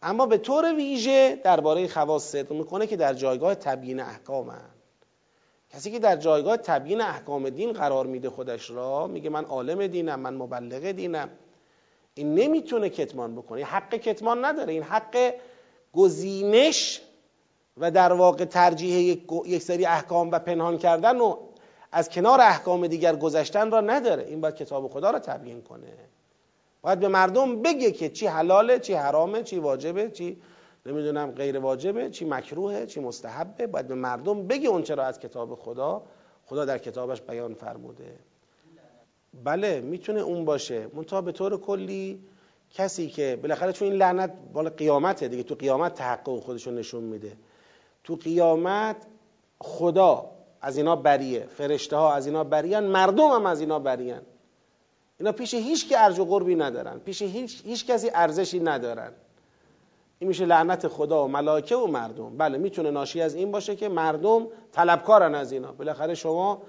اما 0.02 0.26
به 0.26 0.38
طور 0.38 0.74
ویژه 0.74 1.40
درباره 1.44 1.88
خواص 1.88 2.24
صدق 2.24 2.52
می‌کنه 2.52 2.86
که 2.86 2.96
در 2.96 3.14
جایگاه 3.14 3.54
تبیین 3.54 4.00
احکام 4.00 4.50
هم. 4.50 4.70
کسی 5.70 5.90
که 5.90 5.98
در 5.98 6.16
جایگاه 6.16 6.56
تبیین 6.56 7.00
احکام 7.00 7.50
دین 7.50 7.72
قرار 7.72 8.06
میده 8.06 8.30
خودش 8.30 8.70
را 8.70 9.06
میگه 9.06 9.30
من 9.30 9.44
عالم 9.44 9.86
دینم 9.86 10.20
من 10.20 10.34
مبلغ 10.34 10.90
دینم. 10.90 11.30
این 12.14 12.34
نمی‌تونه 12.34 12.88
کتمان 12.88 13.36
بکنه. 13.36 13.64
حق 13.64 13.94
کتمان 13.94 14.44
نداره. 14.44 14.72
این 14.72 14.82
حق 14.82 15.34
گزینش 15.92 17.00
و 17.76 17.90
در 17.90 18.12
واقع 18.12 18.44
ترجیح 18.44 19.22
یک 19.46 19.62
سری 19.62 19.86
احکام 19.86 20.30
و 20.30 20.38
پنهان 20.38 20.78
کردن 20.78 21.20
و 21.20 21.36
از 21.92 22.08
کنار 22.08 22.40
احکام 22.40 22.86
دیگر 22.86 23.16
گذشتن 23.16 23.70
را 23.70 23.80
نداره. 23.80 24.22
این 24.24 24.40
باید 24.40 24.54
کتاب 24.54 24.88
خدا 24.88 25.10
را 25.10 25.18
تبیین 25.18 25.62
کنه. 25.62 25.92
باید 26.82 27.00
به 27.00 27.08
مردم 27.08 27.62
بگه 27.62 27.92
که 27.92 28.08
چی 28.08 28.26
حلاله 28.26 28.78
چی 28.78 28.92
حرامه 28.92 29.42
چی 29.42 29.58
واجبه 29.58 30.10
چی 30.10 30.40
نمی‌دونم 30.86 31.30
غیر 31.30 31.58
واجبه 31.58 32.10
چی 32.10 32.24
مکروهه 32.24 32.86
چی 32.86 33.00
مستحبه. 33.00 33.66
باید 33.66 33.88
به 33.88 33.94
مردم 33.94 34.46
بگه 34.46 34.68
اون 34.68 34.82
چرا 34.82 35.04
از 35.04 35.20
کتاب 35.20 35.54
خدا 35.54 36.02
خدا 36.46 36.64
در 36.64 36.78
کتابش 36.78 37.20
بیان 37.20 37.54
فرموده. 37.54 38.18
بله 39.44 39.80
می‌تونه 39.80 40.20
اون 40.20 40.44
باشه. 40.44 40.86
منتها 40.94 41.20
به 41.20 41.32
طور 41.32 41.60
کلی 41.60 42.20
کسی 42.70 43.08
که 43.08 43.38
بالاخره 43.42 43.72
چون 43.72 43.88
این 43.88 43.96
لعنت 43.96 44.32
بالا 44.52 44.70
قیامته 44.70 45.28
دیگه 45.28 45.42
تو 45.42 45.54
قیامت 45.54 45.94
تحقق 45.94 46.40
خودشون 46.40 46.74
نشون 46.74 47.04
میده. 47.04 47.32
تو 48.04 48.14
قیامت 48.16 48.96
خدا 49.60 50.30
از 50.60 50.76
اینا 50.76 50.96
بریه 50.96 51.46
فرشته 51.46 51.96
ها 51.96 52.14
از 52.14 52.26
اینا 52.26 52.44
بریان 52.44 52.84
مردم 52.84 53.28
هم 53.30 53.46
از 53.46 53.60
اینا 53.60 53.78
بریان. 53.78 54.22
اینا 55.18 55.32
پیش 55.32 55.54
هیچ 55.54 55.88
که 55.88 56.04
ارج 56.04 56.18
و 56.18 56.24
قربی 56.24 56.54
ندارن. 56.54 56.98
پیش 56.98 57.22
هیچ, 57.22 57.62
هیچ 57.64 57.86
کسی 57.86 58.10
ارزشی 58.14 58.60
ندارن. 58.60 59.12
این 60.18 60.28
میشه 60.28 60.44
لعنت 60.44 60.88
خدا 60.88 61.24
و 61.24 61.28
ملائکه 61.28 61.76
و 61.76 61.86
مردم. 61.86 62.36
بله 62.36 62.58
می‌تونه 62.58 62.90
ناشی 62.90 63.20
از 63.20 63.34
این 63.34 63.50
باشه 63.50 63.76
که 63.76 63.88
مردم 63.88 64.46
طلبکارن 64.72 65.34
از 65.34 65.52
اینا. 65.52 65.72
بالاخره 65.72 66.14
شما 66.14 66.62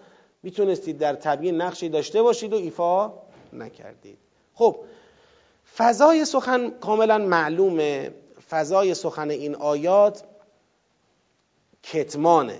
می‌تونستید 0.44 0.98
در 0.98 1.14
تبیین 1.14 1.62
نقشی 1.62 1.90
داشته 1.90 2.22
باشید 2.22 2.54
و 2.54 2.56
ایفا 2.56 3.14
نکردید. 3.54 4.18
خب 4.54 4.76
فضای 5.78 6.26
سخن 6.26 6.70
کاملا 6.70 7.18
معلومه. 7.18 8.12
فضای 8.50 8.94
سخن 8.94 9.30
این 9.30 9.56
آیات 9.56 10.24
کتمانه. 11.84 12.60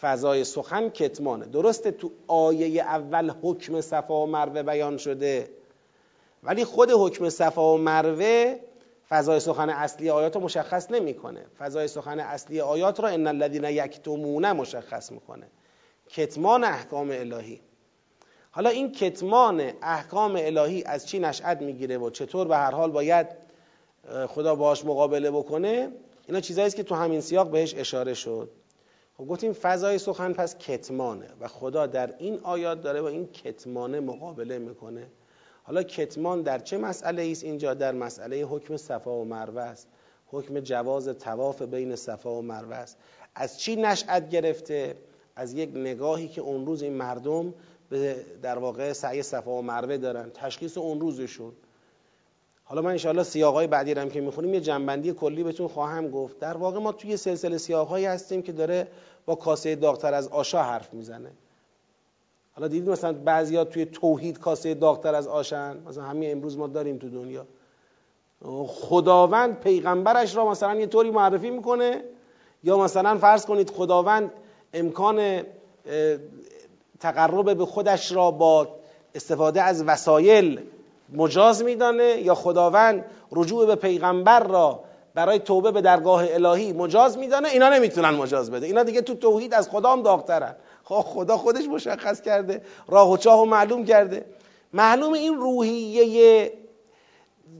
فضای 0.00 0.44
سخن 0.44 0.88
کتمانه. 0.88 1.46
درسته 1.46 1.90
تو 1.90 2.10
آیه 2.26 2.82
اول 2.82 3.30
حکم 3.42 3.80
صفا 3.80 4.22
و 4.22 4.26
مروه 4.26 4.62
بیان 4.62 4.96
شده 4.96 5.50
ولی 6.42 6.64
خود 6.64 6.90
حکم 6.90 7.28
صفا 7.28 7.74
و 7.74 7.78
مروه 7.78 8.56
فضای 9.08 9.40
سخن 9.40 9.70
اصلی 9.70 10.10
آیات 10.10 10.34
رو 10.34 10.40
مشخص 10.40 10.90
نمی‌کنه. 10.90 11.46
فضای 11.58 11.88
سخن 11.88 12.20
اصلی 12.20 12.60
آیات 12.60 13.00
را 13.00 13.08
ان 13.08 13.26
الذين 13.26 13.64
یکتمون 13.64 14.52
مشخص 14.52 15.12
می‌کنه. 15.12 15.46
کتمان 16.10 16.64
احکام 16.64 17.10
الهی. 17.10 17.60
حالا 18.50 18.70
این 18.70 18.92
کتمان 18.92 19.72
احکام 19.82 20.36
الهی 20.36 20.84
از 20.84 21.08
چی 21.08 21.18
نشأت 21.18 21.62
می‌گیره 21.62 21.98
و 21.98 22.10
چطور 22.10 22.46
به 22.46 22.56
هر 22.56 22.70
حال 22.70 22.90
باید 22.90 23.26
خدا 24.28 24.54
باش 24.54 24.84
مقابله 24.84 25.30
بکنه؟ 25.30 25.88
اینا 26.26 26.40
چیزایی 26.40 26.70
که 26.70 26.82
تو 26.82 26.94
همین 26.94 27.20
سیاق 27.20 27.50
بهش 27.50 27.74
اشاره 27.74 28.14
شد. 28.14 28.50
خب 29.18 29.26
گفتیم 29.26 29.52
فضای 29.52 29.98
سخن 29.98 30.32
پس 30.32 30.58
کتمانه 30.58 31.28
و 31.40 31.48
خدا 31.48 31.86
در 31.86 32.14
این 32.18 32.40
آیات 32.42 32.82
داره 32.82 33.02
با 33.02 33.08
این 33.08 33.26
کتمانه 33.26 34.00
مقابله 34.00 34.58
می‌کنه. 34.58 35.06
حالا 35.62 35.82
کتمان 35.82 36.42
در 36.42 36.58
چه 36.58 36.78
مسئله 36.78 37.28
است 37.30 37.44
اینجا 37.44 37.74
در 37.74 37.92
مسئله 37.92 38.42
حکم 38.42 38.76
صفا 38.76 39.12
و 39.12 39.24
مروه 39.24 39.62
است. 39.62 39.88
حکم 40.26 40.60
جواز 40.60 41.08
تواف 41.08 41.62
بین 41.62 41.96
صفا 41.96 42.34
و 42.38 42.42
مروه 42.42 42.74
است. 42.74 42.98
از 43.34 43.60
چی 43.60 43.76
نشأت 43.76 44.28
گرفته؟ 44.28 44.96
از 45.36 45.52
یک 45.52 45.70
نگاهی 45.74 46.28
که 46.28 46.40
اون 46.40 46.66
روز 46.66 46.82
این 46.82 46.92
مردم 46.92 47.54
به 47.88 48.16
در 48.42 48.58
واقع 48.58 48.92
سعی 48.92 49.22
صفا 49.22 49.50
و 49.50 49.62
مروه 49.62 49.96
دارن 49.96 50.30
تشخیص 50.30 50.78
اون 50.78 51.00
روزشون. 51.00 51.52
حالا 52.68 52.82
من 52.82 52.90
انشاءالله 52.90 53.22
سیاقای 53.22 53.66
بعدی 53.66 53.92
هم 53.92 54.10
که 54.10 54.20
می‌خونیم 54.20 54.54
یه 54.54 54.60
جنبندی 54.60 55.12
کلی 55.12 55.42
بهتون 55.42 55.68
خواهم 55.68 56.10
گفت. 56.10 56.38
در 56.38 56.56
واقع 56.56 56.78
ما 56.78 56.92
توی 56.92 57.16
سلسله 57.16 57.58
سیاقهایی 57.58 58.04
هستیم 58.04 58.42
که 58.42 58.52
داره 58.52 58.88
با 59.26 59.34
کاسه 59.34 59.76
داغتر 59.76 60.14
از 60.14 60.28
آشا 60.28 60.62
حرف 60.62 60.94
می‌زنه. 60.94 61.30
حالا 62.52 62.68
دیدید 62.68 62.90
مثلا 62.90 63.12
بعضیا 63.12 63.64
توی 63.64 63.84
توحید 63.84 64.38
کاسه 64.38 64.74
داغتر 64.74 65.14
از 65.14 65.28
آشن؟ 65.28 65.76
مثلا 65.88 66.04
همین 66.04 66.32
امروز 66.32 66.58
ما 66.58 66.66
داریم 66.66 66.98
تو 66.98 67.10
دنیا. 67.10 67.46
خداوند 68.66 69.60
پیغمبرش 69.60 70.36
را 70.36 70.50
مثلا 70.50 70.74
یه 70.74 70.86
طوری 70.86 71.10
معرفی 71.10 71.50
می‌کنه. 71.50 72.02
یا 72.64 72.78
مثلا 72.78 73.18
فرض 73.18 73.46
کنید 73.46 73.70
خداوند 73.70 74.32
امکان 74.74 75.42
تقرب 77.00 77.58
به 77.58 77.66
خودش 77.66 78.12
را 78.12 78.30
با 78.30 78.68
استفاده 79.14 79.62
از 79.62 79.84
وسایل 79.84 80.60
مجاز 81.12 81.62
میدانه 81.62 82.04
یا 82.04 82.34
خداوند 82.34 83.04
رجوع 83.32 83.66
به 83.66 83.74
پیغمبر 83.74 84.40
را 84.40 84.80
برای 85.14 85.38
توبه 85.38 85.70
به 85.70 85.80
درگاه 85.80 86.24
الهی 86.30 86.72
مجاز 86.72 87.18
میدانه؟ 87.18 87.48
اینا 87.48 87.68
نمی‌تونن 87.68 88.10
مجاز 88.10 88.50
بده. 88.50 88.66
اینا 88.66 88.82
دیگه 88.82 89.00
تو 89.00 89.14
توحید 89.14 89.54
از 89.54 89.68
خدا 89.68 89.92
هم 89.92 90.02
داغترن. 90.02 90.56
خب 90.84 91.00
خدا 91.00 91.36
خودش 91.36 91.64
مشخص 91.64 92.20
کرده 92.20 92.62
راه 92.88 93.12
و 93.12 93.16
چاه 93.16 93.40
و 93.40 93.44
معلوم 93.44 93.84
کرده. 93.84 94.24
معلوم 94.72 95.12
این 95.12 95.34
روحیه 95.34 96.52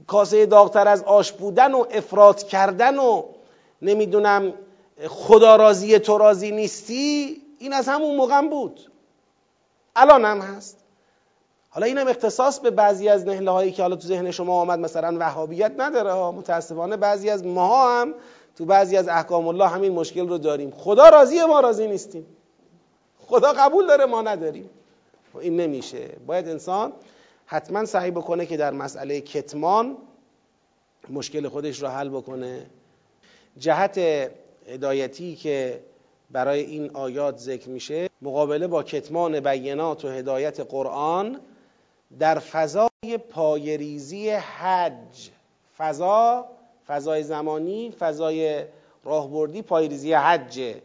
کاسه 0.07 0.45
داغتر 0.45 0.87
از 0.87 1.03
آش 1.03 1.31
بودن 1.31 1.73
و 1.73 1.85
افراد 1.91 2.43
کردن 2.43 2.97
و 2.97 3.23
نمی‌دونم 3.81 4.53
خدا 5.07 5.55
راضی 5.55 5.99
تو 5.99 6.17
راضی 6.17 6.51
نیستی 6.51 7.41
این 7.59 7.73
از 7.73 7.87
همون 7.87 8.15
موقع 8.15 8.41
بود. 8.41 8.91
الان 9.95 10.25
هم 10.25 10.41
هست. 10.41 10.86
حالا 11.77 11.87
اینم 11.87 12.07
اختصاص 12.07 12.59
به 12.59 12.69
بعضی 12.71 13.09
از 13.09 13.25
نهله 13.27 13.51
هایی 13.51 13.71
که 13.71 13.81
حالا 13.81 13.95
تو 13.95 14.07
ذهن 14.07 14.31
شما 14.31 14.61
آمد 14.61 14.79
مثلا 14.79 15.17
وهابیت 15.19 15.71
نداره 15.77 16.11
ها. 16.11 16.31
متاسفانه 16.31 16.97
بعضی 16.97 17.29
از 17.29 17.45
ماها 17.45 18.01
هم 18.01 18.13
تو 18.55 18.65
بعضی 18.65 18.97
از 18.97 19.07
احکام 19.07 19.47
الله 19.47 19.67
همین 19.67 19.91
مشکل 19.91 20.27
رو 20.27 20.37
داریم. 20.37 20.71
خدا 20.71 21.09
راضی 21.09 21.45
ما 21.45 21.59
راضی 21.59 21.87
نیستیم. 21.87 22.25
خدا 23.19 23.53
قبول 23.53 23.87
داره 23.87 24.05
ما 24.05 24.21
نداریم. 24.21 24.69
خب 25.33 25.39
این 25.39 25.55
نمیشه. 25.55 26.09
باید 26.27 26.47
انسان 26.47 26.93
حتما 27.45 27.85
سعی 27.85 28.11
بکنه 28.11 28.45
که 28.45 28.57
در 28.57 28.71
مسئله 28.71 29.21
کتمان 29.21 29.97
مشکل 31.09 31.47
خودش 31.47 31.81
رو 31.81 31.87
حل 31.87 32.09
بکنه. 32.09 32.65
جهت 33.57 33.99
هدایتی 34.67 35.35
که 35.35 35.79
برای 36.31 36.59
این 36.59 36.91
آیات 36.93 37.37
ذکر 37.37 37.69
میشه 37.69 38.09
مقابله 38.21 38.67
با 38.67 38.83
کتمان 38.83 39.39
بینات 39.39 40.05
و 40.05 40.07
هدایت 40.07 40.59
قرآن 40.59 41.39
در 42.19 42.39
فضای 42.39 43.17
پایریزی 43.29 44.29
حج. 44.29 45.29
فضا 45.77 46.45
فضای 46.87 47.23
زمانی 47.23 47.91
فضای 47.99 48.63
راهبردی 49.03 49.61
پایریزی 49.61 50.13
حجه 50.13 50.81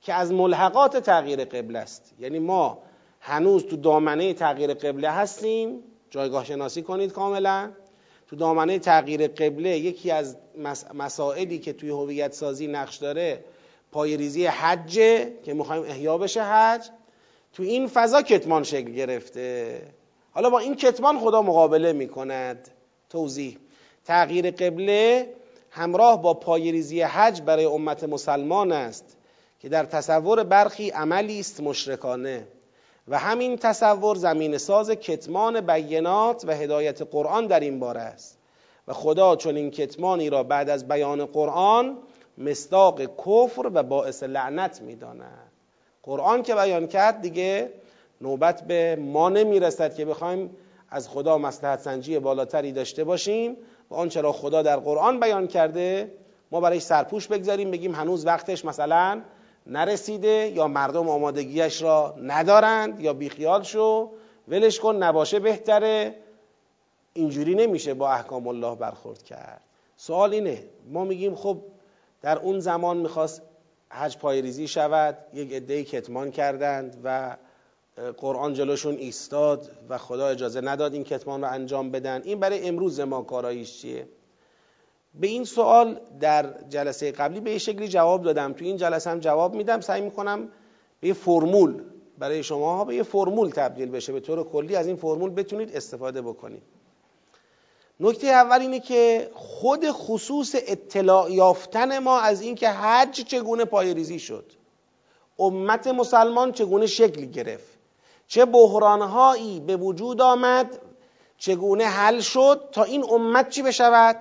که 0.00 0.14
از 0.14 0.32
ملحقات 0.32 0.96
تغییر 0.96 1.44
قبله 1.44 1.78
است. 1.78 2.14
یعنی 2.18 2.38
ما 2.38 2.78
هنوز 3.20 3.66
تو 3.66 3.76
دامنه 3.76 4.34
تغییر 4.34 4.74
قبله 4.74 5.10
هستیم. 5.10 5.78
جایگاه 6.10 6.44
شناسی 6.44 6.82
کنید 6.82 7.12
کاملا. 7.12 7.70
تو 8.26 8.36
دامنه 8.36 8.78
تغییر 8.78 9.26
قبله 9.26 9.78
یکی 9.78 10.10
از 10.10 10.36
مسائلی 10.94 11.58
که 11.58 11.72
توی 11.72 11.90
هویت 11.90 12.32
سازی 12.32 12.66
نقش 12.66 12.96
داره 12.96 13.44
پایریزی 13.92 14.46
حجه 14.46 15.32
که 15.44 15.54
می‌خوایم 15.54 15.82
احیا 15.82 16.18
بشه 16.18 16.42
حج. 16.42 16.88
تو 17.52 17.62
این 17.62 17.86
فضا 17.86 18.22
کتمان 18.22 18.62
شکل 18.62 18.90
گرفته. 18.90 19.82
حالا 20.34 20.50
با 20.50 20.58
این 20.58 20.74
کتمان 20.74 21.18
خدا 21.18 21.42
مقابله 21.42 21.92
می‌کند. 21.92 22.68
توضیح. 23.10 23.58
تغییر 24.04 24.50
قبله 24.50 25.28
همراه 25.70 26.22
با 26.22 26.34
پایریزی 26.34 27.02
حج 27.02 27.42
برای 27.42 27.64
امت 27.64 28.04
مسلمان 28.04 28.72
است 28.72 29.16
که 29.60 29.68
در 29.68 29.84
تصور 29.84 30.42
برخی 30.42 30.90
عملی 30.90 31.40
است 31.40 31.60
مشرکانه. 31.60 32.46
و 33.08 33.18
همین 33.18 33.56
تصور 33.56 34.16
زمین 34.16 34.58
ساز 34.58 34.90
کتمان 34.90 35.60
بینات 35.60 36.44
و 36.46 36.52
هدایت 36.52 37.02
قرآن 37.02 37.46
در 37.46 37.60
این 37.60 37.80
باره 37.80 38.00
است. 38.00 38.38
و 38.88 38.92
خدا 38.92 39.36
چون 39.36 39.56
این 39.56 39.70
کتمانی 39.70 40.30
را 40.30 40.42
بعد 40.42 40.70
از 40.70 40.88
بیان 40.88 41.26
قرآن 41.26 41.98
مصداق 42.38 43.02
کفر 43.02 43.70
و 43.74 43.82
باعث 43.82 44.22
لعنت 44.22 44.80
می‌داند. 44.82 45.52
قرآن 46.02 46.42
که 46.42 46.54
بیان 46.54 46.86
کرد 46.86 47.20
دیگه 47.20 47.70
نوبت 48.22 48.62
به 48.66 48.96
ما 48.96 49.28
نمی‌رسد 49.28 49.94
که 49.94 50.04
بخوایم 50.04 50.56
از 50.90 51.08
خدا 51.08 51.38
مسلحت 51.38 51.80
سنجی 51.80 52.18
بالاتری 52.18 52.72
داشته 52.72 53.04
باشیم 53.04 53.56
و 53.90 53.94
آنچه 53.94 54.20
را 54.20 54.32
خدا 54.32 54.62
در 54.62 54.76
قرآن 54.76 55.20
بیان 55.20 55.46
کرده 55.46 56.12
ما 56.50 56.60
برایش 56.60 56.82
سرپوش 56.82 57.28
بگذاریم 57.28 57.70
بگیم 57.70 57.94
هنوز 57.94 58.26
وقتش 58.26 58.64
مثلا 58.64 59.22
نرسیده 59.66 60.52
یا 60.54 60.68
مردم 60.68 61.08
آمادگیش 61.08 61.82
را 61.82 62.14
ندارند 62.22 63.00
یا 63.00 63.12
بیخیال 63.12 63.62
شو 63.62 64.10
ولش 64.48 64.80
کن 64.80 64.96
نباشه 64.96 65.38
بهتره. 65.38 66.14
اینجوری 67.14 67.54
نمیشه 67.54 67.94
با 67.94 68.10
احکام 68.10 68.46
الله 68.48 68.74
برخورد 68.74 69.22
کرد. 69.22 69.60
سوال 69.96 70.32
اینه 70.32 70.62
ما 70.90 71.04
میگیم 71.04 71.34
خب 71.34 71.58
در 72.22 72.38
اون 72.38 72.60
زمان 72.60 72.96
می‌خواست 72.96 73.42
حج 73.90 74.18
پایریزی 74.18 74.68
شود 74.68 75.18
یک 75.34 75.52
عده 75.52 75.84
کتمان 75.84 76.30
کردند 76.30 77.00
و 77.04 77.36
قرآن 77.96 78.54
جلوشون 78.54 78.94
ایستاد 78.94 79.70
و 79.88 79.98
خدا 79.98 80.28
اجازه 80.28 80.60
نداد 80.60 80.94
این 80.94 81.04
کتمان 81.04 81.42
رو 81.42 81.50
انجام 81.50 81.90
بدن. 81.90 82.22
این 82.24 82.40
برای 82.40 82.68
امروز 82.68 83.00
ما 83.00 83.22
کاراییش 83.22 83.80
چیه؟ 83.80 84.08
به 85.14 85.26
این 85.26 85.44
سوال 85.44 86.00
در 86.20 86.54
جلسه 86.68 87.12
قبلی 87.12 87.40
به 87.40 87.58
شکلی 87.58 87.88
جواب 87.88 88.22
دادم. 88.22 88.52
تو 88.52 88.64
این 88.64 88.76
جلسه 88.76 89.10
هم 89.10 89.18
جواب 89.18 89.54
میدم. 89.54 89.80
سعی 89.80 90.00
می‌کنم 90.00 90.48
به 91.00 91.08
یه 91.08 91.14
فرمول 91.14 91.82
برای 92.18 92.42
شما 92.42 92.76
ها 92.76 92.84
به 92.84 92.94
یه 92.94 93.02
فرمول 93.02 93.50
تبدیل 93.50 93.90
بشه. 93.90 94.12
به 94.12 94.20
طور 94.20 94.44
کلی 94.44 94.76
از 94.76 94.86
این 94.86 94.96
فرمول 94.96 95.30
بتونید 95.30 95.76
استفاده 95.76 96.22
بکنید. 96.22 96.62
نکته 98.00 98.26
اول 98.26 98.60
اینه 98.60 98.80
که 98.80 99.30
خود 99.34 99.90
خصوص 99.90 100.54
اطلاع 100.54 101.32
یافتن 101.32 101.98
ما 101.98 102.20
از 102.20 102.42
اینکه 102.42 102.68
حج 102.68 103.24
چگونه 103.24 103.64
پایریزی 103.64 104.18
شد. 104.18 104.52
امت 105.38 105.86
مسلمان 105.86 106.52
چگونه 106.52 106.86
شکل 106.86 107.24
گرفت. 107.24 107.71
چه 108.32 108.44
بحرانهایی 108.44 109.60
به 109.60 109.76
وجود 109.76 110.20
آمد 110.20 110.78
چگونه 111.38 111.84
حل 111.84 112.20
شد 112.20 112.68
تا 112.72 112.82
این 112.82 113.04
امت 113.10 113.48
چی 113.48 113.62
بشود؟ 113.62 114.16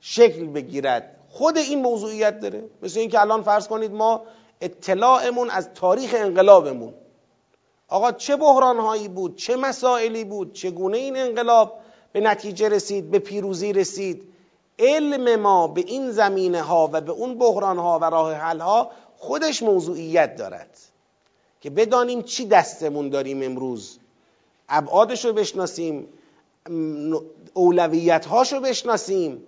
شکل 0.00 0.46
بگیرد. 0.46 1.16
خود 1.28 1.58
این 1.58 1.82
موضوعیت 1.82 2.40
داره. 2.40 2.64
مثل 2.82 3.00
اینکه 3.00 3.20
الان 3.20 3.42
فرض 3.42 3.68
کنید 3.68 3.92
ما 3.92 4.22
اطلاعمون 4.60 5.50
از 5.50 5.68
تاریخ 5.74 6.14
انقلابمون. 6.18 6.94
آقا 7.88 8.12
چه 8.12 8.36
بحرانهایی 8.36 9.08
بود؟ 9.08 9.36
چه 9.36 9.56
مسائلی 9.56 10.24
بود؟ 10.24 10.52
چگونه 10.52 10.96
این 10.96 11.16
انقلاب 11.16 11.80
به 12.12 12.20
نتیجه 12.20 12.68
رسید؟ 12.68 13.10
به 13.10 13.18
پیروزی 13.18 13.72
رسید؟ 13.72 14.32
علم 14.78 15.40
ما 15.40 15.66
به 15.68 15.80
این 15.80 16.10
زمینه 16.10 16.62
ها 16.62 16.90
و 16.92 17.00
به 17.00 17.12
اون 17.12 17.38
بحران 17.38 17.78
ها 17.78 17.98
و 17.98 18.04
راه 18.04 18.34
حل 18.34 18.60
ها 18.60 18.90
خودش 19.16 19.62
موضوعیت 19.62 20.36
دارد. 20.36 20.89
که 21.60 21.70
بدانیم 21.70 22.22
چی 22.22 22.46
دستمون 22.46 23.08
داریم 23.08 23.42
امروز. 23.42 23.98
ابعادش 24.68 25.24
رو 25.24 25.32
بشناسیم 25.32 26.06
اولویت 27.54 28.26
رو 28.52 28.60
بشناسیم. 28.60 29.42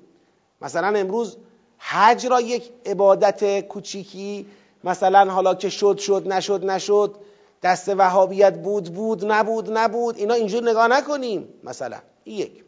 مثلا 0.61 0.99
امروز 0.99 1.37
حج 1.79 2.27
را 2.27 2.41
یک 2.41 2.71
عبادت 2.87 3.61
کوچیکی 3.61 4.47
مثلا 4.85 5.33
حالا 5.33 5.55
که 5.55 5.69
شد 5.69 5.99
شد 5.99 6.23
نشد 6.29 6.65
نشد 6.65 7.15
دست 7.63 7.89
وهابیت 7.89 8.59
بود 8.59 8.95
بود 8.95 9.25
نبود 9.25 9.71
نبود 9.73 10.17
اینا 10.17 10.35
اینجور 10.35 10.71
نگاه 10.71 10.89
نکنیم. 10.89 11.49
مثلا 11.65 11.99
این 12.25 12.39
یک. 12.39 12.65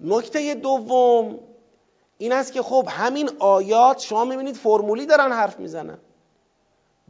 نکته 0.00 0.54
دوم 0.54 1.38
این 2.18 2.32
است 2.32 2.52
که 2.52 2.62
خب 2.62 2.88
همین 2.90 3.30
آیات 3.38 4.00
شما 4.00 4.24
می‌بینید 4.24 4.56
فرمولی 4.56 5.06
دارن 5.06 5.32
حرف 5.32 5.60
می‌زنن. 5.60 5.98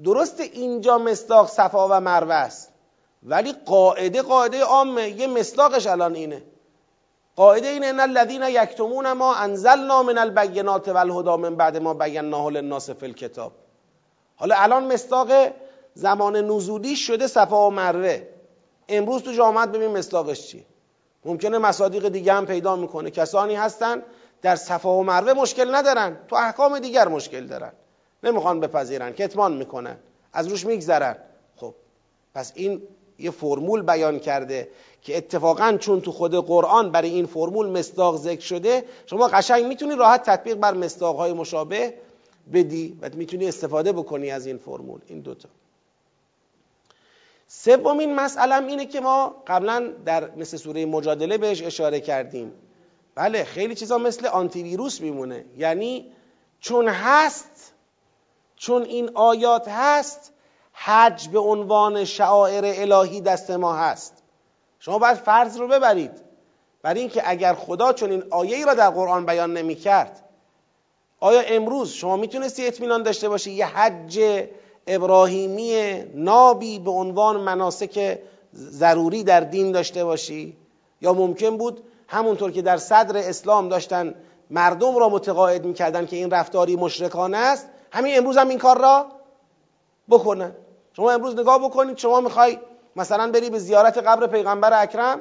درست 0.04 0.40
اینجا 0.40 0.98
مصداق 0.98 1.48
صفا 1.48 1.88
و 1.88 2.00
مروه 2.00 2.34
است. 2.34 2.72
ولی 3.22 3.52
قاعده 3.52 4.22
قاعده 4.22 4.64
عامه 4.64 5.08
یه 5.08 5.26
مصداقش 5.26 5.86
الان 5.86 6.14
اینه. 6.14 6.42
قاعده 7.36 7.68
اینه 7.68 7.86
ان 7.86 8.00
الذين 8.00 8.42
یکتمون 8.42 9.12
ما 9.12 9.34
انزلنا 9.34 10.02
من 10.02 10.18
البینات 10.18 10.88
والهدى 10.88 11.36
من 11.36 11.56
بعد 11.56 11.76
ما 11.76 11.94
بیناه 11.94 12.50
للناس 12.50 12.90
فی 12.90 13.06
الکتاب. 13.06 13.52
حالا 14.36 14.54
الان 14.58 14.92
مصداق 14.92 15.28
زمان 15.94 16.36
نزولی 16.36 16.96
شده 16.96 17.26
صفا 17.26 17.66
و 17.66 17.70
مروه. 17.70 18.22
امروز 18.88 19.22
تو 19.22 19.32
جامعت 19.32 19.68
ببین 19.68 19.96
مصداقش 19.96 20.46
چیه 20.46 20.64
ممکنه 21.24 21.58
مصادیق 21.58 22.08
دیگه 22.08 22.32
هم 22.32 22.46
پیدا 22.46 22.76
می‌کنه. 22.76 23.10
کسانی 23.10 23.54
هستن 23.54 24.02
در 24.42 24.56
صفا 24.56 24.90
و 24.90 25.04
مروه 25.04 25.32
مشکل 25.32 25.74
ندارن. 25.74 26.16
تو 26.28 26.36
احکام 26.36 26.78
دیگر 26.78 27.08
مشکل 27.08 27.46
دارن. 27.46 27.72
نمی‌خوان 28.22 28.60
بپذیرن 28.60 29.12
کتمان 29.12 29.56
می‌کنن. 29.56 29.96
از 30.32 30.48
روش 30.48 30.66
میگذرن. 30.66 31.16
خب 31.56 31.74
پس 32.34 32.52
این 32.54 32.82
یه 33.18 33.30
فرمول 33.30 33.82
بیان 33.82 34.18
کرده 34.18 34.68
که 35.02 35.16
اتفاقا 35.16 35.76
چون 35.80 36.00
تو 36.00 36.12
خود 36.12 36.34
قرآن 36.34 36.90
برای 36.92 37.10
این 37.10 37.26
فرمول 37.26 37.68
مصداق 37.68 38.16
ذکر 38.16 38.40
شده 38.40 38.84
شما 39.06 39.28
قشنگ 39.28 39.64
می‌تونی 39.64 39.94
راحت 39.94 40.22
تطبیق 40.22 40.54
بر 40.54 40.74
مصداق 40.74 41.16
های 41.16 41.32
مشابه 41.32 41.94
بدی 42.52 42.98
و 43.00 43.10
می‌تونی 43.14 43.48
استفاده 43.48 43.92
بکنی 43.92 44.30
از 44.30 44.46
این 44.46 44.58
فرمول. 44.58 45.00
این 45.06 45.20
دوتا 45.20 45.48
سومین 47.48 48.14
مسئله 48.14 48.66
اینه 48.66 48.86
که 48.86 49.00
ما 49.00 49.34
قبلا 49.46 49.92
در 50.04 50.30
مثل 50.36 50.56
سوره 50.56 50.86
مجادله 50.86 51.38
بهش 51.38 51.62
اشاره 51.62 52.00
کردیم. 52.00 52.52
بله 53.14 53.44
خیلی 53.44 53.74
چیزا 53.74 53.98
مثل 53.98 54.26
آنتی 54.26 54.62
ویروس 54.62 55.00
میمونه. 55.00 55.44
یعنی 55.58 56.12
چون 56.60 56.88
هست 56.88 57.71
چون 58.62 58.82
این 58.82 59.10
آیات 59.14 59.68
هست 59.68 60.32
حج 60.72 61.28
به 61.28 61.38
عنوان 61.38 62.04
شعائر 62.04 62.64
الهی 62.64 63.20
دست 63.20 63.50
ما 63.50 63.74
هست. 63.74 64.22
شما 64.78 64.98
باید 64.98 65.16
فرض 65.16 65.56
رو 65.56 65.68
ببرید. 65.68 66.10
برای 66.82 67.00
اینکه 67.00 67.22
اگر 67.24 67.54
خدا 67.54 67.92
چون 67.92 68.10
این 68.10 68.22
آیه 68.30 68.56
ای 68.56 68.64
را 68.64 68.74
در 68.74 68.90
قرآن 68.90 69.26
بیان 69.26 69.52
نمی 69.52 69.74
کرد 69.74 70.24
آیا 71.20 71.40
امروز 71.40 71.90
شما 71.90 72.16
می‌تونستی 72.16 72.66
اطمینان 72.66 73.02
داشته 73.02 73.28
باشی 73.28 73.50
یه 73.50 73.66
حج 73.66 74.20
ابراهیمی 74.86 76.02
نابی 76.14 76.78
به 76.78 76.90
عنوان 76.90 77.36
مناسک 77.36 78.18
ضروری 78.54 79.24
در 79.24 79.40
دین 79.40 79.72
داشته 79.72 80.04
باشی؟ 80.04 80.56
یا 81.00 81.12
ممکن 81.12 81.56
بود 81.56 81.84
همونطور 82.08 82.50
که 82.50 82.62
در 82.62 82.76
صدر 82.76 83.16
اسلام 83.16 83.68
داشتن 83.68 84.14
مردم 84.50 84.96
را 84.96 85.08
متقاعد 85.08 85.64
می‌کردن 85.64 86.06
که 86.06 86.16
این 86.16 86.30
رفتاری 86.30 86.76
مشرکانه 86.76 87.36
است؟ 87.36 87.68
همین 87.92 88.18
امروز 88.18 88.36
هم 88.36 88.48
این 88.48 88.58
کار 88.58 88.78
را 88.78 89.06
بکنن 90.10 90.52
شما 90.96 91.10
امروز 91.10 91.38
نگاه 91.38 91.64
بکنید 91.64 91.98
شما 91.98 92.20
می‌خوای 92.20 92.58
مثلا 92.96 93.30
بری 93.30 93.50
به 93.50 93.58
زیارت 93.58 93.98
قبر 93.98 94.26
پیغمبر 94.26 94.82
اکرم 94.82 95.20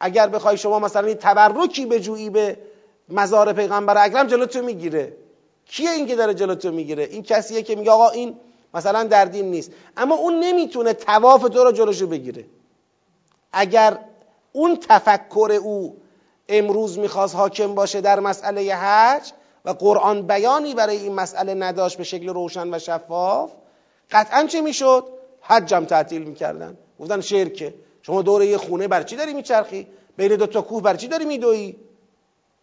اگر 0.00 0.28
بخوای 0.28 0.56
شما 0.56 0.78
مثلا 0.78 1.14
تبرکی 1.14 1.86
به 1.86 2.00
جویی 2.00 2.30
به 2.30 2.56
مزار 3.08 3.52
پیغمبر 3.52 4.04
اکرم 4.04 4.26
جلوتو 4.26 4.62
می‌گیره. 4.62 5.16
کیه 5.66 5.90
این 5.90 6.06
که 6.06 6.16
داره 6.16 6.34
جلوتو 6.34 6.72
می‌گیره؟ 6.72 7.04
این 7.04 7.22
کسیه 7.22 7.62
که 7.62 7.76
میگه 7.76 7.90
آقا 7.90 8.08
این 8.08 8.40
مثلا 8.74 9.04
در 9.04 9.24
دین 9.24 9.50
نیست. 9.50 9.70
اما 9.96 10.14
اون 10.14 10.40
نمی‌تونه 10.40 10.92
تواف 10.92 11.42
تو 11.42 11.64
رو 11.64 11.72
جلوشو 11.72 12.06
بگیره. 12.06 12.44
اگر 13.52 13.98
اون 14.52 14.76
تفکر 14.76 15.58
او 15.62 15.96
امروز 16.48 16.98
می‌خواست 16.98 17.34
حاکم 17.34 17.74
باشه 17.74 18.00
در 18.00 18.20
مسئله 18.20 18.74
حج 18.74 19.32
و 19.64 19.70
قرآن 19.70 20.26
بیانی 20.26 20.74
برای 20.74 20.96
این 20.96 21.14
مسئله 21.14 21.54
نداشت 21.54 21.98
به 21.98 22.04
شکل 22.04 22.28
روشن 22.28 22.74
و 22.74 22.78
شفاف 22.78 23.52
قطعا 24.10 24.46
چه 24.46 24.60
می‌شد؟ 24.60 25.04
حجم 25.40 25.84
تعطیل 25.84 26.22
می‌کردن. 26.24 26.78
گفتن 27.00 27.20
شرکه. 27.20 27.74
شما 28.02 28.22
دوره 28.22 28.46
یه 28.46 28.58
خونه 28.58 28.88
بر 28.88 29.02
چی 29.02 29.16
داری 29.16 29.34
میچرخی؟ 29.34 29.86
بین 30.16 30.36
دو 30.36 30.46
تا 30.46 30.62
کوه 30.62 30.82
بر 30.82 30.96
چی 30.96 31.08
داری 31.08 31.24
میدویی؟ 31.24 31.76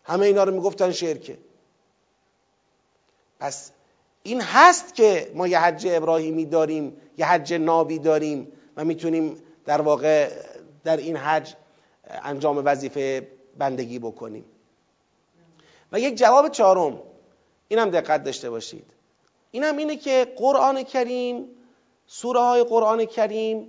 همه 0.04 0.26
اینا 0.26 0.44
رو 0.44 0.54
می‌گفتن 0.54 0.92
شرکه. 0.92 1.38
پس 3.40 3.72
این 4.24 4.42
هست 4.42 4.96
که 4.96 5.32
ما 5.34 5.48
یه 5.48 5.60
حج 5.60 5.88
ابراهیمی 5.90 6.46
داریم 6.46 6.98
یه 7.18 7.26
حج 7.26 7.54
نابی 7.54 8.00
داریم 8.00 8.52
و 8.78 8.86
می‌تونیم 8.86 9.38
در 9.66 9.82
واقع 9.82 10.30
در 10.84 10.98
این 10.98 11.18
حج 11.18 11.54
انجام 12.04 12.62
وظیفه 12.66 13.28
بندگی 13.58 14.00
بکنیم. 14.00 14.46
و 15.91 16.00
یک 16.00 16.15
جواب 16.15 16.50
چهارم. 16.50 17.00
اینم 17.67 17.89
دقت 17.89 18.24
داشته 18.24 18.50
باشید. 18.50 18.86
اینم 19.52 19.78
اینه 19.78 19.95
که 19.95 20.34
قرآن 20.38 20.84
کریم 20.84 21.45
سوره 22.08 22.39
های 22.39 22.63
قرآن 22.63 23.06
کریم 23.06 23.67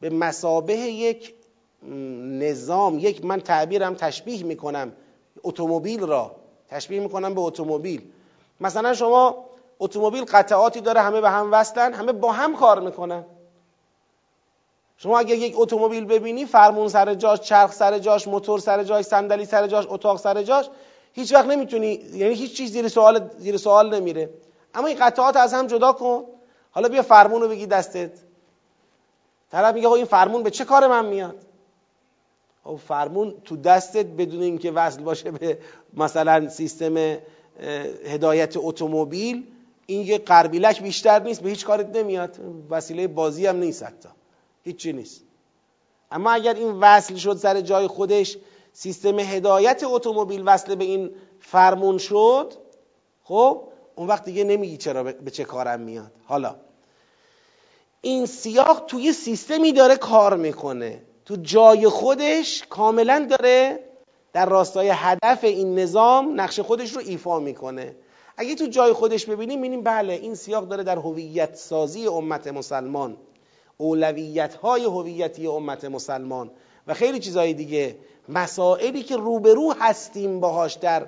به 0.00 0.10
مسابه 0.10 0.76
یک 0.76 1.34
نظام 2.38 2.98
یک 2.98 3.24
من 3.24 3.40
تعبیرم 3.40 3.94
تشبیه 3.94 4.42
می‌کنم 4.42 4.92
اتومبیل 5.42 6.00
را 6.00 6.36
تشبیه 6.68 7.00
می‌کنم 7.00 7.34
به 7.34 7.40
اتومبیل. 7.40 8.02
مثلا 8.60 8.94
شما 8.94 9.44
اتومبیل 9.78 10.24
قطعاتی 10.24 10.80
داره 10.80 11.00
همه 11.00 11.20
به 11.20 11.30
هم 11.30 11.52
وصلن 11.52 11.92
همه 11.92 12.12
با 12.12 12.32
هم 12.32 12.56
کار 12.56 12.80
می‌کنن. 12.80 13.24
شما 14.96 15.18
اگر 15.18 15.34
یک 15.34 15.54
اتومبیل 15.56 16.04
ببینی 16.04 16.44
فرمون 16.44 16.88
سر 16.88 17.14
جاش 17.14 17.40
چرخ 17.40 17.72
سر 17.72 17.98
جاش 17.98 18.28
موتور 18.28 18.58
سر 18.58 18.84
جاش 18.84 19.04
صندلی 19.04 19.44
سر 19.44 19.66
جاش 19.66 19.86
اتاق 19.88 20.18
سر 20.18 20.42
جاش 20.42 20.66
هیچ 21.14 21.32
وقت 21.32 21.46
نمی‌تونی 21.46 21.92
یعنی 22.12 22.34
هیچ 22.34 22.56
چیز 22.56 22.72
زیر 22.72 22.88
سوال 22.88 23.30
زیر 23.38 23.56
سوال 23.56 23.94
نمیره. 23.94 24.30
اما 24.74 24.86
این 24.86 24.98
قطعات 25.00 25.36
از 25.36 25.54
هم 25.54 25.66
جدا 25.66 25.92
کن. 25.92 26.24
حالا 26.70 26.88
بیا 26.88 27.02
فرمون 27.02 27.42
رو 27.42 27.48
بگی 27.48 27.66
دستت. 27.66 28.10
طرف 29.50 29.74
میگه 29.74 29.88
این 29.92 30.04
فرمون 30.04 30.42
به 30.42 30.50
چه 30.50 30.64
کار 30.64 30.86
من 30.86 31.06
میاد؟ 31.06 31.36
خب 32.64 32.76
فرمون 32.88 33.34
تو 33.44 33.56
دستت 33.56 34.06
بدون 34.06 34.42
اینکه 34.42 34.70
وصل 34.70 35.02
باشه 35.02 35.30
به 35.30 35.58
مثلا 35.94 36.48
سیستم 36.48 37.18
هدایت 38.06 38.54
اتومبیل 38.56 39.46
این 39.86 40.06
یه 40.06 40.18
قربیلک 40.18 40.82
بیشتر 40.82 41.22
نیست 41.22 41.40
به 41.40 41.50
هیچ 41.50 41.66
کارت 41.66 41.96
نمیاد. 41.96 42.36
وسیله 42.70 43.06
بازی 43.06 43.46
هم 43.46 43.56
نیست 43.56 43.82
حتی. 43.82 44.08
هیچی 44.64 44.92
نیست. 44.92 45.22
اما 46.10 46.30
اگر 46.30 46.54
این 46.54 46.70
وصل 46.70 47.14
شد 47.14 47.36
سر 47.36 47.60
جای 47.60 47.86
خودش 47.86 48.36
سیستم 48.76 49.18
هدایت 49.18 49.82
اتومبیل 49.84 50.42
وصل 50.46 50.74
به 50.74 50.84
این 50.84 51.10
فرمون 51.40 51.98
شد 51.98 52.52
خب 53.22 53.62
اون 53.94 54.06
وقت 54.06 54.24
دیگه 54.24 54.44
نمیگی 54.44 54.76
چرا 54.76 55.02
به 55.02 55.30
چه 55.30 55.44
کارم 55.44 55.80
میاد. 55.80 56.12
حالا 56.24 56.56
این 58.00 58.26
سیاق 58.26 58.86
توی 58.86 59.12
سیستمی 59.12 59.72
داره 59.72 59.96
کار 59.96 60.36
می‌کنه. 60.36 61.02
تو 61.24 61.36
جای 61.36 61.88
خودش 61.88 62.66
کاملا 62.70 63.26
داره 63.30 63.80
در 64.32 64.46
راستای 64.46 64.88
هدف 64.94 65.44
این 65.44 65.78
نظام 65.78 66.40
نقش 66.40 66.60
خودش 66.60 66.92
رو 66.92 67.02
ایفا 67.06 67.38
می‌کنه. 67.38 67.96
اگه 68.36 68.54
تو 68.54 68.66
جای 68.66 68.92
خودش 68.92 69.26
ببینیم 69.26 69.58
ببینیم 69.58 69.82
بله 69.82 70.12
این 70.12 70.34
سیاق 70.34 70.68
داره 70.68 70.82
در 70.82 70.98
هویت 70.98 71.54
سازی 71.54 72.06
امت 72.06 72.46
مسلمان 72.46 73.16
اولویت 73.76 74.54
های 74.54 74.84
هویتی 74.84 75.46
امت 75.46 75.84
مسلمان. 75.84 76.50
و 76.86 76.94
خیلی 76.94 77.18
چیزهای 77.18 77.54
دیگه. 77.54 77.96
مسائلی 78.28 79.02
که 79.02 79.16
روبرو 79.16 79.74
هستیم 79.80 80.40
باهاش 80.40 80.74
در 80.74 81.06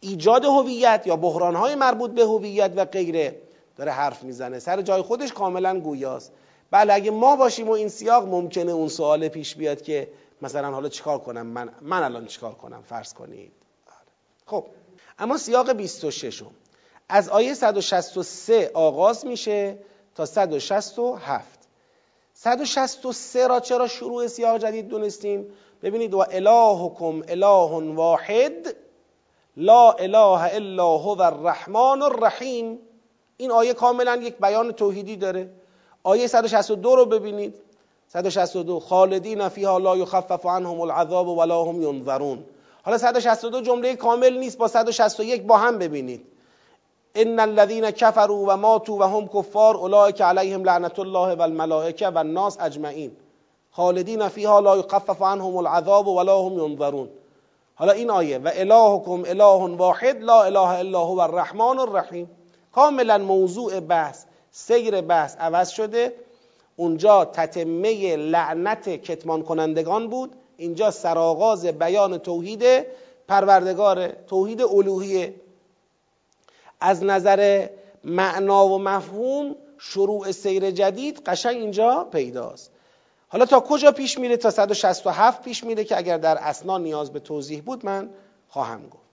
ایجاد 0.00 0.44
هویت 0.44 1.02
یا 1.06 1.16
بحرانهای 1.16 1.74
مربوط 1.74 2.10
به 2.10 2.22
هویت 2.22 2.72
و 2.76 2.84
غیره 2.84 3.36
داره 3.76 3.92
حرف 3.92 4.22
می‌زنه. 4.22 4.58
سر 4.58 4.82
جای 4.82 5.02
خودش 5.02 5.32
کاملا 5.32 5.80
گویاست. 5.80 6.32
بله 6.70 6.94
اگه 6.94 7.10
ما 7.10 7.36
باشیم 7.36 7.68
و 7.68 7.72
این 7.72 7.88
سیاق 7.88 8.28
ممکنه 8.28 8.72
اون 8.72 8.88
سوال 8.88 9.28
پیش 9.28 9.54
بیاد 9.54 9.82
که 9.82 10.08
مثلا 10.42 10.70
حالا 10.70 10.88
چیکار 10.88 11.18
کنم؟ 11.18 11.46
من 11.46 11.70
من 11.82 12.02
الان 12.02 12.26
چیکار 12.26 12.54
کنم؟ 12.54 12.82
فرض 12.82 13.14
کنید. 13.14 13.52
خب 14.46 14.64
اما 15.18 15.38
سیاق 15.38 15.72
26 15.72 16.42
از 17.08 17.28
آیه 17.28 17.54
163 17.54 18.70
آغاز 18.74 19.26
میشه 19.26 19.78
تا 20.14 20.26
167 20.26 21.55
163 22.38 23.48
را 23.48 23.60
چرا 23.60 23.88
شروع 23.88 24.26
سیاق 24.26 24.58
جدید 24.58 24.88
دونستیم؟ 24.88 25.46
ببینید 25.82 26.14
و 26.14 26.24
الهکم 26.30 27.22
اله 27.28 27.94
واحد 27.94 28.76
لا 29.56 29.90
اله 29.92 30.54
الا 30.54 30.96
هو 30.96 31.22
الرحمن 31.22 32.02
الرحیم. 32.02 32.78
این 33.36 33.50
آیه 33.50 33.74
کاملا 33.74 34.16
یک 34.16 34.38
بیان 34.38 34.72
توحیدی 34.72 35.16
داره. 35.16 35.50
آیه 36.02 36.26
162 36.26 36.96
رو 36.96 37.06
ببینید. 37.06 37.54
162 38.08 38.80
خالدین 38.80 39.48
فیها 39.48 39.78
لا 39.78 39.96
یخفف 39.96 40.46
عنهم 40.46 40.80
العذاب 40.80 41.28
ولا 41.28 41.64
هم 41.64 41.82
ینظرون. 41.82 42.44
حالا 42.82 42.98
162 42.98 43.60
جمله 43.60 43.96
کامل 43.96 44.38
نیست 44.38 44.58
با 44.58 44.68
161 44.68 45.42
با 45.42 45.58
هم 45.58 45.78
ببینید. 45.78 46.35
ان 47.16 47.40
الذين 47.40 47.90
كفروا 47.90 48.54
و 48.54 48.56
ماتوا 48.56 48.98
و 49.00 49.02
هم 49.02 49.28
کفار 49.28 49.76
اولئک 49.76 50.22
علیهم 50.22 50.64
لعنت 50.64 50.98
الله 50.98 51.34
و 51.34 51.42
الملائکه 51.42 52.08
و 52.08 52.18
الناس 52.18 52.60
اجمعین 52.60 53.16
خالدین 53.70 54.28
فیها 54.28 54.60
لا 54.60 54.76
یخفف 54.76 55.22
عنهم 55.22 55.56
العذاب 55.56 56.08
ولا 56.08 56.42
هم 56.42 56.58
ینظرون 56.58 57.08
حالا 57.78 57.92
این 57.92 58.10
آیه 58.10 58.38
و 58.38 58.50
الهکم 58.54 59.24
اله 59.26 59.76
واحد 59.76 60.22
لا 60.22 60.44
اله 60.44 60.78
الا 60.78 60.98
هو 60.98 61.20
الرحمن 61.20 61.78
الرحیم. 61.78 62.30
کاملا 62.72 63.18
موضوع 63.18 63.80
بحث 63.80 64.24
سیر 64.50 65.00
بحث 65.00 65.36
عوض 65.36 65.68
شده. 65.68 66.12
اونجا 66.76 67.24
تتمه 67.24 68.16
لعنت 68.16 68.88
کتمان 68.88 69.42
کنندگان 69.42 70.08
بود. 70.08 70.30
اینجا 70.56 70.90
سرآغاز 70.90 71.66
بیان 71.66 72.18
توحید 72.18 72.64
پروردگار 73.28 74.08
توحید 74.08 74.62
الوهیه. 74.62 75.34
از 76.80 77.04
نظر 77.04 77.68
معنا 78.04 78.68
و 78.68 78.78
مفهوم 78.78 79.56
شروع 79.78 80.32
سیر 80.32 80.70
جدید 80.70 81.22
قشنگ 81.26 81.56
اینجا 81.56 82.04
پیداست. 82.04 82.70
حالا 83.28 83.46
تا 83.46 83.60
کجا 83.60 83.92
پیش 83.92 84.18
میره؟ 84.18 84.36
تا 84.36 84.50
167 84.50 85.42
پیش 85.42 85.64
میره 85.64 85.84
که 85.84 85.96
اگر 85.96 86.18
در 86.18 86.36
اسنا 86.40 86.78
نیاز 86.78 87.12
به 87.12 87.20
توضیح 87.20 87.62
بود 87.62 87.86
من 87.86 88.10
خواهم 88.48 88.88
گفت. 88.88 89.05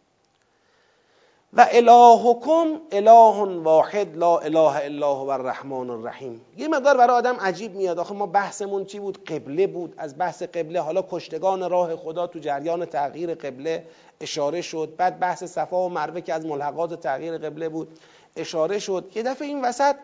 و 1.58 1.68
الهکم 1.72 2.82
اله 2.92 3.62
واحد 3.64 4.18
لا 4.18 4.38
اله 4.38 4.86
الا 4.86 5.14
هو 5.14 5.30
الرحمن 5.30 5.90
الرحیم. 5.90 6.42
یه 6.58 6.68
مقدار 6.68 6.98
برای 6.98 7.18
آدم 7.18 7.36
عجیب 7.40 7.76
میاد. 7.76 8.00
آخه 8.00 8.14
ما 8.14 8.26
بحثمون 8.26 8.86
چی 8.86 9.00
بود؟ 9.00 9.24
قبله 9.24 9.68
بود. 9.68 9.94
از 9.98 10.18
بحث 10.18 10.44
قبله 10.44 10.80
حالا 10.82 11.04
کشتگان 11.12 11.70
راه 11.70 11.96
خدا 11.96 12.28
تو 12.28 12.40
جریان 12.40 12.86
تغییر 12.86 13.36
قبله 13.36 13.86
اشاره 14.22 14.62
شد. 14.62 14.94
بعد 14.98 15.20
بحث 15.20 15.44
صفا 15.44 15.86
و 15.86 15.90
مروه 15.90 16.22
که 16.22 16.34
از 16.34 16.46
ملحقات 16.46 17.00
تغییر 17.00 17.38
قبله 17.38 17.70
بود 17.70 18.00
اشاره 18.38 18.80
شد. 18.80 19.12
یه 19.16 19.24
دفعه 19.24 19.48
این 19.48 19.62
وسط 19.62 19.96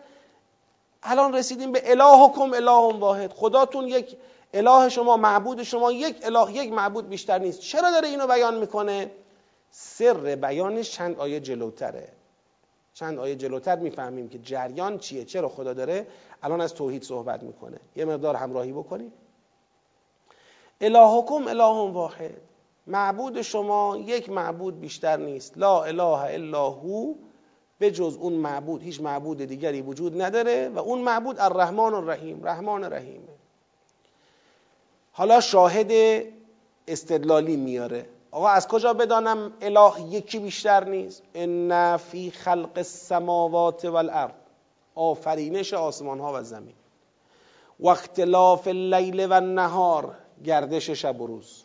الان 1.02 1.34
رسیدیم 1.34 1.72
به 1.72 1.90
الهکم 1.90 2.52
اله 2.54 2.98
واحد. 2.98 3.32
خداتون 3.32 3.88
یک 3.88 4.16
اله 4.54 4.88
شما 4.88 5.16
معبود 5.16 5.62
شما 5.62 5.92
یک 5.92 6.16
اله 6.22 6.52
یک 6.52 6.72
معبود 6.72 7.08
بیشتر 7.08 7.38
نیست. 7.38 7.60
چرا 7.60 7.90
داره 7.90 8.08
اینو 8.08 8.26
بیان 8.26 8.58
می‌کنه؟ 8.58 9.10
سر 9.70 10.36
بیانش 10.36 10.90
چند 10.90 11.18
آیه 11.18 11.40
جلوتره. 11.40 12.08
چند 12.94 13.18
آیه 13.18 13.36
جلوتر 13.36 13.76
می‌فهمیم 13.76 14.28
که 14.28 14.38
جریان 14.38 14.98
چیه 14.98 15.24
چرا 15.24 15.48
خدا 15.48 15.74
داره 15.74 16.06
الان 16.42 16.60
از 16.60 16.74
توحید 16.74 17.02
صحبت 17.02 17.42
می‌کنه. 17.42 17.76
یه 17.96 18.04
مقدار 18.04 18.36
همراهی 18.36 18.72
بکنید 18.72 19.12
الهکم 20.80 21.48
اله 21.48 21.92
واحد. 21.92 22.40
معبود 22.86 23.42
شما 23.42 23.96
یک 24.06 24.30
معبود 24.30 24.80
بیشتر 24.80 25.16
نیست. 25.16 25.58
لا 25.58 25.84
اله 25.84 26.34
الا 26.34 26.70
هو 26.70 27.14
به 27.78 27.90
جز 27.90 28.16
اون 28.20 28.32
معبود. 28.32 28.82
هیچ 28.82 29.00
معبود 29.00 29.38
دیگری 29.38 29.82
وجود 29.82 30.22
نداره 30.22 30.68
و 30.68 30.78
اون 30.78 31.00
معبود 31.00 31.40
الرحمن 31.40 31.94
الرحیم 31.94 32.46
رحمان 32.46 32.84
رحیمه. 32.92 33.34
حالا 35.12 35.40
شاهد 35.40 36.24
استدلالی 36.88 37.56
میاره. 37.56 38.06
آقا 38.32 38.48
از 38.48 38.68
کجا 38.68 38.92
بدانم 38.92 39.52
اله 39.60 40.00
یکی 40.00 40.38
بیشتر 40.38 40.84
نیست؟ 40.84 41.22
ان 41.34 41.96
فی 41.96 42.30
خلق 42.30 42.70
السماوات 42.76 43.84
والارض. 43.84 44.32
آفرینش 44.94 45.74
آسمان 45.74 46.20
ها 46.20 46.32
و 46.34 46.42
زمین. 46.42 46.74
و 47.80 47.88
اختلاف 47.88 48.68
اللیل 48.68 49.26
و 49.26 49.32
النهار. 49.32 50.14
گردش 50.44 50.90
شب 50.90 51.20
و 51.20 51.26
روز. 51.26 51.64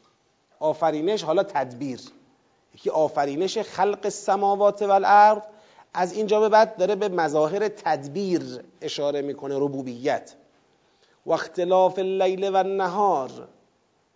آفرینش 0.60 1.24
حالا 1.24 1.44
تدبیر. 1.44 2.00
یکی 2.76 2.90
آفرینش 2.90 3.58
خلق 3.58 4.00
السماوات 4.04 4.82
والارض 4.82 5.42
از 5.94 6.14
اینجا 6.14 6.40
به 6.40 6.50
بعد 6.50 6.78
داره 6.78 6.96
به 6.96 7.10
مظاهر 7.10 7.68
تدبیر 7.68 8.64
اشاره 8.82 9.22
می‌کنه 9.22 9.56
ربوبیت. 9.56 10.36
و 11.26 11.32
اختلاف 11.32 12.00
اللیل 12.00 12.50
و 12.50 12.56
النهار. 12.56 13.48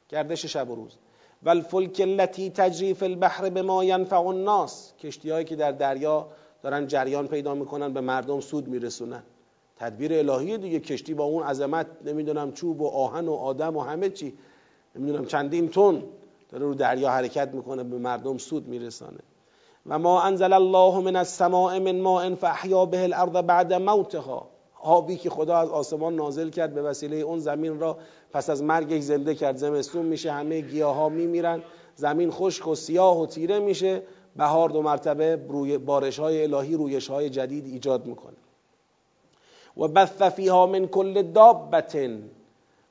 گردش 0.09 0.45
شب 0.45 0.69
و 0.69 0.75
روز. 0.75 0.97
و 1.43 1.49
الفلک 1.49 2.01
التي 2.01 2.49
تجری 2.49 2.93
فی 2.93 3.05
البحر 3.05 3.49
بما 3.49 3.83
ینفع 3.83 4.19
الناس. 4.27 4.93
کشتی 4.99 5.43
که 5.43 5.55
در 5.55 5.71
دریا 5.71 6.27
دارن 6.63 6.87
جریان 6.87 7.27
پیدا 7.27 7.55
می‌کنن 7.55 7.93
به 7.93 8.01
مردم 8.01 8.39
سود 8.39 8.67
میرسونن. 8.67 9.23
تدبیر 9.75 10.13
الهی 10.13 10.57
دیگه. 10.57 10.79
کشتی 10.79 11.13
با 11.13 11.23
اون 11.23 11.43
عظمت 11.43 11.87
نمی‌دونم 12.05 12.51
چوب 12.51 12.81
و 12.81 12.87
آهن 12.87 13.27
و 13.27 13.33
آدم 13.33 13.77
و 13.77 13.81
همه 13.81 14.09
چی 14.09 14.33
نمی‌دونم 14.95 15.25
چندین 15.25 15.69
تن 15.69 16.03
داره 16.49 16.65
رو 16.65 16.73
دریا 16.73 17.09
حرکت 17.09 17.53
می‌کنه 17.53 17.83
به 17.83 17.97
مردم 17.97 18.37
سود 18.37 18.67
میرسانه. 18.67 19.19
و 19.85 19.99
ما 19.99 20.21
انزل 20.21 20.53
الله 20.53 20.99
من 20.99 21.15
السماء 21.15 21.79
من 21.79 21.99
ماء 21.99 22.35
فاحیا 22.35 22.85
به 22.85 23.03
الارض 23.03 23.31
بعد 23.31 23.73
موتها. 23.73 24.47
آبی 24.81 25.17
که 25.17 25.29
خدا 25.29 25.57
از 25.57 25.69
آسمان 25.69 26.15
نازل 26.15 26.49
کرد 26.49 26.73
به 26.73 26.81
وسیله 26.81 27.15
اون 27.15 27.39
زمین 27.39 27.79
را 27.79 27.97
پس 28.33 28.49
از 28.49 28.63
مرگش 28.63 29.01
زنده 29.01 29.35
کرد. 29.35 29.55
زمستون 29.55 30.05
میشه 30.05 30.31
همه 30.31 30.61
گیاه 30.61 30.95
ها 30.95 31.09
میمیرن. 31.09 31.61
زمین 31.95 32.31
خشک 32.31 32.67
و 32.67 32.75
سیاه 32.75 33.21
و 33.21 33.25
تیره 33.25 33.59
میشه. 33.59 34.01
بهار 34.35 34.69
دو 34.69 34.81
مرتبه 34.81 35.37
بارش 35.85 36.19
های 36.19 36.43
الهی 36.43 36.75
رویش 36.75 37.07
های 37.07 37.29
جدید 37.29 37.65
ایجاد 37.65 38.05
می‌کنه. 38.05 38.37
و 39.77 39.87
بث 39.87 40.21
فیها 40.21 40.65
من 40.65 40.87
کل 40.87 41.21
دابتن. 41.21 42.23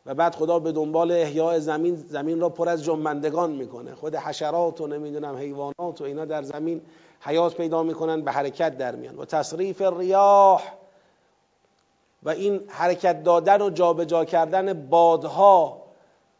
و 0.06 0.14
بعد 0.14 0.34
خدا 0.34 0.58
به 0.58 0.72
دنبال 0.72 1.12
احیاء 1.12 1.58
زمین 1.58 1.96
زمین 1.96 2.40
را 2.40 2.48
پر 2.48 2.68
از 2.68 2.84
جنبندگان 2.84 3.52
می‌کنه. 3.52 3.94
خود 3.94 4.14
حشرات 4.14 4.80
و 4.80 4.86
نمی‌دونم 4.86 5.36
حیوانات 5.36 6.00
و 6.00 6.04
اینا 6.04 6.24
در 6.24 6.42
زمین 6.42 6.80
حیات 7.20 7.56
پیدا 7.56 7.82
می‌کنن 7.82 8.20
به 8.20 8.32
حرکت 8.32 8.78
در 8.78 8.94
میان. 8.94 9.16
و 9.16 9.24
تصریف 9.24 9.82
ریاح 9.82 10.62
و 12.22 12.30
این 12.30 12.60
حرکت 12.68 13.22
دادن 13.22 13.62
و 13.62 13.70
جابجا 13.70 14.24
کردن 14.24 14.72
بادها 14.88 15.82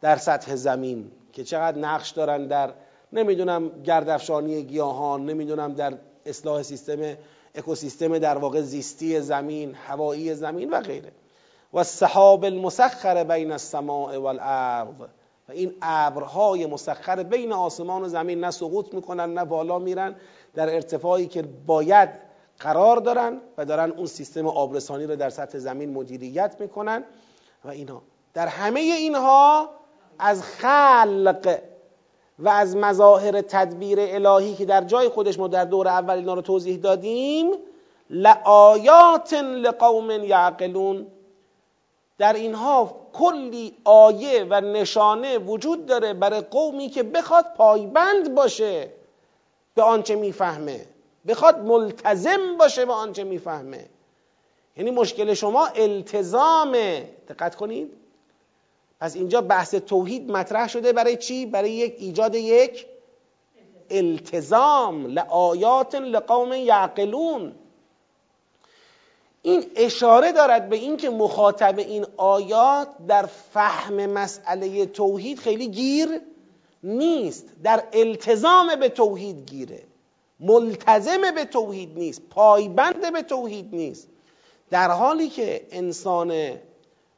در 0.01 0.17
سطح 0.17 0.55
زمین 0.55 1.11
که 1.33 1.43
چقدر 1.43 1.77
نقش 1.77 2.11
دارن 2.11 2.47
در 2.47 2.73
نمی‌دونم 3.13 3.69
گردافشانی 3.83 4.63
گیاهان 4.63 5.25
نمی‌دونم 5.25 5.73
در 5.73 5.93
اصلاح 6.25 6.61
سیستم 6.61 7.15
اکوسیستم 7.55 8.19
در 8.19 8.37
واقع 8.37 8.61
زیستی 8.61 9.21
زمین 9.21 9.75
هوایی 9.87 10.35
زمین 10.35 10.69
و 10.69 10.81
غیره. 10.81 11.11
و 11.73 11.77
السحاب 11.77 12.45
المسخر 12.45 13.23
بین 13.23 13.51
السماء 13.51 14.19
والارض 14.19 15.01
و 15.49 15.51
این 15.51 15.73
ابرهای 15.81 16.65
مسخر 16.65 17.23
بین 17.23 17.53
آسمان 17.53 18.03
و 18.03 18.07
زمین 18.07 18.39
نه 18.39 18.51
سقوط 18.51 18.93
می‌کنن 18.93 19.33
نه 19.33 19.45
بالا 19.45 19.79
میرن. 19.79 20.15
در 20.55 20.75
ارتفاعی 20.75 21.27
که 21.27 21.41
باید 21.41 22.09
قرار 22.59 22.97
دارن 22.97 23.41
و 23.57 23.65
دارن 23.65 23.91
اون 23.91 24.05
سیستم 24.05 24.47
آبرسانی 24.47 25.05
رو 25.05 25.15
در 25.15 25.29
سطح 25.29 25.57
زمین 25.57 25.93
مدیریت 25.93 26.55
می‌کنن 26.59 27.03
و 27.65 27.69
اینا. 27.69 28.01
در 28.33 28.47
همه 28.47 28.79
اینها 28.79 29.69
از 30.19 30.43
خلق 30.43 31.59
و 32.39 32.49
از 32.49 32.75
مظاهر 32.75 33.41
تدبیر 33.41 33.97
الهی 34.01 34.55
که 34.55 34.65
در 34.65 34.83
جای 34.83 35.09
خودش 35.09 35.39
ما 35.39 35.47
در 35.47 35.65
دور 35.65 35.87
اول 35.87 36.15
اینا 36.15 36.33
رو 36.33 36.41
توضیح 36.41 36.77
دادیم 36.77 37.51
لآیات 38.09 39.33
لقوم 39.33 40.11
یعقلون. 40.11 41.07
در 42.17 42.33
اینها 42.33 42.95
کلی 43.13 43.77
آیه 43.83 44.45
و 44.49 44.61
نشانه 44.61 45.37
وجود 45.37 45.85
داره 45.85 46.13
برای 46.13 46.41
قومی 46.41 46.89
که 46.89 47.03
بخواد 47.03 47.45
پایبند 47.57 48.35
باشه 48.35 48.89
به 49.75 49.81
آنچه 49.81 50.15
می‌فهمه. 50.15 50.85
بخواد 51.29 51.59
ملتزم 51.59 52.57
باشه 52.59 52.85
به 52.85 52.93
آنچه 52.93 53.23
می‌فهمه. 53.23 53.85
یعنی 54.77 54.91
مشکل 54.91 55.33
شما 55.33 55.65
التزامه 55.65 57.09
دقت 57.29 57.55
کنید. 57.55 57.91
پس 58.99 59.15
اینجا 59.15 59.41
بحث 59.41 59.75
توحید 59.75 60.31
مطرح 60.31 60.67
شده 60.67 60.93
برای 60.93 61.17
چی؟ 61.17 61.45
برای 61.45 61.71
یک 61.71 61.95
ایجاد 61.97 62.35
یک 62.35 62.85
التزام. 63.89 65.05
لآیات 65.05 65.95
لقوم 65.95 66.53
یعقلون. 66.53 67.55
این 69.41 69.65
اشاره 69.75 70.31
دارد 70.31 70.69
به 70.69 70.75
اینکه 70.75 71.09
مخاطب 71.09 71.79
این 71.79 72.05
آیات 72.17 72.87
در 73.07 73.25
فهم 73.53 74.05
مسئله 74.05 74.85
توحید 74.85 75.39
خیلی 75.39 75.67
گیر 75.67 76.21
نیست. 76.83 77.45
در 77.63 77.83
التزام 77.93 78.75
به 78.75 78.89
توحید 78.89 79.49
گیره. 79.49 79.83
ملتزم 80.39 81.31
به 81.35 81.45
توحید 81.45 81.97
نیست 81.97 82.21
پایبند 82.29 83.13
به 83.13 83.21
توحید 83.21 83.69
نیست. 83.71 84.07
در 84.69 84.91
حالی 84.91 85.29
که 85.29 85.67
انسان 85.71 86.33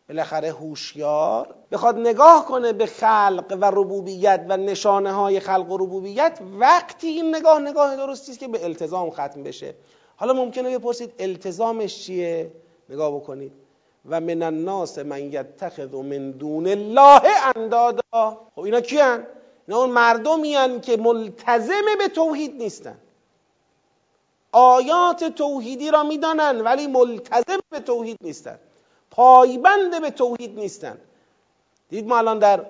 بالاخره 0.09 0.51
هوشیار 0.51 1.55
بخواد 1.71 1.97
نگاه 1.97 2.45
کنه 2.45 2.73
به 2.73 2.85
خلق 2.85 3.57
و 3.61 3.65
ربوبیت 3.65 4.45
و 4.49 4.57
نشانه 4.57 5.11
های 5.11 5.39
خلق 5.39 5.71
و 5.71 5.77
ربوبیت 5.77 6.39
وقتی 6.59 7.07
این 7.07 7.35
نگاه 7.35 7.59
نگاه 7.59 7.95
درستی 7.95 8.31
است 8.31 8.39
که 8.39 8.47
به 8.47 8.63
التزام 8.63 9.09
ختم 9.09 9.43
بشه. 9.43 9.75
حالا 10.15 10.33
ممکنه 10.33 10.77
بپرسید 10.77 11.13
التزامش 11.19 12.03
چیه؟ 12.03 12.51
نگاه 12.89 13.15
بکنید. 13.15 13.51
و 14.09 14.21
من 14.21 14.43
الناس 14.43 14.97
من 14.97 15.33
یتخذ 15.33 15.93
من 15.93 16.31
دون 16.31 16.67
الله 16.67 17.21
اندادا. 17.55 18.39
خب 18.55 18.61
اینا 18.61 18.81
کیان؟ 18.81 19.27
اینا 19.67 19.79
اون 19.79 19.89
مردمی 19.89 20.81
که 20.81 20.97
ملتزم 20.97 21.85
به 21.99 22.07
توحید 22.07 22.55
نیستن. 22.55 22.97
آیات 24.51 25.23
توحیدی 25.23 25.91
را 25.91 26.03
می‌دانن 26.03 26.61
ولی 26.61 26.87
ملتزم 26.87 27.59
به 27.69 27.79
توحید 27.79 28.17
نیستن 28.21 28.59
پایبند 29.11 30.01
به 30.01 30.09
توحید 30.09 30.59
نیستن 30.59 30.97
دید 31.89 32.07
ما 32.07 32.17
الان 32.17 32.39
در 32.39 32.65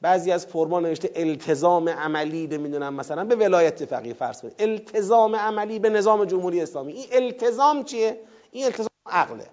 بعضی 0.00 0.32
از 0.32 0.46
فرما 0.46 0.80
نوشته 0.80 1.10
التزام 1.14 1.88
عملی 1.88 2.46
نمی‌دونم 2.46 2.94
مثلا 2.94 3.24
به 3.24 3.36
ولایت 3.36 3.84
فقیه 3.84 4.14
فرض 4.14 4.40
کنید. 4.40 4.54
التزام 4.58 5.36
عملی 5.36 5.78
به 5.78 5.90
نظام 5.90 6.24
جمهوری 6.24 6.60
اسلامی. 6.60 6.92
این 6.92 7.06
التزام 7.12 7.84
چیه؟ 7.84 8.20
این 8.52 8.64
التزام 8.64 8.88
عقله. 9.06 9.46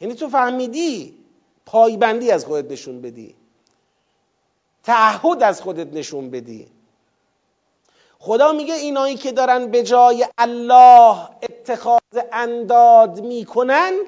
یعنی 0.00 0.14
تو 0.14 0.28
فهمیدی 0.28 1.18
پایبندی 1.66 2.30
از 2.30 2.44
خودت 2.44 2.70
نشون 2.72 3.00
بدی. 3.02 3.34
تعهد 4.84 5.42
از 5.42 5.60
خودت 5.60 5.92
نشون 5.92 6.30
بدی. 6.30 6.75
خدا 8.18 8.52
میگه 8.52 8.74
اینایی 8.74 9.14
که 9.14 9.32
دارن 9.32 9.70
به 9.70 9.82
جای 9.82 10.26
الله 10.38 11.28
اتخاذ 11.42 12.00
انداد 12.32 13.20
می‌کنند 13.20 14.06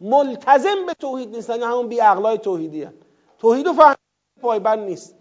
ملتزم 0.00 0.86
به 0.86 0.94
توحید 1.00 1.36
نیستن. 1.36 1.62
همون 1.62 1.88
بی 1.88 2.00
اقلای 2.00 2.38
توحیدی 2.38 2.82
هن. 2.82 2.94
توحید 3.38 3.66
و 3.66 3.72
فهم 3.72 3.94
پایبند 4.42 4.78
نیست. 4.78 5.14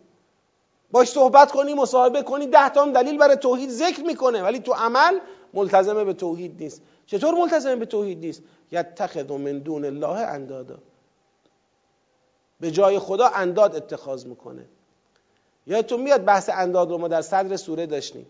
باش 0.91 1.09
صحبت 1.09 1.51
کنی 1.51 1.73
مصاحبه 1.73 2.21
کنی 2.21 2.47
ده 2.47 2.69
تا 2.69 2.85
دلیل 2.85 3.17
برای 3.17 3.37
توحید 3.37 3.69
ذکر 3.69 4.03
می‌کنه 4.03 4.43
ولی 4.43 4.59
تو 4.59 4.73
عمل 4.73 5.19
ملتزم 5.53 6.03
به 6.03 6.13
توحید 6.13 6.55
نیست. 6.59 6.81
چطور 7.05 7.33
ملتزم 7.33 7.79
به 7.79 7.85
توحید 7.85 8.19
نیست؟ 8.19 8.43
یتخذ 8.71 9.31
من 9.31 9.59
دون 9.59 9.85
الله 9.85 10.19
اندادا. 10.19 10.77
به 12.59 12.71
جای 12.71 12.99
خدا 12.99 13.27
انداد 13.27 13.75
اتخاذ 13.75 14.25
می‌کنه. 14.25 14.65
یادتون 15.67 16.01
میاد 16.01 16.25
بحث 16.25 16.49
انداد 16.53 16.89
رو 16.89 16.97
ما 16.97 17.07
در 17.07 17.21
صدر 17.21 17.55
سوره 17.55 17.85
داشتیم. 17.85 18.25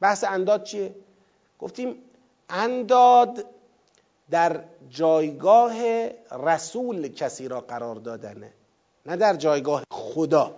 بحث 0.00 0.24
انداد 0.24 0.62
چیه؟ 0.62 0.94
گفتیم 1.58 1.94
انداد 2.48 3.44
در 4.30 4.64
جایگاه 4.90 5.74
رسول 6.30 7.08
کسی 7.08 7.48
را 7.48 7.60
قرار 7.60 7.94
دادنه 7.94 8.52
نه 9.06 9.16
در 9.16 9.36
جایگاه 9.36 9.84
خدا. 9.90 10.54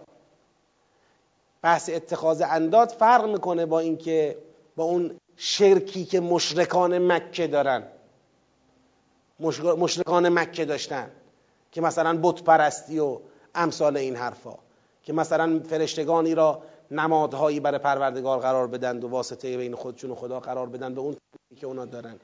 بحث 1.62 1.90
اتخاذ 1.90 2.42
انداد 2.46 2.88
فرق 2.88 3.28
می‌کنه 3.28 3.66
با 3.66 3.80
اینکه 3.80 4.38
با 4.76 4.84
اون 4.84 5.20
شرکی 5.36 6.04
که 6.04 6.20
مشرکان 6.20 7.12
مکه 7.12 7.46
دارن. 7.46 7.82
مشرکان 9.78 10.28
مکه 10.28 10.64
داشتن 10.64 11.10
که 11.72 11.80
مثلا 11.80 12.18
بت 12.22 12.42
پرستی 12.42 12.98
و 12.98 13.18
امثال 13.54 13.96
این 13.96 14.16
حرفا. 14.16 14.54
که 15.02 15.12
مثلا 15.12 15.60
فرشتگانی 15.68 16.34
را 16.34 16.62
نمادهایی 16.90 17.60
برای 17.60 17.78
پروردگار 17.78 18.38
قرار 18.38 18.66
بدن 18.66 19.02
و 19.02 19.08
واسطه 19.08 19.56
بین 19.56 19.74
خودشون 19.74 20.10
و 20.10 20.14
خدا 20.14 20.40
قرار 20.40 20.66
بدن 20.66 20.94
به 20.94 21.00
اون 21.00 21.16
که 21.56 21.66
اونا 21.66 21.84
دارن. 21.84 22.20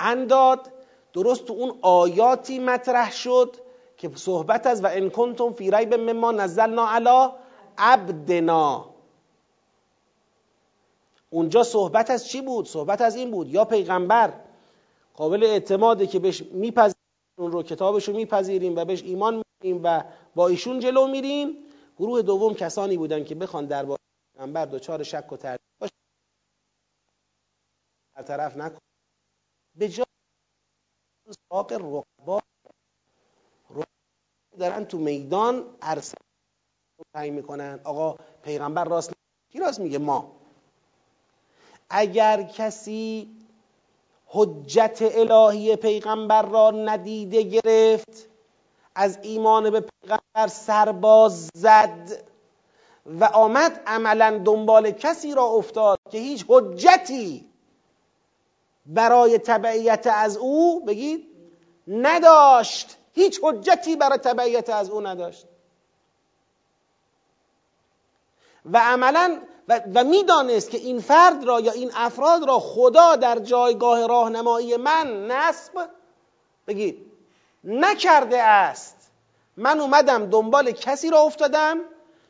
انداد 0.00 0.72
درست 1.12 1.44
تو 1.44 1.52
اون 1.52 1.78
آیاتی 1.82 2.58
مطرح 2.58 3.12
شد 3.12 3.56
که 3.96 4.10
صحبت 4.14 4.66
از 4.66 4.84
و 4.84 4.86
ان 4.86 5.10
کنتم 5.10 5.52
فی 5.52 5.70
ریب 5.70 5.94
مما 5.94 6.32
نزلنا 6.32 6.88
علی 6.88 7.28
عبدنا 7.78 8.84
اونجا 11.30 11.62
صحبت 11.62 12.10
از 12.10 12.28
چی 12.28 12.40
بود؟ 12.40 12.66
صحبت 12.66 13.00
از 13.00 13.16
این 13.16 13.30
بود 13.30 13.48
یا 13.48 13.64
پیغمبر 13.64 14.32
قابل 15.14 15.44
اعتماده 15.44 16.06
که 16.06 16.18
بهش 16.18 16.42
میپذیریم 16.42 16.94
اون 17.38 17.52
رو 17.52 17.62
کتابش 17.62 18.08
رو 18.08 18.16
میپذیریم 18.16 18.76
و 18.76 18.84
بهش 18.84 19.02
ایمان 19.02 19.42
میریم 19.72 19.80
و 19.84 20.04
با 20.34 20.48
ایشون 20.48 20.80
جلو 20.80 21.06
میریم. 21.06 21.64
گروه 21.98 22.22
دوم 22.22 22.54
کسانی 22.54 22.96
بودن 22.96 23.24
که 23.24 23.34
بخوان 23.34 23.66
درباره 23.66 24.00
پیغمبر 24.34 24.66
دچار 24.66 25.02
شک 25.02 25.32
و 25.32 25.36
تردید 25.36 25.60
باشه 25.80 25.92
طرف 28.26 28.56
نکن. 28.56 28.78
به 29.74 29.88
جای 29.88 30.06
سراغ 31.30 31.72
رقبا 31.72 32.40
دارن 34.58 34.84
تو 34.84 34.98
میدان 34.98 35.76
عرصه 35.82 36.14
تعیین 37.14 37.34
می‌کنن. 37.34 37.80
آقا 37.84 38.16
پیغمبر 38.42 38.84
راست 38.84 39.12
کی 39.52 39.58
راست 39.58 39.80
میگه؟ 39.80 39.98
ما. 39.98 40.32
اگر 41.90 42.42
کسی 42.42 43.36
حجت 44.26 44.98
الهی 45.02 45.76
پیغمبر 45.76 46.42
را 46.42 46.70
ندیده 46.70 47.42
گرفت 47.42 48.27
از 48.98 49.18
ایمان 49.22 49.70
به 49.70 49.80
پیغمبر 49.80 50.46
سرباز 50.46 51.48
زد 51.54 52.24
و 53.06 53.24
آمد 53.24 53.82
عملا 53.86 54.42
دنبال 54.44 54.90
کسی 54.90 55.34
را 55.34 55.44
افتاد 55.44 55.98
که 56.10 56.18
هیچ 56.18 56.44
حجتی 56.48 57.48
برای 58.86 59.38
تبعیت 59.38 60.06
از 60.06 60.36
او 60.36 60.84
بگید 60.84 61.26
نداشت. 61.88 62.96
هیچ 63.12 63.40
حجتی 63.42 63.96
برای 63.96 64.18
تبعیت 64.18 64.70
از 64.70 64.90
او 64.90 65.00
نداشت. 65.00 65.46
و 68.72 68.78
عملا 68.78 69.40
و, 69.68 69.80
و 69.94 70.04
می‌دانست 70.04 70.70
که 70.70 70.78
این 70.78 71.00
فرد 71.00 71.44
را 71.44 71.60
یا 71.60 71.72
این 71.72 71.90
افراد 71.94 72.48
را 72.48 72.58
خدا 72.58 73.16
در 73.16 73.38
جایگاه 73.38 74.06
راهنمایی 74.06 74.76
من 74.76 75.26
نصب 75.26 75.88
بگید 76.66 77.17
نکرده 77.64 78.42
است. 78.42 79.10
من 79.56 79.80
اومدم 79.80 80.26
دنبال 80.26 80.70
کسی 80.70 81.10
را 81.10 81.20
افتادم 81.20 81.78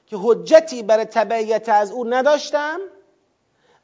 که 0.07 0.17
حجتی 0.23 0.83
برای 0.83 1.05
تبعیت 1.05 1.69
از 1.69 1.93
او 1.93 2.05
نداشتم 2.05 2.79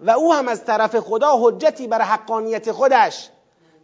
و 0.01 0.11
او 0.11 0.34
هم 0.34 0.49
از 0.49 0.64
طرف 0.64 0.97
خدا 0.97 1.36
حجتی 1.40 1.86
برای 1.86 2.07
حقانیت 2.07 2.72
خودش 2.72 3.30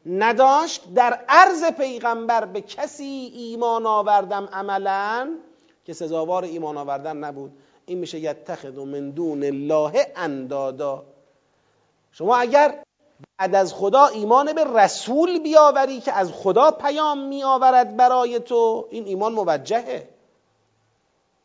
نداشت. 0.06 0.94
در 0.94 1.24
عرض 1.28 1.64
پیغمبر 1.64 2.44
به 2.44 2.61
کسی 2.61 3.32
ایمان 3.34 3.86
آوردم 3.86 4.48
عملا 4.52 5.30
که 5.84 5.92
سزاوار 5.92 6.44
ایمان 6.44 6.76
آوردن 6.76 7.16
نبود. 7.16 7.52
این 7.86 7.98
میشه 7.98 8.18
یتخذ 8.18 8.78
من 8.78 9.11
دون 9.11 9.44
الله 9.44 10.12
اندادا. 10.16 11.04
شما 12.12 12.36
اگر 12.36 12.82
بعد 13.38 13.54
از 13.54 13.74
خدا 13.74 14.06
ایمان 14.06 14.52
به 14.52 14.64
رسول 14.64 15.38
بیاوری 15.38 16.00
که 16.00 16.12
از 16.12 16.32
خدا 16.32 16.70
پیام 16.70 17.28
میآورد 17.28 17.96
برای 17.96 18.38
تو. 18.38 18.86
این 18.90 19.06
ایمان 19.06 19.32
موجهه. 19.32 20.08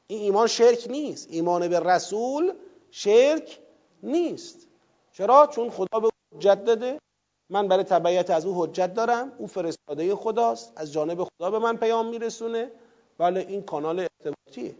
این 0.07 0.21
ایمان 0.21 0.47
شرک 0.47 0.88
نیست. 0.89 1.28
ایمان 1.32 1.67
به 1.67 1.80
رسول 1.80 2.53
شرک 2.91 3.59
نیست. 4.03 4.67
چرا؟ 5.13 5.47
چون 5.47 5.69
خدا 5.69 5.99
به 5.99 6.09
حجت 6.36 6.65
داده. 6.65 6.99
من 7.49 7.67
برای 7.67 7.84
تبعیت 7.84 8.30
از 8.30 8.45
او 8.45 8.63
حجت 8.63 8.93
دارم. 8.93 9.32
او 9.38 9.47
فرستاده 9.47 10.15
خداست. 10.15 10.73
از 10.76 10.93
جانب 10.93 11.23
خدا 11.23 11.51
به 11.51 11.59
من 11.59 11.78
پیام 11.78 12.07
میرسونه. 12.07 12.71
بله 13.17 13.39
این 13.39 13.63
کانال 13.63 13.99
ارتباطیه. 13.99 14.76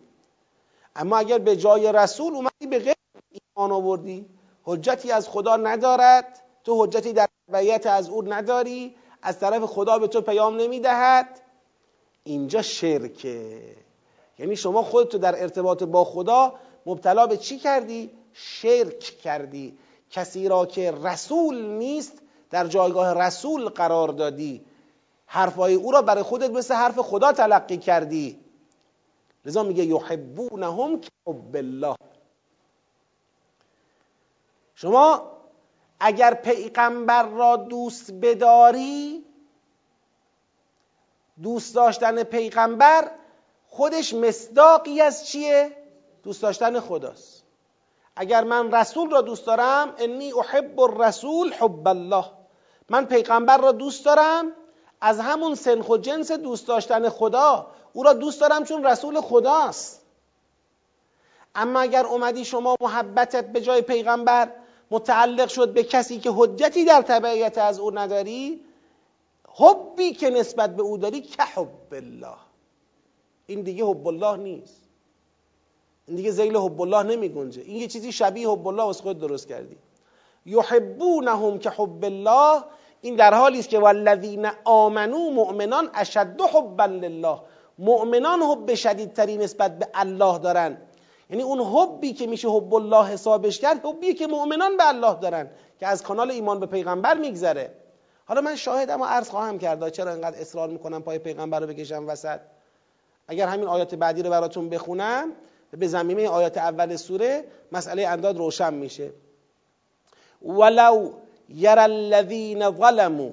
اما 0.96 1.18
اگر 1.18 1.38
به 1.38 1.56
جای 1.56 1.92
رسول 1.92 2.34
اومدی 2.36 2.68
به 2.70 2.80
غیر 2.80 2.96
ایمان 3.32 3.72
آوردی. 3.72 4.26
حجتی 4.64 5.12
از 5.12 5.30
خدا 5.30 5.56
ندارد. 5.56 6.45
تو 6.66 6.84
حجتی 6.84 7.14
در 7.14 7.28
تبعیت 7.48 7.86
از 7.86 8.10
او 8.10 8.34
نداری 8.34 8.96
از 9.22 9.40
طرف 9.40 9.64
خدا 9.64 10.00
به 10.00 10.08
تو 10.08 10.22
پیام 10.22 10.58
نمی‌دهد. 10.58 11.42
اینجا 12.24 12.62
شرکه. 12.62 13.62
یعنی 14.40 14.56
شما 14.56 14.84
خودتو 14.84 15.18
در 15.18 15.42
ارتباط 15.42 15.84
با 15.84 16.04
خدا 16.04 16.54
مبتلا 16.86 17.28
به 17.28 17.38
چی 17.38 17.58
کردی؟ 17.58 18.12
شرک 18.34 19.00
کردی. 19.00 19.78
کسی 20.12 20.48
را 20.48 20.66
که 20.66 20.92
رسول 20.92 21.66
نیست 21.66 22.22
در 22.50 22.68
جایگاه 22.68 23.14
رسول 23.14 23.70
قرار 23.70 24.08
دادی. 24.08 24.66
حرفای 25.26 25.74
او 25.74 25.92
را 25.92 26.02
برای 26.02 26.24
خودت 26.24 26.50
مثل 26.50 26.74
حرف 26.74 27.00
خدا 27.00 27.32
تلقی 27.34 27.78
کردی. 27.78 28.40
لذا 29.46 29.64
میگه 29.64 29.86
یحبونهم 29.86 31.02
که 31.02 31.10
حب 31.28 31.56
الله. 31.56 31.96
شما 34.76 35.35
اگر 36.00 36.34
پیغمبر 36.34 37.24
را 37.24 37.56
دوست 37.56 38.12
بداری 38.12 39.26
دوست 41.44 41.76
داشتن 41.76 42.24
پیغمبر 42.24 43.12
خودش 43.68 44.14
مصداقی 44.14 45.02
از 45.02 45.28
چیه؟ 45.28 45.78
دوست 46.24 46.42
داشتن 46.42 46.80
خداست. 46.80 47.44
اگر 48.16 48.44
من 48.44 48.72
رسول 48.72 49.12
را 49.12 49.22
دوست 49.22 49.46
دارم 49.46 49.94
انی 49.98 50.34
احب 50.34 50.80
الرسول 50.80 51.54
حب 51.54 51.88
الله. 51.88 52.26
من 52.90 53.06
پیغمبر 53.06 53.58
را 53.58 53.72
دوست 53.72 54.06
دارم 54.06 54.52
از 55.02 55.20
همون 55.20 55.56
سنخ 55.56 55.90
و 55.90 55.98
جنس 55.98 56.32
دوست 56.32 56.68
داشتن 56.68 57.10
خدا. 57.10 57.68
او 57.94 58.04
را 58.04 58.14
دوست 58.14 58.42
دارم 58.42 58.64
چون 58.64 58.86
رسول 58.86 59.22
خداست. 59.22 60.06
اما 61.56 61.80
اگر 61.80 62.06
اومدی 62.06 62.46
شما 62.46 62.76
محبتت 62.82 63.52
به 63.52 63.62
جای 63.62 63.82
پیغمبر 63.82 64.52
متعلق 64.92 65.50
شد 65.50 65.74
به 65.74 65.84
کسی 65.84 66.20
که 66.20 66.32
حجتی 66.36 66.86
در 66.86 67.02
تبعیت 67.02 67.58
از 67.58 67.80
او 67.80 68.00
نداری 68.00 68.62
حبی 69.54 70.12
که 70.12 70.30
نسبت 70.30 70.76
به 70.76 70.84
او 70.84 70.98
داری 70.98 71.22
که 71.22 71.44
حب 71.44 71.94
الله. 71.94 72.36
این 73.48 73.62
دیگه 73.62 73.86
حب 73.86 74.08
الله 74.08 74.38
نیست. 74.38 74.82
این 76.08 76.18
دیگه 76.18 76.32
زیل 76.32 76.58
حب 76.58 76.82
الله 76.82 77.04
نمی 77.04 77.30
گنجه. 77.30 77.62
این 77.62 77.76
یه 77.76 77.88
چیزی 77.88 78.12
شبیه 78.12 78.50
حب 78.50 78.68
الله 78.68 78.88
از 78.88 79.02
خود 79.02 79.20
درست 79.20 79.48
کردی. 79.48 79.78
یحبونهم 80.46 81.60
که 81.60 81.70
حب 81.70 82.04
الله. 82.04 82.64
این 83.02 83.16
در 83.16 83.34
حالی 83.34 83.60
است 83.60 83.70
که 83.70 83.80
والذین 83.80 84.48
آمنو 84.64 85.30
مؤمنان 85.30 85.90
اشد 85.94 86.42
حبا 86.54 86.86
لله. 86.86 87.40
مؤمنان 87.80 88.42
حب 88.42 88.76
شدیدتری 88.76 89.38
نسبت 89.38 89.80
به 89.80 89.88
الله 89.94 90.40
دارن. 90.40 90.78
یعنی 91.30 91.44
اون 91.44 91.60
حبی 91.60 92.14
که 92.14 92.28
میشه 92.28 92.48
حب 92.50 92.74
الله 92.74 93.06
حسابش 93.06 93.60
کرد 93.60 93.86
حبی 93.86 94.14
که 94.14 94.28
مؤمنان 94.28 94.78
به 94.78 94.88
الله 94.88 95.20
دارن 95.20 95.50
که 95.80 95.88
از 95.88 96.04
کانال 96.04 96.32
ایمان 96.32 96.60
به 96.60 96.66
پیغمبر 96.66 97.18
میگذره. 97.18 97.74
حالا 98.26 98.42
من 98.42 98.56
شاهدم 98.56 99.02
و 99.02 99.06
عرض 99.06 99.30
خواهم 99.30 99.60
کرد 99.60 99.90
چرا 99.90 100.12
انقدر 100.12 100.42
اصرار 100.42 100.70
می‌کنم 100.70 101.02
پای 101.02 101.20
پیغمبر 101.20 101.60
رو 101.60 101.68
بکشم 101.68 102.08
وسط؟ 102.08 102.40
اگر 103.28 103.48
همین 103.48 103.68
آیات 103.68 103.96
بعدی 103.96 104.24
رو 104.24 104.30
براتون 104.30 104.70
بخونم 104.70 105.32
به 105.72 105.88
زمینه 105.88 106.30
آیات 106.30 106.58
اول 106.58 106.96
سوره 106.96 107.44
مسئله 107.72 108.08
انداد 108.08 108.38
روشن 108.38 108.74
میشه. 108.74 109.12
ولو 110.46 111.12
یر 111.50 111.80
الذین 111.80 112.72
ظلموا. 112.72 113.30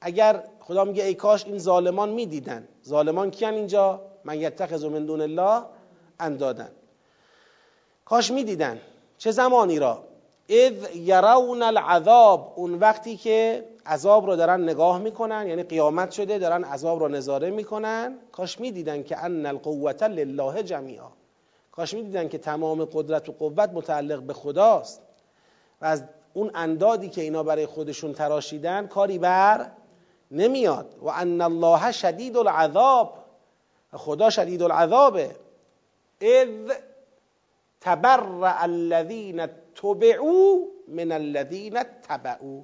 اگر 0.00 0.42
خدا 0.60 0.84
میگه 0.84 1.04
ای 1.04 1.14
کاش 1.14 1.44
این 1.46 1.58
ظالمان 1.58 2.08
می‌دیدن. 2.08 2.68
ظالمان 2.86 3.30
کیان 3.30 3.54
اینجا؟ 3.54 4.00
من 4.24 4.40
یتخذ 4.40 4.84
من 4.84 5.06
دون 5.06 5.20
الله 5.20 5.62
اندادن. 6.20 6.70
کاش 8.08 8.30
می‌دیدن. 8.30 8.80
چه 9.18 9.30
زمانی 9.30 9.78
را؟ 9.78 10.04
اذ 10.48 10.96
یرون 10.96 11.62
العذاب. 11.62 12.52
اون 12.56 12.74
وقتی 12.74 13.16
که 13.16 13.64
عذاب 13.86 14.26
رو 14.26 14.36
دارن 14.36 14.62
نگاه 14.62 14.98
می‌کنن 14.98 15.46
یعنی 15.48 15.62
قیامت 15.62 16.10
شده 16.10 16.38
دارن 16.38 16.64
عذاب 16.64 17.00
رو 17.00 17.08
نظاره 17.08 17.50
می‌کنن 17.50 18.14
کاش 18.32 18.60
می‌دیدن 18.60 19.02
که 19.02 19.24
ان 19.24 19.46
القوت 19.46 20.02
لله 20.02 20.62
جمیعا. 20.62 21.08
کاش 21.72 21.94
می‌دیدن 21.94 22.28
که 22.28 22.38
تمام 22.38 22.84
قدرت 22.84 23.28
و 23.28 23.32
قوت 23.32 23.70
متعلق 23.70 24.22
به 24.22 24.32
خداست. 24.32 25.02
و 25.82 25.86
از 25.86 26.04
اون 26.34 26.50
اندادی 26.54 27.08
که 27.08 27.20
اینا 27.20 27.42
برای 27.42 27.66
خودشون 27.66 28.12
تراشیدن 28.12 28.86
کاری 28.86 29.18
بر 29.18 29.66
نمیاد. 30.30 30.86
و 31.02 31.08
ان 31.08 31.40
الله 31.40 31.92
شدید 31.92 32.36
العذاب. 32.36 33.14
خدا 33.92 34.30
شدید 34.30 34.62
العذابه. 34.62 35.30
اذ 36.20 36.72
تبرع 37.80 38.62
الذین 38.62 39.46
تبعوا 39.74 40.58
من 40.88 41.12
الذین 41.12 41.82
تبعوا 41.82 42.62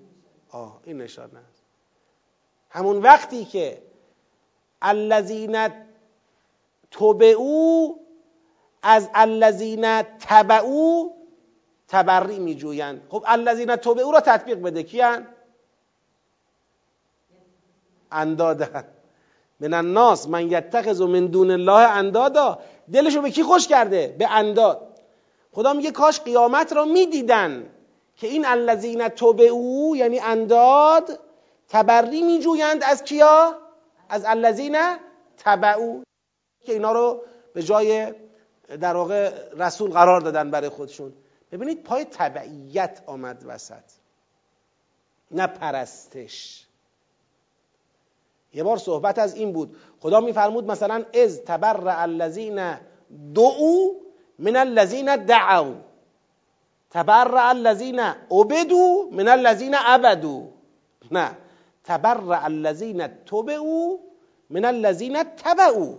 آه 0.51 0.81
این 0.85 0.99
نشانه 0.99 1.39
است. 1.39 1.63
همون 2.71 2.97
وقتی 2.97 3.45
که 3.45 3.83
الذین 4.83 5.69
تبعوا 6.91 7.95
از 8.83 9.11
الذین 9.15 10.03
تبعوا 10.03 11.11
تبری 11.89 12.39
می 12.39 12.55
جویند 12.55 13.03
خب 13.09 13.25
الذین 13.27 13.77
تبعوا 13.77 14.11
را 14.11 14.21
تطبیق 14.21 14.59
بده. 14.59 14.83
کیان؟ 14.83 15.27
اندادن. 18.13 18.85
من 19.61 19.75
الناس 19.75 20.29
من 20.29 20.51
یتخذ 20.51 21.01
من 21.01 21.27
دون 21.27 21.51
الله 21.51 21.89
اندادا. 21.89 22.59
دلشو 22.93 23.23
به 23.23 23.31
کی 23.31 23.43
خوش 23.43 23.69
کرده؟ 23.69 24.17
به 24.19 24.31
انداد. 24.31 24.94
خدا 25.55 25.73
میگه 25.73 25.91
کاش 25.91 26.21
قیامت 26.21 26.73
را 26.73 26.85
می‌دیدن 26.85 27.71
که 28.17 28.27
این 28.27 28.47
الذین 28.47 29.09
تبعو 29.09 29.97
یعنی 29.97 30.21
انداد 30.21 31.21
تبری 31.69 32.23
میجویند 32.23 32.83
از 32.85 33.05
کیا؟ 33.05 33.59
از 34.09 34.25
الذین 34.27 34.77
تبعو 35.37 36.03
که 36.61 36.73
اینا 36.73 36.93
رو 36.93 37.23
به 37.55 37.63
جای 37.63 38.13
در 38.81 38.97
واقع 38.97 39.33
رسول 39.57 39.91
قرار 39.91 40.21
دادن 40.21 40.51
برای 40.51 40.69
خودشون. 40.69 41.13
ببینید 41.53 41.83
پای 41.83 42.05
تبعیت 42.05 43.03
آمد 43.07 43.45
وسط. 43.47 43.85
نه 45.31 45.47
پرستش. 45.47 46.67
یه 48.55 48.63
بار 48.63 48.77
صحبت 48.77 49.19
از 49.19 49.35
این 49.35 49.53
بود. 49.53 49.77
خدا 50.01 50.21
میفرمود 50.21 50.71
مثلا 50.71 51.05
از 51.15 51.43
تبرع 51.45 52.03
الذین 52.03 52.77
دعو 53.35 54.05
من 54.39 54.57
الذین 54.57 55.17
دعوا. 55.17 55.75
تبرع 56.91 57.49
الذین 57.49 58.01
عبدوا 58.31 59.11
من 59.11 59.29
الذین 59.29 59.75
عبدوا. 59.75 60.43
نه 61.11 61.37
تبرع 61.85 62.45
الذین 62.45 63.07
تبعوا 63.07 63.97
من 64.51 64.65
الذین 64.65 65.23
تبعوا 65.23 65.95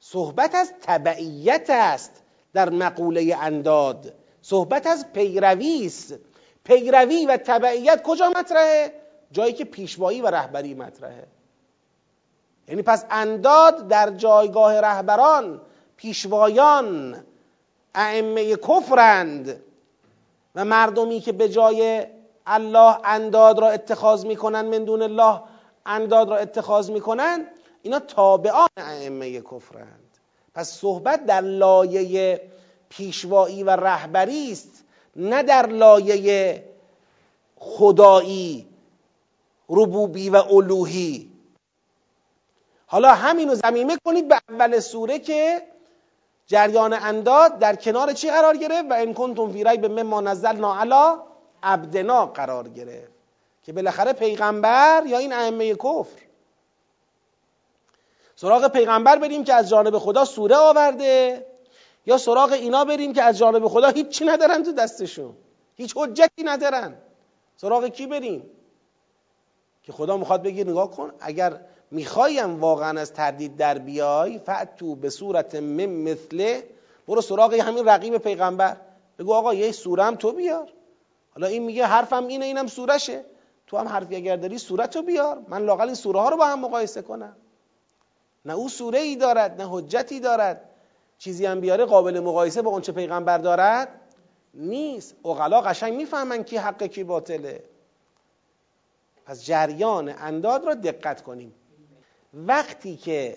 صحبت 0.00 0.54
از 0.54 0.72
تبعیت 0.82 1.66
است 1.70 2.22
در 2.52 2.70
مقوله 2.70 3.36
انداد. 3.40 4.14
صحبت 4.42 4.86
از 4.86 5.12
پیروی 5.12 5.86
است. 5.86 6.14
پیروی 6.64 7.26
و 7.26 7.36
تبعیت 7.36 8.02
کجا 8.02 8.30
مطرحه؟ 8.30 8.92
جایی 9.32 9.52
که 9.52 9.64
پیشوایی 9.64 10.20
و 10.20 10.26
رهبری 10.26 10.74
مطرحه. 10.74 11.26
یعنی 12.68 12.82
پس 12.82 13.04
انداد 13.10 13.88
در 13.88 14.10
جایگاه 14.10 14.80
رهبران 14.80 15.60
پیشوایان 16.00 17.24
ائمه 17.94 18.56
کفرند 18.56 19.62
و 20.54 20.64
مردمی 20.64 21.20
که 21.20 21.32
به 21.32 21.48
جای 21.48 22.06
الله 22.46 22.96
انداد 23.04 23.58
را 23.58 23.70
اتخاذ 23.70 24.24
می‌کنن 24.24 24.60
من 24.60 24.84
دون 24.84 25.02
الله 25.02 25.42
انداد 25.86 26.30
را 26.30 26.36
اتخاذ 26.36 26.90
می‌کنن 26.90 27.46
اینا 27.82 27.98
تابعان 27.98 28.68
ائمه 28.76 29.40
کفرند. 29.40 30.18
پس 30.54 30.70
صحبت 30.70 31.26
در 31.26 31.40
لایه 31.40 32.40
پیشوایی 32.88 33.62
و 33.62 33.70
رهبری 33.70 34.52
است 34.52 34.84
نه 35.16 35.42
در 35.42 35.66
لایه 35.66 36.64
خدایی 37.56 38.66
ربوبی 39.68 40.30
و 40.30 40.36
الوهی. 40.36 41.30
حالا 42.86 43.14
همینو 43.14 43.54
زمینه 43.54 43.98
کنید 44.04 44.28
به 44.28 44.40
اول 44.48 44.80
سوره 44.80 45.18
که 45.18 45.69
جریان 46.50 46.92
انداد 46.92 47.58
در 47.58 47.76
کنار 47.76 48.12
چی 48.12 48.30
قرار 48.30 48.56
گرفت 48.56 48.90
و 48.90 48.94
ان 48.94 49.14
کنتم 49.14 49.52
فی 49.52 49.64
ریب 49.64 49.86
مما 49.86 50.20
نزلنا 50.20 50.80
علی 50.80 51.20
عبدنا 51.62 52.26
قرار 52.26 52.68
گرفت. 52.68 53.12
که 53.62 53.72
بالاخره 53.72 54.12
پیغمبر 54.12 55.02
یا 55.06 55.18
این 55.18 55.32
ائمه 55.32 55.74
کفر. 55.74 56.22
سراغ 58.36 58.68
پیغمبر 58.68 59.18
بریم 59.18 59.44
که 59.44 59.54
از 59.54 59.68
جانب 59.68 59.98
خدا 59.98 60.24
سوره 60.24 60.56
آورده 60.56 61.46
یا 62.06 62.18
سراغ 62.18 62.52
اینا 62.52 62.84
بریم 62.84 63.12
که 63.12 63.22
از 63.22 63.38
جانب 63.38 63.68
خدا 63.68 63.88
هیچی 63.88 64.24
ندارن 64.24 64.62
تو 64.62 64.72
دستشون. 64.72 65.36
هیچ 65.76 65.92
حجتی 65.96 66.42
ندارن. 66.44 66.94
سراغ 67.56 67.86
کی 67.86 68.06
بریم؟ 68.06 68.50
که 69.82 69.92
خدا 69.92 70.16
می‌خواد 70.16 70.42
بگیر 70.42 70.66
نگاه 70.66 70.90
کن 70.90 71.12
اگر 71.20 71.60
می‌خوایم 71.90 72.60
واقعا 72.60 73.00
از 73.00 73.12
تردید 73.12 73.56
در 73.56 73.78
بیای 73.78 74.38
فعتو 74.38 74.94
به 74.94 75.10
صورت 75.10 75.54
من 75.54 75.86
مثله. 75.86 76.64
برو 77.08 77.20
سراغ 77.20 77.54
همین 77.54 77.84
رقیب 77.84 78.18
پیغمبر. 78.18 78.76
بگو 79.18 79.34
آقا 79.34 79.54
یه 79.54 79.72
سوره 79.72 80.04
هم 80.04 80.14
تو 80.14 80.32
بیار. 80.32 80.68
حالا 81.34 81.46
این 81.46 81.62
میگه 81.62 81.86
حرفم 81.86 82.26
اینه 82.26 82.44
اینم 82.44 82.66
سورشه. 82.66 83.24
تو 83.66 83.76
هم 83.76 83.88
حرفی 83.88 84.16
اگر 84.16 84.36
داری 84.36 84.58
سورت 84.58 84.96
رو 84.96 85.02
بیار. 85.02 85.42
من 85.48 85.62
لاقل 85.62 85.84
این 85.84 85.94
سوره 85.94 86.20
ها 86.20 86.28
رو 86.28 86.36
با 86.36 86.46
هم 86.46 86.60
مقایسه 86.60 87.02
کنم. 87.02 87.36
نه 88.44 88.54
او 88.54 88.68
سوره 88.68 88.98
ای 88.98 89.16
دارد 89.16 89.60
نه 89.60 89.68
حجتی 89.70 90.20
دارد. 90.20 90.70
چیزی 91.18 91.46
هم 91.46 91.60
بیاره 91.60 91.84
قابل 91.84 92.20
مقایسه 92.20 92.62
با 92.62 92.70
اونچه 92.70 92.92
پیغمبر 92.92 93.38
دارد 93.38 93.88
نیست. 94.54 95.14
اغلا 95.24 95.60
قشنگ 95.60 95.94
می‌فهمن 95.94 96.42
کی 96.42 96.56
حق 96.56 96.82
کی 96.82 97.04
باطله. 97.04 97.64
پس 99.26 99.44
جریان 99.44 100.08
انداد 100.08 100.64
را 100.64 100.74
دقت 100.74 101.22
کنیم. 101.22 101.54
وقتی 102.34 102.96
که 102.96 103.36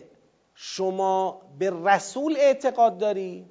شما 0.56 1.42
به 1.60 1.74
رسول 1.84 2.38
اعتقاد 2.38 2.98
داری 2.98 3.50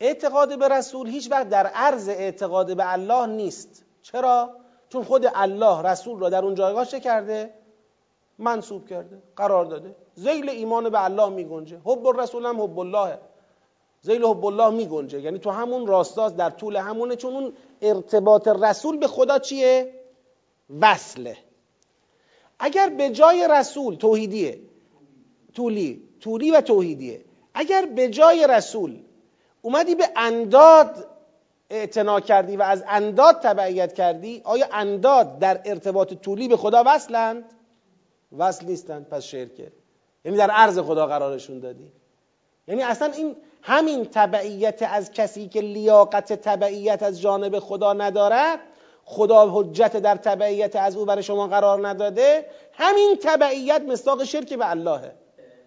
اعتقاد 0.00 0.58
به 0.58 0.68
رسول 0.68 1.08
هیچ 1.08 1.30
وقت 1.30 1.48
در 1.48 1.66
عرض 1.66 2.08
اعتقاد 2.08 2.76
به 2.76 2.92
الله 2.92 3.26
نیست 3.26 3.84
چرا؟ 4.02 4.50
چون 4.88 5.04
خود 5.04 5.26
الله 5.34 5.82
رسول 5.82 6.20
را 6.20 6.28
در 6.28 6.44
اون 6.44 6.54
جایگاه 6.54 6.84
چه 6.84 7.00
کرده؟ 7.00 7.54
منصوب 8.38 8.88
کرده 8.88 9.22
قرار 9.36 9.64
داده 9.64 9.96
زیل 10.14 10.48
ایمان 10.48 10.88
به 10.88 11.04
الله 11.04 11.28
می 11.28 11.44
گنجه 11.44 11.80
حب 11.84 12.06
الرسول 12.06 12.46
هم 12.46 12.62
حب 12.62 12.78
الله 12.78 13.18
زیل 14.00 14.24
حب 14.24 14.44
الله 14.44 14.70
می 14.70 14.86
گنجه 14.86 15.20
یعنی 15.20 15.38
تو 15.38 15.50
همون 15.50 15.86
راستاست 15.86 16.36
در 16.36 16.50
طول 16.50 16.76
همونه 16.76 17.16
چون 17.16 17.34
اون 17.34 17.52
ارتباط 17.82 18.48
رسول 18.48 18.98
به 18.98 19.06
خدا 19.06 19.38
چیه؟ 19.38 19.94
وصله 20.80 21.36
اگر 22.60 22.88
به 22.88 23.10
جای 23.10 23.48
رسول 23.50 23.94
توحیدیه 23.94 24.58
طولی 25.54 26.02
طولی 26.20 26.50
و 26.50 26.60
توحیدیه. 26.60 27.24
اگر 27.54 27.86
به 27.86 28.08
جای 28.08 28.46
رسول 28.50 28.98
اومدی 29.62 29.94
به 29.94 30.08
انداد 30.16 31.06
اعتنا 31.70 32.20
کردی 32.20 32.56
و 32.56 32.62
از 32.62 32.84
انداد 32.88 33.40
تبعیت 33.40 33.92
کردی 33.92 34.40
آیا 34.44 34.66
انداد 34.72 35.38
در 35.38 35.60
ارتباط 35.64 36.14
طولی 36.14 36.48
به 36.48 36.56
خدا 36.56 36.82
وصلند؟ 36.86 37.44
وصل 38.38 38.66
نیستند 38.66 39.08
پس 39.08 39.22
شرکه. 39.22 39.72
یعنی 40.24 40.38
در 40.38 40.50
عرض 40.50 40.78
خدا 40.78 41.06
قرارشون 41.06 41.58
دادی. 41.60 41.92
یعنی 42.68 42.82
اصلا 42.82 43.12
این 43.12 43.36
همین 43.62 44.04
تبعیت 44.04 44.82
از 44.82 45.12
کسی 45.12 45.48
که 45.48 45.60
لیاقت 45.60 46.32
تبعیت 46.32 47.02
از 47.02 47.20
جانب 47.20 47.58
خدا 47.58 47.92
ندارد 47.92 48.60
خدا 49.10 49.50
حجت 49.52 49.96
در 49.96 50.16
تبعیت 50.16 50.76
از 50.76 50.96
او 50.96 51.04
برای 51.04 51.22
شما 51.22 51.46
قرار 51.46 51.88
نداده 51.88 52.46
همین 52.72 53.16
تبعیت 53.22 53.82
مستاق 53.82 54.24
شرک 54.24 54.54
به 54.54 54.70
اللهه. 54.70 55.12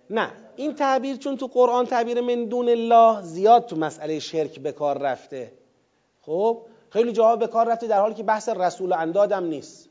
نه 0.09 0.31
این 0.55 0.75
تعبیر 0.75 1.15
چون 1.15 1.37
تو 1.37 1.47
قرآن 1.47 1.85
تعبیر 1.85 2.21
من 2.21 2.45
دون 2.45 2.69
الله 2.69 3.21
زیاد 3.21 3.65
تو 3.65 3.75
مسئله 3.75 4.19
شرک 4.19 4.59
به 4.59 4.71
کار 4.71 4.97
رفته. 4.97 5.51
خب 6.21 6.61
خیلی 6.89 7.11
جاها 7.11 7.35
به 7.35 7.47
کار 7.47 7.67
رفته 7.71 7.87
در 7.87 7.99
حالی 7.99 8.13
که 8.13 8.23
بحث 8.23 8.49
رسول 8.49 8.93
اندادم 8.93 9.43
نیست. 9.43 9.89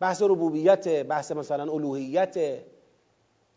بحث 0.00 0.22
ربوبیت 0.22 1.06
بحث 1.06 1.32
مثلا 1.32 1.72
الوهیت 1.72 2.58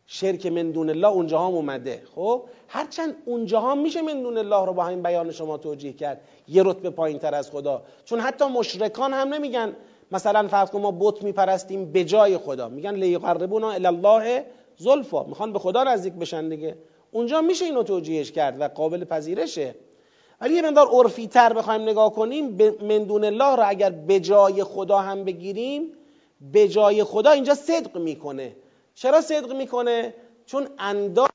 شرک 0.05 0.45
من 0.45 0.71
دون 0.71 0.89
الله 0.89 1.07
اونجا 1.07 1.39
هم 1.39 1.53
اومده. 1.53 2.03
خب 2.15 2.43
هرچند 2.67 3.15
اونجا 3.25 3.61
هم 3.61 3.77
میشه 3.77 4.01
من 4.01 4.21
دون 4.21 4.37
الله 4.37 4.65
رو 4.65 4.73
با 4.73 4.83
همین 4.83 5.03
بیان 5.03 5.31
شما 5.31 5.57
توجیه 5.57 5.93
کرد. 5.93 6.21
یه 6.47 6.63
رتبه 6.63 6.89
پایین 6.89 7.19
تر 7.19 7.35
از 7.35 7.51
خدا. 7.51 7.81
چون 8.05 8.19
حتی 8.19 8.45
مشرکان 8.45 9.13
هم 9.13 9.33
نمیگن 9.33 9.75
مثلا 10.11 10.47
فرض 10.47 10.69
کن 10.69 10.81
ما 10.81 10.91
بت 10.99 11.23
میپرستیم 11.23 11.91
به 11.91 12.03
جای 12.03 12.37
خدا. 12.37 12.69
میگن 12.69 12.95
لیقربونا 12.95 13.71
الی 13.71 13.85
الله 13.85 14.45
زلفا. 14.77 15.23
می‌خوان 15.23 15.53
به 15.53 15.59
خدا 15.59 15.83
نزدیک 15.83 16.13
بشن 16.13 16.49
دیگه. 16.49 16.77
اونجا 17.11 17.41
میشه 17.41 17.65
اینو 17.65 17.83
توجیهش 17.83 18.31
کرد 18.31 18.61
و 18.61 18.67
قابل 18.67 19.03
پذیرشه. 19.03 19.75
ولی 20.41 20.53
یه 20.53 20.61
مقدار 20.61 20.87
عرفی 20.87 21.27
تر 21.27 21.53
بخوایم 21.53 21.81
نگاه 21.81 22.13
کنیم 22.13 22.45
من 22.81 23.03
دون 23.03 23.23
الله 23.23 23.55
رو 23.55 23.63
اگر 23.67 23.89
به 23.89 24.19
جای 24.19 24.63
خدا 24.63 24.97
هم 24.97 25.23
بگیریم 25.23 25.91
به 26.53 26.67
جای 26.67 27.03
خدا 27.03 27.31
اینجا 27.31 27.55
صدق 27.55 27.97
می‌کنه. 27.97 28.55
چرا 28.95 29.21
صدق 29.21 29.53
می‌کنه؟ 29.55 30.13
چون 30.45 30.67
انداز 30.79 31.29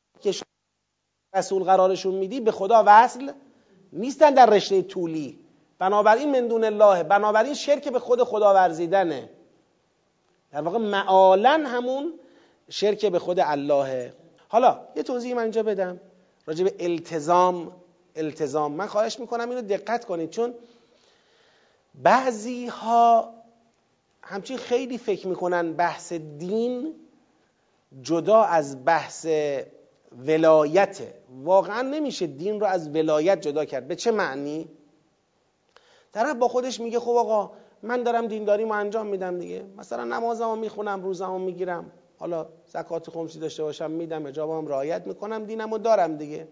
رسول 1.34 1.64
قرارشون 1.64 2.14
میدی 2.14 2.40
به 2.40 2.52
خدا 2.52 2.84
وصل 2.86 3.32
نیستن 3.92 4.34
در 4.34 4.46
رشته 4.46 4.82
طولی. 4.82 5.38
بنابراین 5.78 6.30
من 6.30 6.48
دون 6.48 6.64
الله 6.64 7.02
بنابراین 7.02 7.54
شرک 7.54 7.88
به 7.88 7.98
خود 7.98 8.22
خدا 8.22 8.54
ورزیدنه 8.54 9.30
در 10.50 10.60
واقع 10.60 10.78
معالا 10.78 11.64
همون 11.66 12.12
شرک 12.70 13.06
به 13.06 13.18
خود 13.18 13.40
اللهه. 13.40 14.12
حالا 14.48 14.80
یه 14.96 15.02
توضیح 15.02 15.34
من 15.36 15.42
اینجا 15.42 15.62
بدم. 15.62 16.00
راجع 16.46 16.64
به 16.64 16.74
التزام 16.80 17.72
التزام. 18.16 18.72
من 18.72 18.86
خواهش 18.86 19.20
می‌کنم 19.20 19.50
اینو 19.50 19.62
دقت 19.62 20.04
کنید 20.04 20.30
چون 20.30 20.54
بعضی 21.94 22.66
ها 22.66 23.34
همچین 24.22 24.56
خیلی 24.56 24.98
فکر 24.98 25.26
می‌کنن 25.26 25.72
بحث 25.72 26.12
دین 26.12 26.94
جدا 28.02 28.42
از 28.42 28.84
بحث 28.84 29.26
ولایت. 30.26 31.00
واقعا 31.44 31.82
نمیشه 31.82 32.26
دین 32.26 32.60
رو 32.60 32.66
از 32.66 32.88
ولایت 32.88 33.40
جدا 33.40 33.64
کرد. 33.64 33.88
به 33.88 33.96
چه 33.96 34.10
معنی؟ 34.10 34.68
طرف 36.12 36.36
با 36.36 36.48
خودش 36.48 36.80
میگه 36.80 37.00
خب 37.00 37.10
آقا 37.10 37.50
من 37.82 38.02
دارم 38.02 38.26
دینداریمو 38.26 38.72
انجام 38.72 39.06
میدم 39.06 39.38
دیگه. 39.38 39.64
مثلا 39.76 40.04
نمازمو 40.04 40.56
می‌خونم 40.56 41.02
روزمو 41.02 41.38
می‌گیرم. 41.38 41.92
حالا 42.18 42.46
زکات 42.66 43.10
خمسی 43.10 43.38
داشته 43.38 43.62
باشم 43.62 43.90
میدم 43.90 44.26
اجابم 44.26 44.66
رعایت 44.66 45.06
می‌کنم 45.06 45.44
دینمو 45.44 45.78
دارم 45.78 46.16
دیگه. 46.16 46.48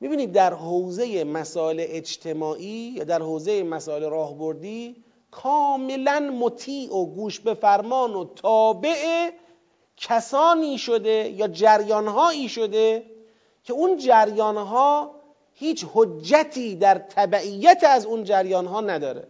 می‌بینید 0.00 0.32
در 0.32 0.54
حوزه 0.54 1.24
مسائل 1.24 1.84
اجتماعی 1.88 2.94
یا 2.96 3.04
در 3.04 3.22
حوزه 3.22 3.62
مسائل 3.62 4.10
راهبردی 4.10 5.04
کاملا 5.30 6.20
مطیع 6.40 6.94
و 6.94 7.06
گوش 7.06 7.40
به 7.40 7.54
فرمان 7.54 8.14
و 8.14 8.24
تابع 8.24 9.30
کسانی 10.02 10.78
شده 10.78 11.34
یا 11.36 11.48
جریانهایی 11.48 12.48
شده 12.48 13.06
که 13.64 13.72
اون 13.72 13.96
جریانها 13.96 15.14
هیچ 15.54 15.86
حجتی 15.94 16.76
در 16.76 16.94
تبعیت 16.94 17.84
از 17.88 18.06
اون 18.06 18.24
جریانها 18.24 18.80
نداره. 18.80 19.28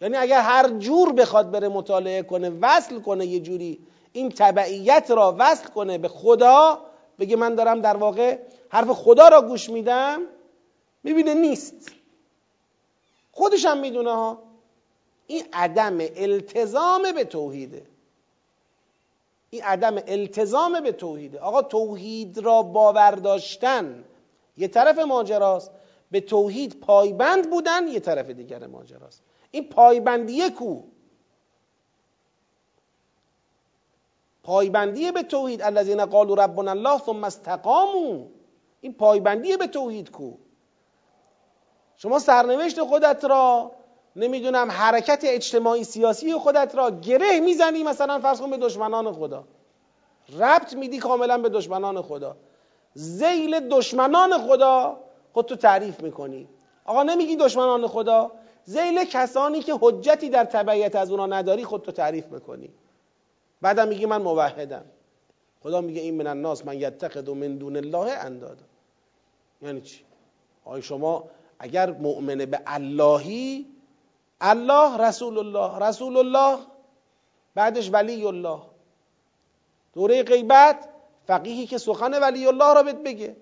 یعنی 0.00 0.16
اگر 0.16 0.40
هر 0.40 0.68
جور 0.68 1.12
بخواد 1.12 1.50
بره 1.50 1.68
مطالعه 1.68 2.22
کنه 2.22 2.50
وصل 2.50 3.00
کنه 3.00 3.26
یه 3.26 3.40
جوری 3.40 3.86
این 4.12 4.28
تبعیت 4.28 5.10
را 5.10 5.36
وصل 5.38 5.68
کنه 5.68 5.98
به 5.98 6.08
خدا 6.08 6.80
بگه 7.18 7.36
من 7.36 7.54
دارم 7.54 7.80
در 7.80 7.96
واقع 7.96 8.38
حرف 8.68 8.90
خدا 8.90 9.28
را 9.28 9.42
گوش 9.42 9.70
میدم 9.70 10.22
می‌بینه 11.04 11.34
نیست. 11.34 11.92
خودش 13.32 13.64
هم 13.64 13.78
می‌دونه 13.78 14.12
ها. 14.12 14.42
این 15.26 15.44
عدم 15.52 15.98
التزام 16.00 17.12
به 17.12 17.24
توحیده. 17.24 17.91
این 19.52 19.62
عدم 19.62 19.96
التزام 20.06 20.80
به 20.80 20.92
توحیده. 20.92 21.38
آقا 21.38 21.62
توحید 21.62 22.38
را 22.38 22.62
باور 22.62 23.10
داشتن 23.10 24.04
یه 24.56 24.68
طرف 24.68 24.98
ماجراست. 24.98 25.70
به 26.10 26.20
توحید 26.20 26.80
پایبند 26.80 27.50
بودن 27.50 27.88
یه 27.88 28.00
طرف 28.00 28.30
دیگر 28.30 28.66
ماجراست. 28.66 29.22
این 29.50 29.68
پایبندیه 29.68 30.50
کو؟ 30.50 30.82
پایبندیه 34.42 35.12
به 35.12 35.22
توحید. 35.22 35.62
الذین 35.62 36.04
قالوا 36.04 36.44
ربنا 36.44 36.70
الله 36.70 36.98
ثم 36.98 37.24
استقاموا. 37.24 38.26
این 38.80 38.94
پایبندیه 38.94 39.56
به 39.56 39.66
توحید 39.66 40.10
کو؟ 40.10 40.32
شما 41.96 42.18
سرنوشت 42.18 42.82
خودت 42.82 43.24
را 43.24 43.72
نمی‌دونم 44.16 44.70
حرکت 44.70 45.20
اجتماعی 45.24 45.84
سیاسی 45.84 46.34
خودت 46.34 46.74
را 46.74 46.90
گره 46.90 47.40
می‌زنی 47.40 47.82
مثلا 47.82 48.18
فرض 48.18 48.40
کن 48.40 48.50
به 48.50 48.56
دشمنان 48.56 49.12
خدا. 49.12 49.44
ربط 50.38 50.74
میدی 50.74 50.98
کاملا 50.98 51.38
به 51.38 51.48
دشمنان 51.48 52.02
خدا. 52.02 52.36
زیل 52.94 53.68
دشمنان 53.68 54.38
خدا 54.38 55.00
خود 55.32 55.46
تو 55.46 55.56
تعریف 55.56 56.00
می‌کنی. 56.00 56.48
آقا 56.84 57.02
نمیگی 57.02 57.36
دشمنان 57.36 57.86
خدا 57.86 58.32
زیل 58.64 59.04
کسانی 59.04 59.60
که 59.60 59.74
حجتی 59.80 60.28
در 60.28 60.44
تبعیت 60.44 60.96
از 60.96 61.10
اونا 61.10 61.26
نداری 61.26 61.64
خود 61.64 61.82
تو 61.82 61.92
تعریف 61.92 62.26
می‌کنی. 62.26 62.70
بعدم 63.62 63.88
میگی 63.88 64.06
من 64.06 64.22
موحدم. 64.22 64.84
خدا 65.62 65.80
میگه 65.80 66.00
این 66.00 66.14
من 66.14 66.26
الناس 66.26 66.66
من 66.66 66.80
یتخذ 66.80 67.28
من 67.28 67.56
دون 67.56 67.76
الله 67.76 68.12
اندادا. 68.12 68.64
یعنی 69.62 69.80
چی؟ 69.80 70.04
آقای 70.64 70.82
شما 70.82 71.24
اگر 71.58 71.90
مؤمن 71.90 72.38
به 72.38 72.60
اللهی 72.66 73.66
الله 74.42 74.96
رسول 74.96 75.38
الله. 75.38 75.78
رسول 75.78 76.16
الله 76.16 76.58
بعدش 77.54 77.90
ولی 77.92 78.26
الله. 78.26 78.58
دوره 79.94 80.22
غیبت 80.22 80.88
فقیهی 81.26 81.66
که 81.66 81.78
سخن 81.78 82.18
ولی 82.18 82.46
الله 82.46 82.74
را 82.74 82.82
بهت 82.82 82.96
بگه. 82.96 83.36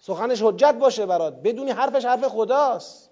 سخنش 0.00 0.42
حجت 0.42 0.74
باشه 0.74 1.06
برات. 1.06 1.34
بدونی 1.34 1.70
حرفش 1.70 2.04
حرف 2.04 2.24
خداست. 2.24 3.10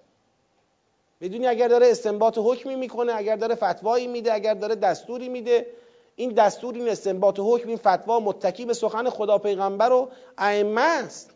بدونی 1.21 1.47
اگر 1.47 1.67
داره 1.67 1.91
استنباط 1.91 2.37
حکمی 2.37 2.75
می‌کنه 2.75 3.13
اگر 3.15 3.35
داره 3.35 3.55
فتوایی 3.55 4.07
میده 4.07 4.33
اگر 4.33 4.53
داره 4.53 4.75
دستوری 4.75 5.29
میده 5.29 5.67
این 6.15 6.33
دستور 6.33 6.73
این 6.73 6.89
استنباط 6.89 7.39
حکم 7.39 7.69
این 7.69 7.77
فتوا 7.77 8.19
متکی 8.19 8.65
به 8.65 8.73
سخن 8.73 9.09
خدا 9.09 9.37
پیغمبر 9.37 9.91
و 9.91 10.09
ائمه 10.37 10.81
است. 10.81 11.31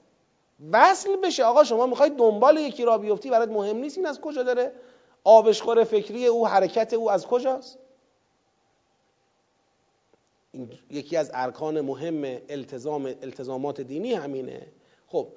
وصل 0.71 1.15
بشه. 1.15 1.43
آقا 1.43 1.63
شما 1.63 1.85
می‌خوای 1.85 2.09
دنبال 2.09 2.57
یکی 2.57 2.85
را 2.85 2.97
بیفتی 2.97 3.29
برات 3.29 3.49
مهم 3.49 3.77
نیست 3.77 3.97
این 3.97 4.07
از 4.07 4.21
کجا 4.21 4.43
داره 4.43 4.71
آبشخور 5.23 5.83
فکری 5.83 6.25
او 6.25 6.47
حرکت 6.47 6.93
او 6.93 7.11
از 7.11 7.27
کجاست؟ 7.27 7.77
این 10.51 10.69
یکی 10.89 11.17
از 11.17 11.31
ارکان 11.33 11.81
مهم 11.81 12.39
التزام 12.49 13.05
التزامات 13.05 13.81
دینی 13.81 14.13
همینه. 14.13 14.67
خب 15.07 15.27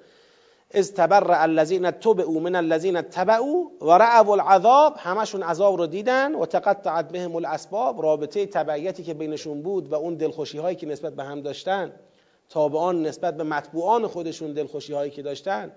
از 0.73 0.93
تبرع 0.93 1.41
الذین 1.41 1.91
تبعوا 1.91 2.39
من 2.39 2.55
الذین 2.55 3.01
تبعوا 3.01 3.71
و 3.81 3.91
رعوا 3.91 4.33
العذاب 4.33 4.95
همشون 4.97 5.43
عذاب 5.43 5.77
رو 5.77 5.87
دیدن 5.87 6.35
و 6.35 6.45
تقطعت 6.45 7.11
بهم 7.11 7.35
الاسباب. 7.35 8.01
رابطه 8.01 8.45
تبعیتی 8.45 9.03
که 9.03 9.13
بینشون 9.13 9.61
بود 9.61 9.89
و 9.89 9.95
اون 9.95 10.15
دلخوشی 10.15 10.57
هایی 10.57 10.75
که 10.75 10.87
نسبت 10.87 11.13
به 11.13 11.23
هم 11.23 11.41
داشتن 11.41 11.93
تابعان 12.49 13.01
نسبت 13.01 13.37
به 13.37 13.43
مطبوعان 13.43 14.07
خودشون 14.07 14.53
دلخوشی 14.53 14.93
هایی 14.93 15.11
که 15.11 15.21
داشتن 15.21 15.71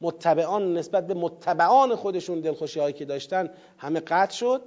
متبعان 0.00 0.74
نسبت 0.74 1.06
به 1.06 1.14
متبعان 1.14 1.94
خودشون 1.94 2.40
دلخوشی 2.40 2.80
هایی 2.80 2.92
که 2.92 3.04
داشتن 3.04 3.50
همه 3.78 4.00
قطع 4.00 4.34
شد. 4.34 4.62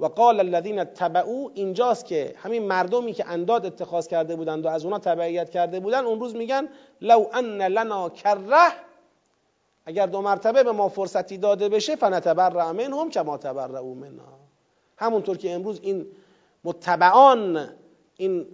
و 0.00 0.06
قال 0.06 0.40
الذين 0.40 0.84
تبعوا 0.84 1.50
اینجاست 1.54 2.06
که 2.06 2.34
همین 2.36 2.66
مردمی 2.66 3.12
که 3.12 3.28
انداد 3.28 3.66
اتخاذ 3.66 4.08
کرده 4.08 4.36
بودند 4.36 4.64
و 4.64 4.68
از 4.68 4.84
اونا 4.84 4.98
تبعیت 4.98 5.50
کرده 5.50 5.80
بودن 5.80 6.04
اون 6.04 6.20
روز 6.20 6.36
میگن 6.36 6.68
لو 7.00 7.26
ان 7.32 7.62
لنا 7.62 8.08
کره 8.08 8.72
اگر 9.86 10.06
دو 10.06 10.20
مرتبه 10.20 10.62
به 10.62 10.72
ما 10.72 10.88
فرصتی 10.88 11.38
داده 11.38 11.68
بشه 11.68 11.96
فنتبرع 11.96 12.72
منهم 12.72 13.10
کما 13.10 13.38
تبرعوا 13.38 13.94
منا. 13.94 14.38
همونطور 14.96 15.36
که 15.36 15.52
امروز 15.52 15.80
این 15.82 16.06
متبعان 16.64 17.68
این 18.16 18.46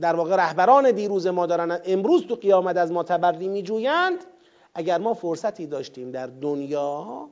در 0.00 0.16
واقع 0.16 0.36
رهبران 0.36 0.90
دیروز 0.90 1.26
ما 1.26 1.46
دارن 1.46 1.80
امروز 1.84 2.26
تو 2.26 2.34
قیامت 2.34 2.76
از 2.76 2.92
ما 2.92 3.02
تبری 3.02 3.48
میجویند 3.48 4.24
اگر 4.78 4.98
ما 4.98 5.14
فرصتی 5.14 5.66
داشتیم 5.66 6.10
در 6.10 6.26
دنیا 6.26 7.28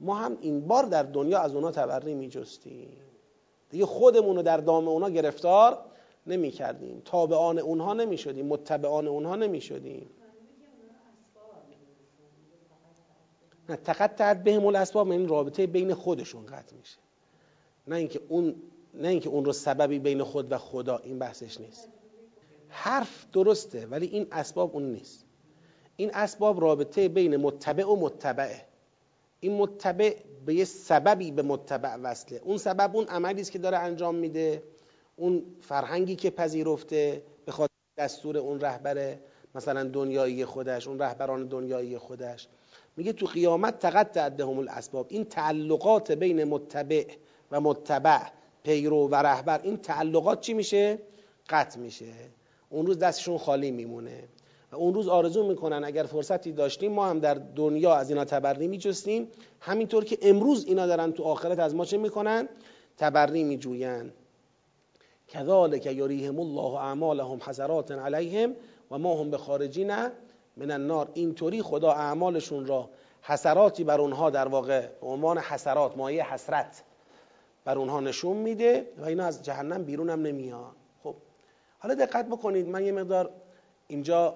ما 0.00 0.14
هم 0.14 0.38
این 0.40 0.60
بار 0.60 0.84
در 0.84 1.02
دنیا 1.02 1.38
از 1.38 1.54
اونا 1.54 1.70
تبری 1.70 2.14
میجستیم. 2.14 2.96
دیگه 3.70 3.86
خودمون 3.86 4.36
رو 4.36 4.42
در 4.42 4.56
دام 4.56 4.88
اونا 4.88 5.10
گرفتار 5.10 5.78
نمی 6.26 6.50
کردیم 6.50 7.02
تابعان 7.04 7.58
اونها 7.58 7.94
نمی 7.94 8.18
شدیم 8.18 8.46
متبعان 8.46 9.08
اونها 9.08 9.36
نمی 9.36 9.60
شدیم 9.60 10.10
نه 13.68 13.76
تقطعت 13.76 14.44
بهم 14.44 14.66
الاسباب 14.66 15.10
این 15.10 15.28
رابطه 15.28 15.66
بین 15.66 15.94
خودشون 15.94 16.46
قطع 16.46 16.76
میشه. 16.76 16.98
نه 17.86 17.96
اینکه 17.96 18.20
اون 18.28 18.54
نه 18.94 19.08
اینکه 19.08 19.28
اون 19.28 19.44
رو 19.44 19.52
سببی 19.52 19.98
بین 19.98 20.22
خود 20.22 20.52
و 20.52 20.58
خدا 20.58 20.96
این 20.96 21.18
بحثش 21.18 21.60
نیست. 21.60 21.88
حرف 22.68 23.26
درسته 23.32 23.86
ولی 23.86 24.06
این 24.06 24.26
اسباب 24.32 24.74
اون 24.74 24.92
نیست. 24.92 25.29
این 26.00 26.10
اسباب 26.14 26.60
رابطه 26.60 27.08
بین 27.08 27.36
متبع 27.36 27.84
و 27.84 27.96
متبعه. 27.96 28.64
این 29.40 29.56
متبع 29.56 30.14
به 30.46 30.54
یه 30.54 30.64
سببی 30.64 31.30
به 31.30 31.42
متبع 31.42 31.94
وصله. 31.94 32.40
اون 32.44 32.58
سبب 32.58 32.96
اون 32.96 33.04
عملی 33.04 33.40
است 33.40 33.52
که 33.52 33.58
داره 33.58 33.78
انجام 33.78 34.14
میده. 34.14 34.62
اون 35.16 35.42
فرهنگی 35.60 36.16
که 36.16 36.30
پذیرفته 36.30 37.22
به 37.46 37.52
خاطر 37.52 37.72
دستور 37.98 38.38
اون 38.38 38.60
رهبره 38.60 39.20
مثلا 39.54 39.84
دنیایی 39.84 40.44
خودش 40.44 40.88
اون 40.88 40.98
رهبران 40.98 41.46
دنیایی 41.46 41.98
خودش. 41.98 42.48
میگه 42.96 43.12
تو 43.12 43.26
قیامت 43.26 43.78
تقطع 43.78 44.20
عدهم 44.20 44.58
الاسباب. 44.58 45.06
این 45.08 45.24
تعلقات 45.24 46.12
بین 46.12 46.44
متبع 46.44 47.04
و 47.50 47.60
متبع 47.60 48.20
پیرو 48.62 49.08
و 49.08 49.14
رهبر 49.14 49.60
این 49.62 49.76
تعلقات 49.76 50.40
چی 50.40 50.54
میشه؟ 50.54 50.98
قطع 51.48 51.78
میشه. 51.78 52.12
اون 52.70 52.86
روز 52.86 52.98
دستشون 52.98 53.38
خالی 53.38 53.70
میمونه. 53.70 54.28
اون 54.76 54.94
روز 54.94 55.08
آرزو 55.08 55.48
می‌کنن 55.48 55.84
اگر 55.84 56.02
فرصتی 56.02 56.52
داشتیم 56.52 56.92
ما 56.92 57.06
هم 57.06 57.18
در 57.18 57.34
دنیا 57.34 57.94
از 57.94 58.10
اینا 58.10 58.24
تبری 58.24 58.68
میجستیم. 58.68 59.28
همینطور 59.60 60.04
که 60.04 60.18
امروز 60.22 60.64
اینا 60.64 60.86
دارن 60.86 61.12
تو 61.12 61.22
آخرت 61.22 61.58
از 61.58 61.74
ما 61.74 61.84
چه 61.84 61.98
می‌کنن؟ 61.98 62.48
تبری 62.98 63.44
میجوین. 63.44 64.12
کذالک 65.28 65.86
یریهم 65.86 66.40
الله 66.40 66.74
اعمالهم 66.74 67.40
حسرات 67.46 67.90
علیهم 67.90 68.56
و 68.90 68.98
ما 68.98 69.20
هم 69.20 69.30
به 69.30 69.38
خارجین 69.38 69.92
من 70.56 70.70
النار. 70.70 71.08
اینطوری 71.14 71.62
خدا 71.62 71.92
اعمالشون 71.92 72.66
را 72.66 72.90
حسراتی 73.22 73.84
بر 73.84 74.00
اونها 74.00 74.30
در 74.30 74.48
واقع 74.48 74.86
به 74.86 75.06
عنوان 75.06 75.38
حسرات 75.38 75.96
مایه 75.96 76.32
حسرت 76.32 76.82
بر 77.64 77.78
اونها 77.78 78.00
نشون 78.00 78.36
میده 78.36 78.86
و 78.98 79.04
اینا 79.04 79.24
از 79.24 79.42
جهنم 79.42 79.84
بیرون 79.84 80.10
هم 80.10 80.22
نمیان. 80.22 80.72
خب 81.02 81.14
حالا 81.78 81.94
دقت 81.94 82.26
بکنید 82.26 82.68
من 82.68 82.84
یه 82.84 82.92
مقدار 82.92 83.30
اینجا 83.88 84.34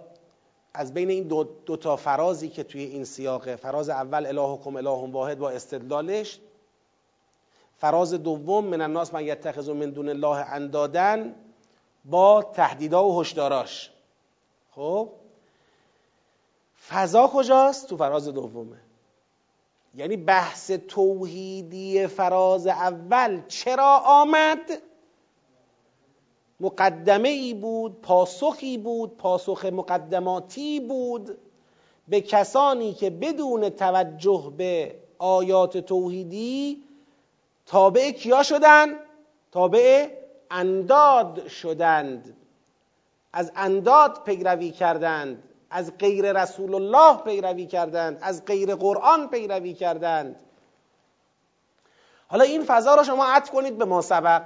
از 0.74 0.94
بین 0.94 1.10
این 1.10 1.28
دو, 1.28 1.44
دو 1.66 1.76
تا 1.76 1.96
فرازی 1.96 2.48
که 2.48 2.62
توی 2.62 2.84
این 2.84 3.04
سیاقه 3.04 3.56
فراز 3.56 3.88
اول 3.88 4.26
الهکم 4.26 4.76
اله 4.76 5.10
واحد 5.12 5.38
با 5.38 5.50
استدلالش 5.50 6.40
فراز 7.78 8.14
دوم 8.14 8.64
من 8.64 8.80
الناس 8.80 9.14
من 9.14 9.24
یتخذ 9.24 9.68
من 9.68 9.90
دون 9.90 10.08
الله 10.08 10.36
اندادن 10.36 11.34
با 12.04 12.42
تهدیدا 12.42 13.04
و 13.04 13.20
هشداراش. 13.20 13.90
خب؟ 14.74 15.08
فضا 16.88 17.26
کجاست؟ 17.26 17.88
تو 17.88 17.96
فراز 17.96 18.28
دومه. 18.28 18.76
یعنی 19.94 20.16
بحث 20.16 20.70
توحیدی 20.70 22.06
فراز 22.06 22.66
اول 22.66 23.42
چرا 23.48 23.98
آمد؟ 23.98 24.82
مقدمه 26.60 27.28
ای 27.28 27.54
بود 27.54 28.00
پاسخی 28.02 28.78
بود 28.78 29.16
پاسخ 29.16 29.64
مقدماتی 29.64 30.80
بود 30.80 31.38
به 32.08 32.20
کسانی 32.20 32.92
که 32.92 33.10
بدون 33.10 33.68
توجه 33.68 34.52
به 34.56 34.94
آیات 35.18 35.78
توحیدی 35.78 36.84
تابع 37.66 38.10
کیا 38.10 38.42
شدن؟ 38.42 38.86
تابع 39.52 40.08
انداد 40.50 41.48
شدند. 41.48 42.36
از 43.32 43.52
انداد 43.56 44.24
پیروی 44.24 44.70
کردند 44.70 45.42
از 45.70 45.98
غیر 45.98 46.32
رسول 46.42 46.74
الله 46.74 47.22
پیروی 47.22 47.66
کردند 47.66 48.18
از 48.22 48.44
غیر 48.44 48.74
قرآن 48.74 49.28
پیروی 49.28 49.74
کردند. 49.74 50.36
حالا 52.28 52.44
این 52.44 52.64
فضا 52.64 52.94
را 52.94 53.02
شما 53.02 53.26
عطف 53.26 53.50
کنید 53.50 53.78
به 53.78 53.84
ما 53.84 54.00
سبق. 54.00 54.42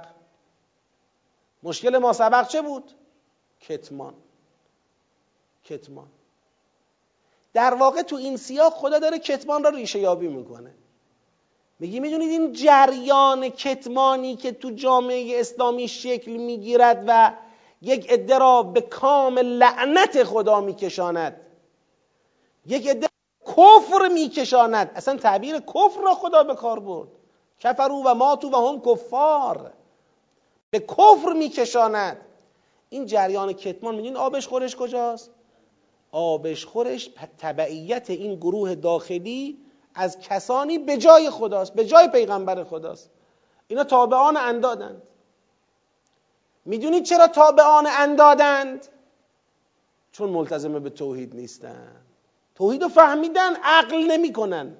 مشکل 1.63 1.97
ما 1.97 2.13
سبق 2.13 2.47
چه 2.47 2.61
بود؟ 2.61 2.91
کتمان. 3.61 4.13
کتمان. 5.63 6.07
در 7.53 7.73
واقع 7.73 8.01
تو 8.01 8.15
این 8.15 8.37
سیاق 8.37 8.73
خدا 8.73 8.99
داره 8.99 9.19
کتمان 9.19 9.63
را 9.63 9.69
ریشه 9.69 9.99
یابی 9.99 10.27
می‌کنه. 10.27 10.73
میگی 11.79 11.99
می‌دونید 11.99 12.29
این 12.29 12.53
جریان 12.53 13.49
کتمانی 13.49 14.35
که 14.35 14.51
تو 14.51 14.69
جامعه 14.69 15.39
اسلامی 15.39 15.87
شکل 15.87 16.31
می‌گیرد 16.31 17.03
و 17.07 17.33
یک 17.81 18.11
عده 18.11 18.37
را 18.37 18.63
به 18.63 18.81
کام 18.81 19.39
لعنت 19.39 20.23
خدا 20.23 20.61
میکشاند. 20.61 21.41
یک 22.65 22.87
عده 22.87 23.07
کفر 23.45 24.07
میکشاند. 24.13 24.91
اصلا 24.95 25.17
تعبیر 25.17 25.59
کفر 25.59 26.01
را 26.01 26.13
خدا 26.13 26.43
به 26.43 26.55
کار 26.55 26.79
برد. 26.79 27.07
کفرو 27.59 28.03
و 28.05 28.13
ماتو 28.13 28.49
و 28.49 28.69
هم 28.69 28.81
کفار. 28.81 29.73
به 30.71 30.79
کفر 30.79 31.33
میکشاند. 31.33 32.17
این 32.89 33.05
جریان 33.05 33.53
کتمان 33.53 33.95
می‌دونید 33.95 34.17
آبش 34.17 34.47
خورش 34.47 34.75
کجاست؟ 34.75 35.31
آبش 36.11 36.65
خورش 36.65 37.09
تبعیت 37.37 38.09
این 38.09 38.35
گروه 38.35 38.75
داخلی 38.75 39.57
از 39.95 40.19
کسانی 40.19 40.77
به 40.77 40.97
جای 40.97 41.29
خداست 41.29 41.73
به 41.73 41.85
جای 41.85 42.07
پیغمبر 42.07 42.63
خداست. 42.63 43.09
اینا 43.67 43.83
تابعان 43.83 44.37
اندادند. 44.37 45.01
می‌دونید 46.65 47.03
چرا 47.03 47.27
تابعان 47.27 47.87
اندادند؟ 47.87 48.87
چون 50.11 50.29
ملتزم 50.29 50.79
به 50.79 50.89
توحید 50.89 51.35
نیستن. 51.35 51.95
توحید 52.55 52.83
رو 52.83 52.89
فهمیدن 52.89 53.55
عقل 53.63 53.97
نمی‌کنن. 53.97 54.75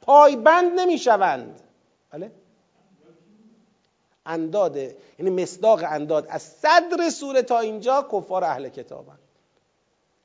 پایبند 0.00 0.80
نمی‌شوند. 0.80 1.60
بله؟ 2.10 2.32
انداده 4.26 4.96
یعنی 5.18 5.42
مصداق 5.42 5.80
انداد. 5.84 6.26
از 6.28 6.42
صدر 6.42 7.10
سوره 7.10 7.42
تا 7.42 7.58
اینجا 7.58 8.08
کفار 8.12 8.44
اهل 8.44 8.68
کتابن. 8.68 9.18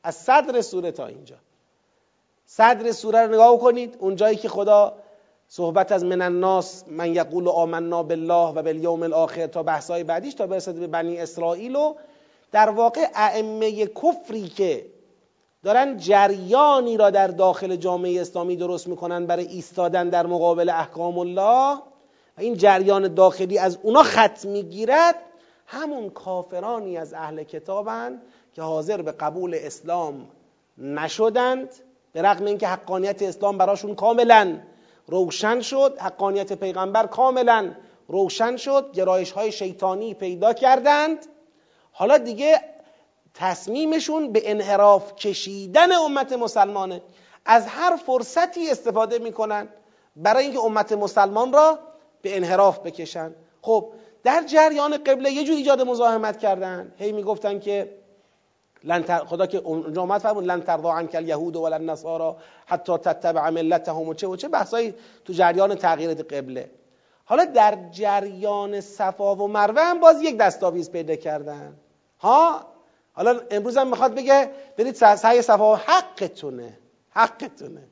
از 0.03 0.15
صدر 0.15 0.61
سوره 0.61 0.91
تا 0.91 1.05
اینجا. 1.05 1.35
صدر 2.45 2.91
سوره 2.91 3.19
رو 3.19 3.33
نگاه 3.33 3.59
کنید. 3.59 3.95
اونجایی 3.99 4.37
که 4.37 4.49
خدا 4.49 4.93
صحبت 5.47 5.91
از 5.91 6.03
من 6.03 6.21
الناس 6.21 6.83
من 6.87 7.15
یقول 7.15 7.47
آمنا 7.47 8.03
بالله 8.03 8.49
و 8.49 8.63
بالیوم 8.63 9.03
الاخر 9.03 9.47
تا 9.47 9.63
بحثای 9.63 10.03
بعدیش 10.03 10.33
تا 10.33 10.47
برسد 10.47 10.75
به 10.75 10.87
بنی 10.87 11.17
اسرائیل 11.17 11.75
و 11.75 11.95
در 12.51 12.69
واقع 12.69 13.07
ائمه 13.15 13.85
کفری 13.85 14.47
که 14.47 14.85
دارن 15.63 15.97
جریانی 15.97 16.97
را 16.97 17.09
در 17.09 17.27
داخل 17.27 17.75
جامعه 17.75 18.21
اسلامی 18.21 18.55
درست 18.55 18.87
می‌کنن 18.87 19.25
برای 19.25 19.45
ایستادن 19.45 20.09
در 20.09 20.25
مقابل 20.25 20.69
احکام 20.69 21.19
الله 21.19 21.77
و 22.37 22.41
این 22.41 22.57
جریان 22.57 23.13
داخلی 23.13 23.57
از 23.57 23.77
اونا 23.83 24.03
خط 24.03 24.45
می‌گیرد 24.45 25.15
همون 25.67 26.09
کافرانی 26.09 26.97
از 26.97 27.13
اهل 27.13 27.43
کتابند 27.43 28.21
که 28.53 28.61
حاضر 28.61 29.01
به 29.01 29.11
قبول 29.11 29.57
اسلام 29.59 30.27
نشدند 30.77 31.69
به 32.13 32.21
رغم 32.21 32.45
اینکه 32.45 32.67
حقانیت 32.67 33.21
اسلام 33.21 33.57
براشون 33.57 33.95
کاملا 33.95 34.57
روشن 35.07 35.61
شد 35.61 35.97
حقانیت 35.99 36.53
پیغمبر 36.53 37.07
کاملا 37.07 37.71
روشن 38.07 38.57
شد 38.57 38.91
گرایش 38.93 39.31
های 39.31 39.51
شیطانی 39.51 40.13
پیدا 40.13 40.53
کردند. 40.53 41.25
حالا 41.91 42.17
دیگه 42.17 42.61
تصمیمشون 43.33 44.31
به 44.31 44.51
انحراف 44.51 45.15
کشیدن 45.15 45.91
امت 45.91 46.33
مسلمانه. 46.33 47.01
از 47.45 47.67
هر 47.67 47.95
فرصتی 47.95 48.71
استفاده 48.71 49.19
می‌کنن 49.19 49.67
برای 50.15 50.43
اینکه 50.43 50.59
امت 50.59 50.91
مسلمان 50.91 51.53
را 51.53 51.79
به 52.25 52.37
انحراف 52.37 52.79
بکشن. 52.79 53.35
خب 53.61 53.93
در 54.23 54.43
جریان 54.47 54.97
قبله 54.97 55.31
یه 55.31 55.43
جور 55.43 55.55
ایجاد 55.55 55.81
مزاحمت 55.81 56.37
کردن. 56.37 56.93
هی 56.97 57.11
می‌گفتن 57.11 57.59
که 57.59 57.97
لن 58.83 59.03
خدا 59.03 59.45
که 59.45 59.57
اونجا 59.57 60.01
اومد 60.01 60.21
فرمود 60.21 60.45
لن 60.45 60.61
ترضا 60.61 60.93
عنک 60.93 61.15
الیهود 61.15 61.55
ولا 61.55 61.75
النصارا 61.75 62.37
حتی 62.65 62.97
تتبع 62.97 63.49
ملتهم 63.49 64.07
و 64.07 64.13
چه 64.13 64.27
و 64.27 64.35
چه. 64.35 64.47
بحثایی 64.47 64.93
تو 65.25 65.33
جریان 65.33 65.75
تغییر 65.75 66.13
قبله. 66.13 66.69
حالا 67.25 67.45
در 67.45 67.77
جریان 67.91 68.81
صفا 68.81 69.35
و 69.35 69.47
مروه 69.47 69.81
هم 69.81 69.99
باز 69.99 70.21
یک 70.21 70.37
دستاویز 70.37 70.91
پیدا 70.91 71.15
کردن. 71.15 71.75
ها؟ 72.19 72.65
حالا 73.13 73.39
امروز 73.51 73.77
هم 73.77 73.87
می‌خواد 73.89 74.15
بگه 74.15 74.49
برید 74.77 74.95
سعی 74.95 75.41
صفا 75.41 75.73
و 75.73 75.75
حقتونه. 75.75 76.77
حقتونه. 77.09 77.87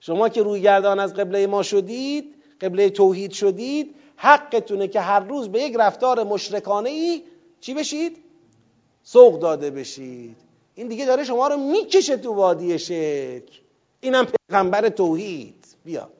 شما 0.00 0.28
که 0.28 0.42
روی 0.42 0.60
گردان 0.60 1.00
از 1.00 1.14
قبله 1.14 1.46
ما 1.46 1.62
شدید 1.62 2.37
قبله 2.60 2.90
توحید 2.90 3.32
شدید 3.32 3.94
حقتونه 4.16 4.88
که 4.88 5.00
هر 5.00 5.20
روز 5.20 5.48
به 5.48 5.62
یک 5.62 5.76
رفتار 5.78 6.22
مشرکانه 6.22 6.90
ای 6.90 7.22
چی 7.60 7.74
بشید؟ 7.74 8.16
سوق 9.02 9.38
داده 9.38 9.70
بشید. 9.70 10.36
این 10.74 10.88
دیگه 10.88 11.06
داره 11.06 11.24
شما 11.24 11.48
رو 11.48 11.56
می‌کشه 11.56 12.16
تو 12.16 12.34
وادی 12.34 12.78
شرک. 12.78 13.60
اینم 14.00 14.26
پیغمبر 14.26 14.88
توحید. 14.88 15.64
بیا. 15.84 16.10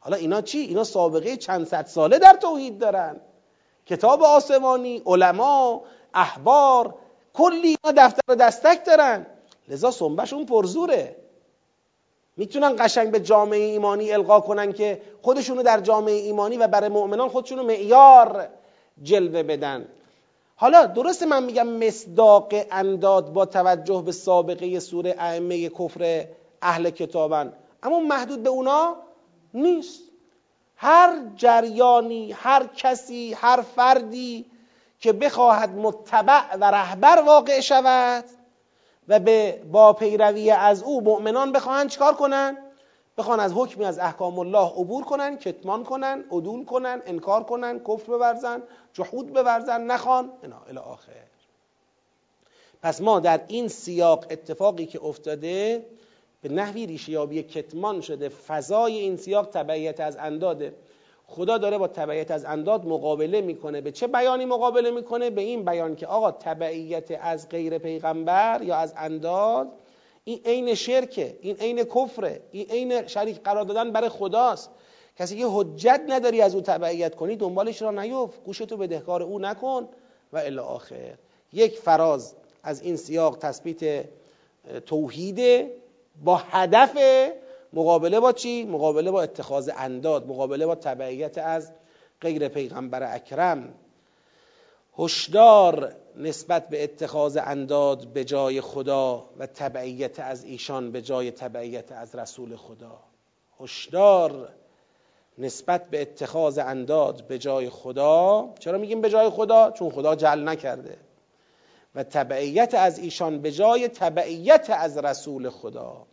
حالا 0.00 0.16
اینا 0.16 0.40
چی؟ 0.40 0.58
اینا 0.58 0.84
سابقه 0.84 1.36
چند 1.36 1.66
صد 1.66 1.86
ساله 1.86 2.18
در 2.18 2.38
توحید 2.42 2.78
دارن. 2.78 3.20
کتاب 3.86 4.22
آسمانی، 4.22 5.02
علما، 5.06 5.82
احبار 6.14 6.94
کلی 7.34 7.76
اینا 7.84 8.06
دفتر 8.06 8.20
و 8.28 8.36
دستک 8.36 8.84
دارن. 8.84 9.26
لذا 9.68 9.90
سنبهشون 9.90 10.46
پرزوره. 10.46 11.16
می‌تونن 12.38 12.76
قشنگ 12.78 13.10
به 13.10 13.20
جامعه 13.20 13.58
ایمانی 13.58 14.12
القا 14.12 14.40
کنن 14.40 14.72
که 14.72 15.02
خودشونو 15.22 15.62
در 15.62 15.80
جامعه 15.80 16.14
ایمانی 16.14 16.56
و 16.56 16.66
برای 16.66 16.88
مؤمنان 16.88 17.28
خودشونو 17.28 17.62
معیار 17.62 18.48
جلوه 19.02 19.42
بدن. 19.42 19.88
حالا 20.56 20.86
درسته 20.86 21.26
من 21.26 21.42
میگم 21.42 21.66
مصداق 21.68 22.52
انداد 22.70 23.32
با 23.32 23.46
توجه 23.46 24.02
به 24.02 24.12
سابقه 24.12 24.80
سوره 24.80 25.14
ائمه 25.18 25.68
کفر 25.68 26.26
اهل 26.62 26.90
کتابن. 26.90 27.52
اما 27.82 28.00
محدود 28.00 28.42
به 28.42 28.50
اونا 28.50 28.96
نیست. 29.54 30.02
هر 30.76 31.22
جریانی 31.36 32.32
هر 32.32 32.66
کسی 32.76 33.36
هر 33.40 33.62
فردی 33.76 34.46
که 35.00 35.12
بخواهد 35.12 35.76
متبع 35.76 36.56
و 36.60 36.70
رهبر 36.70 37.22
واقع 37.26 37.60
شود 37.60 38.24
و 39.08 39.18
به 39.18 39.62
با 39.72 39.92
پیروی 39.92 40.50
از 40.50 40.82
او 40.82 41.00
مؤمنان 41.00 41.52
بخواهند 41.52 41.90
چکار 41.90 42.14
کنن؟ 42.14 42.56
بخوان 43.18 43.40
از 43.40 43.52
حکمی 43.52 43.84
از 43.84 43.98
احکام 43.98 44.38
الله 44.38 44.68
عبور 44.68 45.04
کنن 45.04 45.36
کتمان 45.36 45.84
کنن 45.84 46.24
عدول 46.30 46.64
کنن 46.64 47.02
انکار 47.06 47.44
کنن 47.44 47.78
کفر 47.78 48.16
بورزن 48.16 48.62
جحود 48.92 49.32
بورزن 49.32 49.80
نخوان. 49.80 50.32
اینا 50.42 50.56
الی 50.68 50.78
آخر. 50.78 51.12
پس 52.82 53.00
ما 53.00 53.20
در 53.20 53.40
این 53.48 53.68
سیاق 53.68 54.26
اتفاقی 54.30 54.86
که 54.86 55.04
افتاده 55.04 55.86
به 56.42 56.48
نحوی 56.48 56.86
ریشیابی 56.86 57.42
کتمان 57.42 58.00
شده 58.00 58.28
فضای 58.28 58.98
این 58.98 59.16
سیاق 59.16 59.46
تبعیت 59.46 60.00
از 60.00 60.16
انداده. 60.16 60.74
خدا 61.30 61.58
داره 61.58 61.78
با 61.78 61.88
تبعیت 61.88 62.30
از 62.30 62.44
انداد 62.44 62.86
مقابله 62.86 63.40
می‌کنه. 63.40 63.80
به 63.80 63.92
چه 63.92 64.06
بیانی 64.06 64.44
مقابله 64.44 64.90
می‌کنه؟ 64.90 65.30
به 65.30 65.40
این 65.40 65.64
بیان 65.64 65.96
که 65.96 66.06
آقا 66.06 66.30
تبعیت 66.30 67.18
از 67.20 67.48
غیر 67.48 67.78
پیغمبر 67.78 68.60
یا 68.62 68.76
از 68.76 68.94
انداد 68.96 69.68
این 70.24 70.40
عین 70.44 70.74
شرکه 70.74 71.38
این 71.40 71.56
عین 71.56 71.84
کفره 71.84 72.40
این 72.50 72.66
عین 72.70 73.06
شریک 73.06 73.42
قرار 73.42 73.64
دادن 73.64 73.92
برای 73.92 74.08
خداست. 74.08 74.70
کسی 75.18 75.38
که 75.38 75.46
حجت 75.50 76.00
نداری 76.08 76.40
از 76.40 76.54
او 76.54 76.60
تبعیت 76.60 77.14
کنی 77.14 77.36
دنبالش 77.36 77.82
را 77.82 77.90
نیفت. 77.90 78.44
گوشتو 78.44 78.76
بدهکار 78.76 79.22
او 79.22 79.38
نکن 79.38 79.88
و 80.32 80.38
الی 80.38 80.58
آخر. 80.58 81.14
یک 81.52 81.78
فراز 81.78 82.34
از 82.62 82.82
این 82.82 82.96
سیاق 82.96 83.38
تثبیت 83.38 84.04
توحیده 84.86 85.70
با 86.24 86.36
هدف 86.36 86.98
مقابله 87.78 88.20
با 88.20 88.32
چی؟ 88.32 88.64
مقابله 88.64 89.10
با 89.10 89.22
اتخاذ 89.22 89.70
انداد 89.76 90.26
مقابله 90.26 90.66
با 90.66 90.74
تبعیت 90.74 91.38
از 91.38 91.72
غیر 92.20 92.48
پیغمبر 92.48 93.14
اکرم. 93.14 93.74
هشدار 94.98 95.92
نسبت 96.16 96.68
به 96.68 96.84
اتخاذ 96.84 97.38
انداد 97.44 98.06
به 98.06 98.24
جای 98.24 98.60
خدا 98.60 99.24
و 99.38 99.46
تبعیت 99.46 100.20
از 100.20 100.44
ایشان 100.44 100.92
به 100.92 101.02
جای 101.02 101.30
تبعیت 101.30 101.92
از 101.92 102.14
رسول 102.14 102.56
خدا. 102.56 102.98
هشدار 103.60 104.48
نسبت 105.38 105.90
به 105.90 106.02
اتخاذ 106.02 106.58
انداد 106.58 107.26
به 107.26 107.38
جای 107.38 107.70
خدا. 107.70 108.48
چرا 108.58 108.78
میگیم 108.78 109.00
به 109.00 109.10
جای 109.10 109.30
خدا؟ 109.30 109.70
چون 109.70 109.90
خدا 109.90 110.14
جل 110.14 110.48
نکرده. 110.48 110.96
و 111.94 112.02
تبعیت 112.02 112.74
از 112.74 112.98
ایشان 112.98 113.40
به 113.40 113.52
جای 113.52 113.88
تبعیت 113.88 114.70
از 114.70 114.98
رسول 114.98 115.50
خدا. 115.50 116.06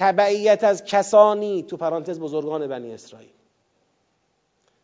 تبعیت 0.00 0.64
از 0.64 0.84
کسانی 0.84 1.62
تو 1.62 1.76
پرانتز 1.76 2.20
بزرگان 2.20 2.66
بنی 2.66 2.94
اسرائیل. 2.94 3.30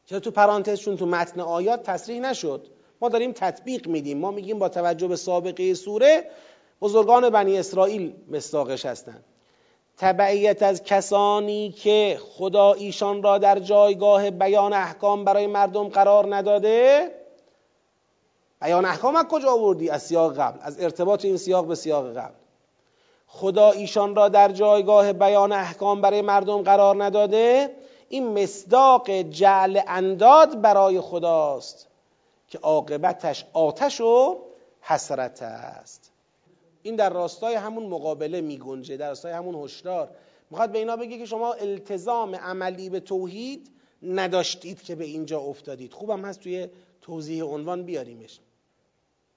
چرا 0.06 0.20
تو 0.20 0.30
پرانتز 0.30 0.80
چون 0.80 0.96
تو 0.96 1.06
متن 1.06 1.40
آیات 1.40 1.82
تصریح 1.82 2.20
نشد؟ 2.20 2.66
ما 3.00 3.08
داریم 3.08 3.32
تطبیق 3.32 3.88
میدیم. 3.88 4.18
ما 4.18 4.30
میگیم 4.30 4.58
با 4.58 4.68
توجه 4.68 5.08
به 5.08 5.16
سابقه 5.16 5.74
سوره 5.74 6.30
بزرگان 6.80 7.30
بنی 7.30 7.58
اسرائیل 7.58 8.14
مستاقش 8.30 8.86
هستند 8.86 9.24
تبعیت 9.98 10.62
از 10.62 10.82
کسانی 10.82 11.70
که 11.72 12.18
خدا 12.36 12.72
ایشان 12.72 13.22
را 13.22 13.38
در 13.38 13.58
جایگاه 13.58 14.30
بیان 14.30 14.72
احکام 14.72 15.24
برای 15.24 15.46
مردم 15.46 15.88
قرار 15.88 16.36
نداده. 16.36 17.10
بیان 18.62 18.84
احکام 18.84 19.16
از 19.16 19.24
کجا 19.24 19.50
آوردی؟ 19.52 19.90
از 19.90 20.02
سیاق 20.02 20.38
قبل. 20.38 20.58
از 20.62 20.80
ارتباط 20.80 21.24
این 21.24 21.36
سیاق 21.36 21.66
به 21.66 21.74
سیاق 21.74 22.12
قبل. 22.12 22.45
خدا 23.36 23.70
ایشان 23.70 24.16
را 24.16 24.28
در 24.28 24.52
جایگاه 24.52 25.12
بیان 25.12 25.52
احکام 25.52 26.00
برای 26.00 26.22
مردم 26.22 26.62
قرار 26.62 27.04
نداده 27.04 27.76
این 28.08 28.42
مصداق 28.42 29.10
جعل 29.10 29.80
انداد 29.86 30.60
برای 30.60 31.00
خداست 31.00 31.86
که 32.48 32.58
عاقبتش 32.58 33.44
آتش 33.52 34.00
و 34.00 34.38
حسرت 34.80 35.42
است. 35.42 36.12
این 36.82 36.96
در 36.96 37.10
راستای 37.10 37.54
همون 37.54 37.86
مقابله 37.86 38.40
میگنجه 38.40 38.96
در 38.96 39.08
راستای 39.08 39.32
همون 39.32 39.54
هشدار. 39.64 40.10
می‌خواد 40.50 40.72
به 40.72 40.78
اینا 40.78 40.96
بگه 40.96 41.18
که 41.18 41.26
شما 41.26 41.52
التزام 41.52 42.34
عملی 42.34 42.90
به 42.90 43.00
توحید 43.00 43.70
نداشتید 44.02 44.82
که 44.82 44.94
به 44.94 45.04
اینجا 45.04 45.40
افتادید. 45.40 45.92
خوبم 45.92 46.24
هست 46.24 46.40
توی 46.40 46.68
توضیح 47.02 47.44
عنوان 47.44 47.82
بیاریمش. 47.82 48.40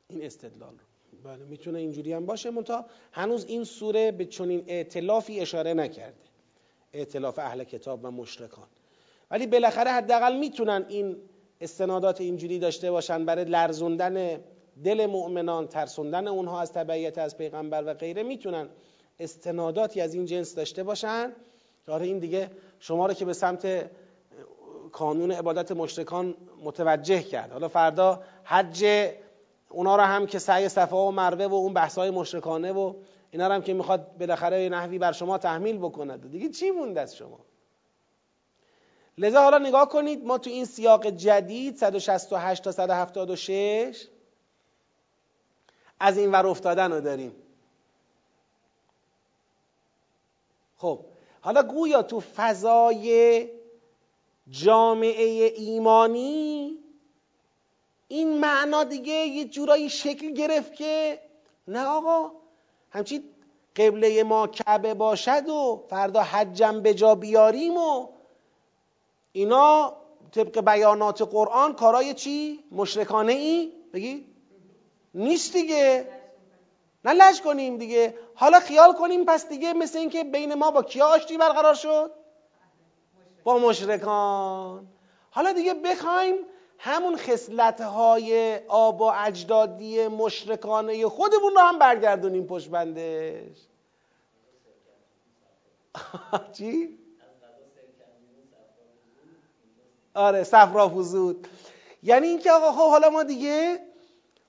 این 0.09 0.23
استدلال 0.23 0.71
رو. 0.71 0.88
بله 1.24 1.45
می‌تونه 1.45 1.80
اینجوری 1.80 2.13
هم 2.13 2.26
باشه. 2.26 2.49
منتها 2.49 2.86
هنوز 3.11 3.45
این 3.45 3.63
سوره 3.63 4.11
به 4.11 4.26
چنین 4.26 4.63
اعتلافی 4.67 5.39
اشاره 5.39 5.74
نکرده. 5.74 6.17
اعتلاف 6.93 7.39
اهل 7.39 7.63
کتاب 7.63 7.99
و 8.03 8.11
مشرکان. 8.11 8.67
ولی 9.32 9.47
بالاخره 9.47 9.91
حداقل 9.91 10.38
می‌تونن 10.38 10.86
این 10.89 11.17
استنادات 11.61 12.22
اینجوری 12.22 12.59
داشته 12.59 12.91
باشن 12.91 13.26
برای 13.26 13.45
لرزوندن 13.45 14.39
دل 14.84 15.05
مؤمنان 15.05 15.67
ترسوندن 15.67 16.28
اونها 16.28 16.61
از 16.61 16.74
تبعیت 16.74 17.17
از 17.17 17.38
پیغمبر 17.38 17.84
و 17.86 17.93
غیره. 17.93 18.24
می‌تونن 18.24 18.70
استناداتی 19.20 20.01
از 20.01 20.13
این 20.13 20.26
جنس 20.26 20.55
داشته 20.55 20.84
باشن. 20.84 21.32
آره 21.88 22.05
این 22.05 22.20
دیگه 22.20 22.49
شما 22.80 23.05
رو 23.05 23.13
که 23.13 23.26
به 23.26 23.34
سمت 23.34 23.89
کانون 24.91 25.32
عبادت 25.32 25.72
مشرکان 25.72 26.36
متوجه 26.63 27.24
کرد. 27.24 27.51
حالا 27.51 27.67
فردا 27.67 28.24
حج 28.43 29.09
اونا 29.70 29.95
رو 29.95 30.03
هم 30.03 30.28
که 30.28 30.39
سعی 30.39 30.70
صفا 30.70 31.07
و 31.07 31.11
مروه 31.11 31.45
و 31.45 31.53
اون 31.53 31.74
بحثای 31.74 32.09
مشرکانه 32.09 32.72
و 32.72 32.93
اینا 33.32 33.47
رو 33.47 33.53
هم 33.53 33.61
که 33.61 33.74
می‌خواد 33.74 34.17
بالاخره 34.17 34.70
نحوی 34.70 34.99
بر 34.99 35.11
شما 35.11 35.38
تحمیل 35.38 35.78
بکند 35.78 36.32
دیگه 36.32 36.49
چی 36.49 36.72
مونده 36.72 37.01
از 37.01 37.15
شما؟ 37.15 37.39
لذا 39.17 39.41
حالا 39.41 39.57
نگاه 39.57 39.89
کنید 39.89 40.26
ما 40.26 40.38
تو 40.38 40.49
این 40.49 40.65
سیاق 40.65 41.09
جدید 41.09 41.76
168 41.76 42.63
تا 42.63 42.72
176 42.72 44.07
از 45.99 46.17
این 46.17 46.32
ور 46.32 46.47
افتادن 46.47 46.91
رو 46.91 47.01
داریم. 47.01 47.36
خب 50.78 51.05
حالا 51.41 51.63
گویا 51.63 52.01
تو 52.01 52.20
فضای 52.20 53.47
جامعه 54.49 55.53
ایمانی 55.55 56.78
این 58.12 58.39
معنا 58.39 58.84
دیگه 58.84 59.14
یه 59.14 59.45
جورایی 59.45 59.89
شکل 59.89 60.32
گرفت 60.34 60.74
که 60.74 61.20
نه 61.68 61.86
آقا 61.86 62.32
همچی 62.89 63.24
قبله 63.76 64.24
ما 64.24 64.47
کعبه 64.47 64.93
باشد 64.93 65.49
و 65.49 65.86
فردا 65.89 66.24
حجم 66.24 66.82
به 66.82 66.93
جا 66.93 67.16
بیاریم 67.16 67.78
و 67.78 68.07
اینا 69.32 69.93
طبق 70.32 70.66
بیانات 70.66 71.22
قرآن 71.22 71.74
کارای 71.74 72.14
چی؟ 72.14 72.64
مشرکانه 72.72 73.34
ای؟ 73.34 73.74
بگی؟ 73.93 74.26
نیست 75.14 75.53
دیگه 75.53 76.07
نه 77.05 77.14
لش 77.14 77.41
کنیم 77.41 77.78
دیگه 77.78 78.18
حالا 78.36 78.60
خیال 78.60 78.93
کنیم 78.93 79.26
پس 79.26 79.49
دیگه 79.49 79.74
مثل 79.74 79.97
اینکه 79.97 80.24
بین 80.24 80.53
ما 80.53 80.72
با 80.72 80.84
کیا 80.84 81.05
آشتی 81.07 81.38
برقرار 81.38 81.74
شد؟ 81.74 82.12
با 83.43 83.60
مشرکان 83.60 84.88
حالا 85.32 85.53
دیگه 85.53 85.74
بخوایم 85.74 86.36
همون 86.82 87.17
خصلت 87.17 87.82
های 87.82 88.59
آب 88.67 89.01
و 89.01 89.03
اجدادی 89.03 90.07
مشرکانه 90.07 91.07
خودمون 91.07 91.53
رو 91.53 91.59
هم 91.59 91.80
برگردونیم 91.80 92.45
پشت 92.45 92.69
بندش 92.69 93.57
چی؟ 96.57 96.99
آره 100.13 100.43
صفرا 100.43 100.89
فزود 100.89 101.47
یعنی 102.03 102.27
اینکه 102.27 102.51
آقا 102.51 102.71
خب 102.71 102.89
حالا 102.89 103.09
ما 103.09 103.23
دیگه 103.23 103.80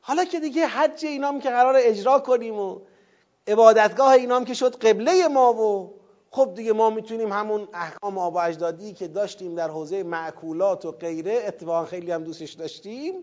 حالا 0.01 0.25
که 0.25 0.41
دیگه 0.41 0.67
حج 0.67 1.05
اینام 1.05 1.41
که 1.41 1.51
قرار 1.51 1.75
اجرا 1.79 2.19
کنیم 2.19 2.59
و 2.59 2.81
عبادتگاه 3.47 4.13
اینام 4.13 4.45
که 4.45 4.55
شد 4.55 4.77
قبله 4.77 5.29
ما 5.29 5.53
و 5.53 6.00
خب 6.33 6.53
دیگه 6.55 6.73
ما 6.73 6.91
می‌تونیم 6.91 7.33
همون 7.33 7.69
احکام 7.73 8.19
آب 8.19 8.35
و 8.35 8.39
اجدادی 8.39 8.93
که 8.93 9.09
داشتیم 9.09 9.55
در 9.55 9.69
حوزه 9.69 10.03
معکولات 10.03 10.85
و 10.85 10.93
غیره 10.93 11.43
اتفاقا 11.47 11.85
خیلی 11.85 12.11
هم 12.11 12.25
دوستش 12.25 12.53
داشتیم 12.53 13.15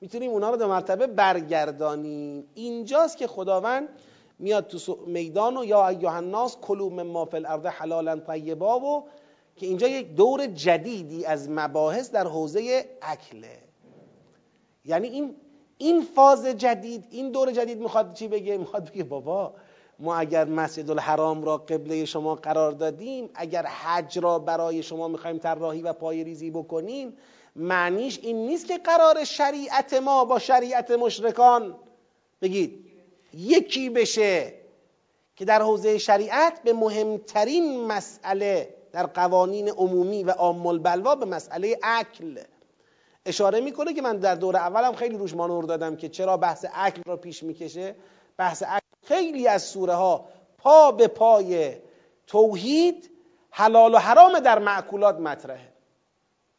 می‌تونیم 0.00 0.30
اونا 0.30 0.50
رو 0.50 0.56
به 0.56 0.66
مرتبه 0.66 1.06
برگردانیم. 1.06 2.44
اینجاست 2.54 3.16
که 3.16 3.26
خداوند 3.26 3.88
میاد 4.38 4.66
تو 4.66 4.98
میدان 5.06 5.56
و 5.56 5.64
یا 5.64 5.88
ایها 5.88 6.16
الناس 6.16 6.56
کلوا 6.56 6.88
مما 6.88 7.24
فی 7.24 7.36
الارض 7.36 7.66
حلالا 7.66 8.16
طیبا 8.16 8.80
و 8.80 9.04
که 9.56 9.66
اینجا 9.66 9.88
یک 9.88 10.14
دور 10.14 10.46
جدیدی 10.46 11.24
از 11.24 11.50
مباحث 11.50 12.10
در 12.10 12.26
حوزه 12.26 12.84
اکله. 13.02 13.58
یعنی 14.84 15.08
این 15.08 15.36
این 15.78 16.02
فاز 16.02 16.46
جدید 16.46 17.04
این 17.10 17.30
دور 17.30 17.52
جدید 17.52 17.78
می‌خواد 17.78 18.12
چی 18.14 18.28
بگه؟ 18.28 18.56
می‌خواد 18.56 18.90
بگه 18.90 19.04
بابا 19.04 19.54
ما 19.98 20.16
اگر 20.16 20.44
مسجد 20.44 20.90
الحرام 20.90 21.44
را 21.44 21.56
قبله 21.56 22.04
شما 22.04 22.34
قرار 22.34 22.72
دادیم 22.72 23.30
اگر 23.34 23.66
حج 23.66 24.18
را 24.18 24.38
برای 24.38 24.82
شما 24.82 25.08
می‌خوایم 25.08 25.38
طراحی 25.38 25.82
و 25.82 25.92
پای 25.92 26.24
ریزی 26.24 26.50
بکنیم 26.50 27.16
معنیش 27.56 28.18
این 28.22 28.46
نیست 28.46 28.66
که 28.66 28.78
قرار 28.78 29.24
شریعت 29.24 29.94
ما 29.94 30.24
با 30.24 30.38
شریعت 30.38 30.90
مشرکان 30.90 31.76
بگید. 32.42 32.86
یکی 33.34 33.90
بشه 33.90 34.52
که 35.36 35.44
در 35.44 35.62
حوزه 35.62 35.98
شریعت 35.98 36.62
به 36.62 36.72
مهمترین 36.72 37.86
مسئله 37.86 38.74
در 38.92 39.06
قوانین 39.06 39.68
عمومی 39.68 40.24
و 40.24 40.30
عام 40.30 40.78
بلوا 40.78 41.14
به 41.14 41.26
مسئله 41.26 41.78
عقل 41.82 42.38
اشاره 43.26 43.60
می‌کنه 43.60 43.94
که 43.94 44.02
من 44.02 44.16
در 44.16 44.34
دور 44.34 44.56
اولم 44.56 44.92
خیلی 44.92 45.16
روش 45.16 45.34
مانور 45.34 45.64
دادم 45.64 45.96
که 45.96 46.08
چرا 46.08 46.36
بحث 46.36 46.64
عقل 46.64 47.02
را 47.06 47.16
پیش 47.16 47.42
می‌کشه. 47.42 47.94
بحث 48.36 48.62
عقل 48.62 48.85
خیلی 49.06 49.48
از 49.48 49.62
سوره 49.62 49.94
ها 49.94 50.28
پا 50.58 50.92
به 50.92 51.08
پای 51.08 51.76
توحید 52.26 53.10
حلال 53.50 53.94
و 53.94 53.98
حرام 53.98 54.40
در 54.40 54.58
معکولات 54.58 55.16
مطرحه. 55.16 55.72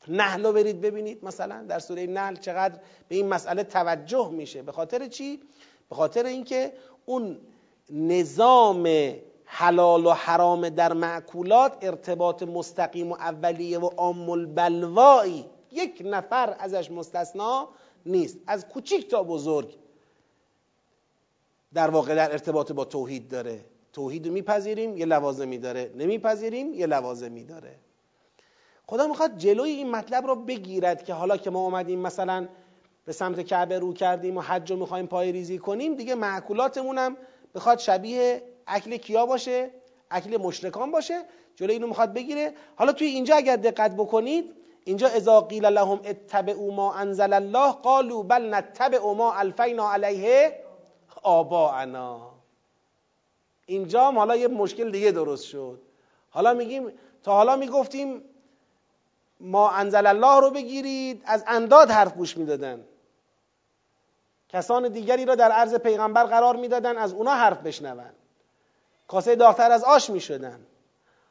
نحل 0.08 0.46
رو 0.46 0.54
برید 0.54 0.82
ببینید 0.82 1.26
مثلا 1.26 1.66
در 1.70 1.80
سوره 1.80 2.08
نحل 2.08 2.36
چقدر 2.36 2.80
به 3.08 3.16
این 3.16 3.28
مسئله 3.28 3.64
توجه 3.64 4.30
میشه. 4.32 4.62
به 4.62 4.72
خاطر 4.72 5.08
چی؟ 5.08 5.42
به 5.90 5.96
خاطر 5.96 6.26
اینکه 6.26 6.74
اون 7.06 7.38
نظام 7.90 8.88
حلال 9.46 10.06
و 10.06 10.12
حرام 10.12 10.70
در 10.70 10.94
معکولات 10.94 11.78
ارتباط 11.82 12.44
مستقیم 12.44 13.12
و 13.12 13.16
اولیه 13.16 13.80
و 13.80 13.86
عام 13.86 14.30
البلوایی 14.30 15.46
یک 15.72 16.02
نفر 16.06 16.56
ازش 16.60 16.92
مستثنا 16.92 17.70
نیست. 18.06 18.38
از 18.48 18.68
کوچیک 18.68 19.10
تا 19.10 19.24
بزرگ 19.24 19.78
در 21.74 21.90
واقع 21.90 22.16
در 22.16 22.32
ارتباط 22.32 22.72
با 22.72 22.86
توحید 22.86 23.28
داره. 23.28 23.66
توحید 23.94 24.28
رو 24.28 24.34
میپذیریم 24.34 24.98
یه 24.98 25.06
لوازمی 25.06 25.58
داره 25.58 25.92
نمیپذیریم 25.96 26.74
یه 26.74 26.86
لوازمی 26.86 27.44
داره 27.44 27.76
خدا 28.88 29.08
می‌خواد 29.08 29.38
جلوی 29.38 29.70
این 29.70 29.92
مطلب 29.92 30.28
رو 30.28 30.36
بگیرد 30.36 31.04
که 31.04 31.14
حالا 31.14 31.38
که 31.38 31.50
ما 31.50 31.60
اومدیم 31.60 32.00
مثلا 32.00 32.48
به 33.06 33.12
سمت 33.12 33.42
کعبه 33.42 33.80
رو 33.80 33.94
کردیم 33.94 34.38
و 34.38 34.42
حج 34.42 34.72
رو 34.72 34.78
می‌خوایم 34.78 35.08
پای 35.08 35.32
ریزی 35.32 35.58
کنیم 35.58 35.96
دیگه 35.96 36.16
معکولاتمون 36.16 36.98
هم 36.98 37.18
بخواد 37.56 37.80
شبیه 37.80 38.42
اکل 38.68 38.98
کیا 38.98 39.26
باشه 39.26 39.70
اکل 40.12 40.38
مشرکان 40.38 40.92
باشه 40.92 41.22
جلوی 41.56 41.74
اینو 41.74 41.88
می‌خواد 41.88 42.14
بگیره. 42.14 42.54
حالا 42.76 42.92
توی 42.92 43.08
اینجا 43.08 43.36
اگر 43.36 43.56
دقت 43.56 43.96
بکنید 43.96 44.54
اینجا 44.84 45.08
اذا 45.08 45.42
قیل 45.42 45.66
لهم 45.66 46.00
اتبعوا 46.06 46.76
ما 46.76 46.94
انزل 46.94 47.34
الله 47.34 47.72
قالوا 47.72 48.24
بل 48.24 48.54
نتبع 48.54 49.14
ما 49.14 49.34
الفینا 49.34 49.92
علیه 49.92 50.67
آباءنا 51.28 52.32
اینجا 53.66 54.12
حالا 54.12 54.36
یه 54.36 54.48
مشکل 54.48 54.92
دیگه 54.92 55.12
درست 55.12 55.46
شد. 55.46 55.82
حالا 56.30 56.54
میگیم 56.54 56.92
تا 57.24 57.34
حالا 57.34 57.56
می‌گفتیم 57.56 58.22
ما 59.40 59.70
انزل 59.70 60.08
الله 60.08 60.40
رو 60.40 60.52
بگیرید 60.52 61.24
از 61.26 61.44
انداد 61.48 61.92
حرف 61.92 62.14
گوش 62.14 62.38
می‌دادن. 62.38 62.86
کسان 64.50 64.88
دیگری 64.88 65.26
را 65.26 65.36
در 65.36 65.52
عرض 65.52 65.76
پیغمبر 65.76 66.24
قرار 66.24 66.56
می‌دادن 66.56 66.98
از 66.98 67.14
اونا 67.14 67.32
حرف 67.32 67.62
بشنون. 67.62 68.12
کاسه 69.08 69.36
داختر 69.36 69.72
از 69.72 69.84
آش 69.84 70.10
می‌شدن. 70.10 70.60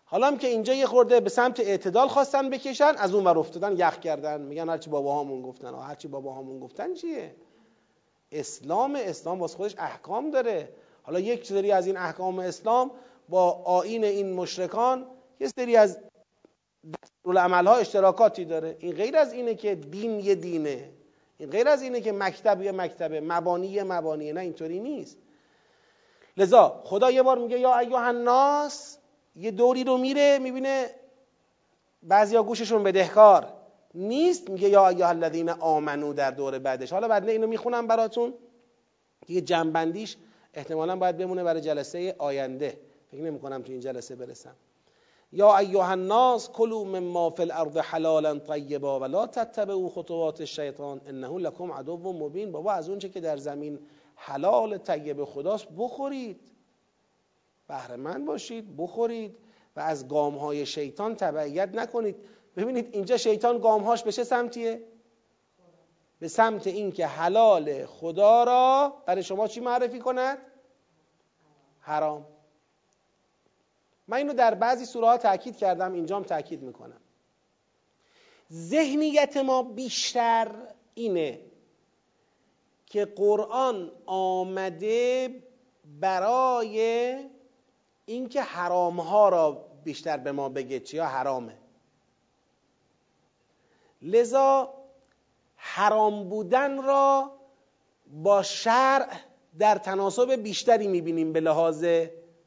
حالا 0.05 0.27
هم 0.27 0.39
که 0.39 0.49
اینجا 0.49 0.75
یه 0.75 0.87
خورده 0.87 1.21
به 1.21 1.31
سمت 1.31 1.61
اعتدال 1.61 2.09
خواستن 2.09 2.51
بکشن 2.51 2.95
از 2.99 3.15
اون 3.15 3.25
ور 3.25 3.39
افتادن 3.39 3.79
یخ 3.79 3.99
کردن. 3.99 4.41
میگن 4.41 4.69
هرچی 4.69 4.91
باباهامون 4.91 5.43
گفتن 5.43 5.75
هرچی 5.75 6.09
باباهامون 6.09 6.61
گفتن 6.61 6.95
چیه؟ 6.95 7.35
اسلام 8.33 8.99
اسلام 9.01 9.41
واسه 9.41 9.57
خودش 9.57 9.75
احکام 9.79 10.31
داره. 10.31 10.69
حالا 11.03 11.21
یک 11.21 11.47
سری 11.47 11.73
از 11.73 11.87
این 11.87 11.97
احکام 11.97 12.39
اسلام 12.39 12.91
با 13.29 13.51
آین 13.51 14.05
این 14.05 14.33
مشرکان 14.33 15.07
یه 15.41 15.49
سری 15.49 15.77
از 15.77 15.99
عمل 17.25 17.67
ها 17.67 17.77
اشتراکاتی 17.77 18.45
داره. 18.45 18.77
این 18.79 18.93
غیر 18.93 19.17
از 19.17 19.33
اینه 19.33 19.55
که 19.55 19.75
دین 19.75 20.21
یه 20.21 20.35
دینه. 20.35 20.91
این 21.39 21.51
غیر 21.51 21.69
از 21.69 21.83
اینه 21.83 22.01
که 22.01 22.13
مکتب 22.13 22.63
یه 22.63 22.73
مکتبه. 22.73 23.21
مبانی 23.21 23.67
یه 23.67 23.85
مبانیه. 23.85 24.33
نه 24.33 24.41
اینطوری 24.41 24.81
نیست. 24.81 25.19
لذا 26.37 26.83
خدا 26.85 27.11
یه 27.11 27.23
بار 27.23 27.39
میگه 27.39 27.59
یا 27.59 27.79
ایها 27.79 28.01
الناس 28.01 28.99
یه 29.37 29.51
دوری 29.51 29.85
رو 29.85 29.99
میره 29.99 30.39
می‌بینه 30.39 30.91
بعضیا 32.03 32.43
گوششون 32.43 32.83
بدهکار. 32.83 33.56
نیست 33.97 34.51
میگه 34.51 34.69
یا 34.69 34.89
ایها 34.89 35.09
الذین 35.09 35.51
آمنو 35.51 36.13
در 36.13 36.31
دور 36.31 36.59
بعدش. 36.59 36.93
حالا 36.93 37.09
بعد 37.09 37.29
اینو 37.29 37.47
می‌خونم 37.47 37.87
براتون. 37.87 38.35
یه 39.29 39.41
جنبندیش 39.41 40.17
احتمالا 40.55 40.97
باید 40.97 41.17
بمونه 41.17 41.45
برای 41.45 41.61
جلسه 41.61 42.15
آینده. 42.19 42.81
فکر 43.11 43.23
نمی 43.23 43.41
کنم 43.41 43.63
تو 43.63 43.73
این 43.73 43.81
جلسه 43.81 44.17
برسم. 44.17 44.55
یا 45.33 45.57
ایها 45.57 45.91
الناس 45.91 46.51
کلوا 46.51 46.85
مما 46.85 47.31
فی 47.31 47.43
الارض 47.43 47.77
حلالا 47.77 48.39
طیبا 48.39 49.01
ولا 49.01 49.27
تتبعوا 49.27 49.89
خطوات 49.89 50.41
الشیطان 50.41 51.01
انه 51.07 51.39
لکم 51.39 51.73
عدو 51.73 51.97
مبین. 51.97 52.53
بابا 52.53 52.73
از 52.73 52.89
اونچه 52.89 53.09
که 53.09 53.21
در 53.21 53.37
زمین 53.37 53.79
حلال 54.15 54.79
طیب 54.79 55.25
خداست 55.25 55.67
بخورید. 55.79 56.41
بهره 57.69 58.19
باشید 58.19 58.77
بخورید. 58.77 59.37
و 59.77 59.81
از 59.81 60.09
گام 60.09 60.37
های 60.37 60.67
شیطان 60.67 61.15
تبعیت 61.15 61.75
نکنید. 61.75 62.17
ببینید 62.57 62.89
اینجا 62.93 63.17
شیطان 63.17 63.59
گامهاش 63.59 64.03
به 64.03 64.13
چه 64.13 64.25
سمتیه؟ 64.25 64.83
به 66.19 66.29
سمت 66.29 66.67
اینکه 66.67 67.07
حلال 67.07 67.87
خدا 67.87 68.45
را 68.45 69.03
برای 69.07 69.23
شما 69.23 69.49
چی 69.49 69.61
معرفی 69.61 69.99
کند؟ 69.99 70.39
حرام. 71.81 72.27
من 74.09 74.17
اینو 74.17 74.33
در 74.33 74.55
بعضی 74.55 74.85
سوره 74.85 75.07
ها 75.07 75.17
تاکید 75.17 75.57
کردم 75.57 75.93
اینجام 75.93 76.23
تاکید 76.23 76.63
می‌کنم. 76.63 77.01
ذهنیت 78.53 79.37
ما 79.37 79.63
بیشتر 79.63 80.49
اینه 80.95 81.41
که 82.87 83.05
قرآن 83.05 83.93
آمده 84.07 85.31
برای 86.01 87.17
اینکه 88.07 88.43
حرام 88.43 89.01
ها 89.01 89.29
را 89.29 89.67
بیشتر 89.85 90.17
به 90.17 90.33
ما 90.33 90.49
بگه 90.49 90.81
چیا 90.81 91.07
حرامه. 91.07 91.59
لذا 94.07 94.75
حرام 95.57 96.29
بودن 96.29 96.83
را 96.83 97.31
با 98.07 98.43
شرع 98.43 99.09
در 99.59 99.79
تناسب 99.79 100.33
بیشتری 100.33 100.87
می‌بینیم 100.87 101.33
به 101.33 101.41
لحاظ 101.41 101.85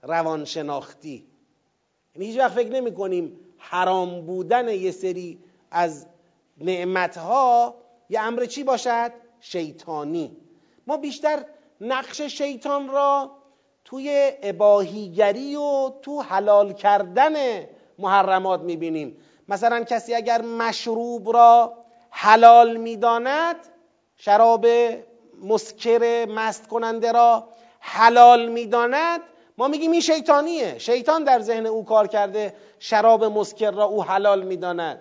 روانشناختی. 0.03 1.27
یعنی 2.15 2.25
هیچ 2.25 2.37
وقت 2.39 2.51
فکر 2.51 2.69
نمی 2.69 2.93
کنیم 2.93 3.39
حرام 3.57 4.25
بودن 4.25 4.69
یه 4.69 4.91
سری 4.91 5.39
از 5.71 6.05
نعمتها 6.57 7.75
یه 8.09 8.21
امر 8.21 8.45
چی 8.45 8.63
باشد؟ 8.63 9.11
شیطانی. 9.39 10.37
ما 10.87 10.97
بیشتر 10.97 11.45
نقش 11.81 12.21
شیطان 12.21 12.89
را 12.89 13.31
توی 13.85 14.31
اباهیگری 14.43 15.55
و 15.55 15.89
تو 16.01 16.21
حلال 16.21 16.73
کردن 16.73 17.65
محرمات 17.99 18.61
می‌بینیم. 18.61 19.17
مثلا 19.49 19.83
کسی 19.83 20.15
اگر 20.15 20.41
مشروب 20.41 21.33
را 21.33 21.73
حلال 22.09 22.75
می‌داند 22.77 23.55
شراب 24.17 24.65
مسکر 25.43 26.25
مست 26.25 26.67
کننده 26.67 27.11
را 27.11 27.47
حلال 27.79 28.45
می‌داند 28.49 29.21
ما 29.57 29.67
میگیم 29.67 29.91
این 29.91 30.01
شیطانیه. 30.01 30.77
شیطان 30.77 31.23
در 31.23 31.39
ذهن 31.39 31.65
او 31.65 31.85
کار 31.85 32.07
کرده 32.07 32.53
شراب 32.79 33.23
مسکر 33.23 33.71
را 33.71 33.85
او 33.85 34.03
حلال 34.03 34.43
می‌داند. 34.43 34.99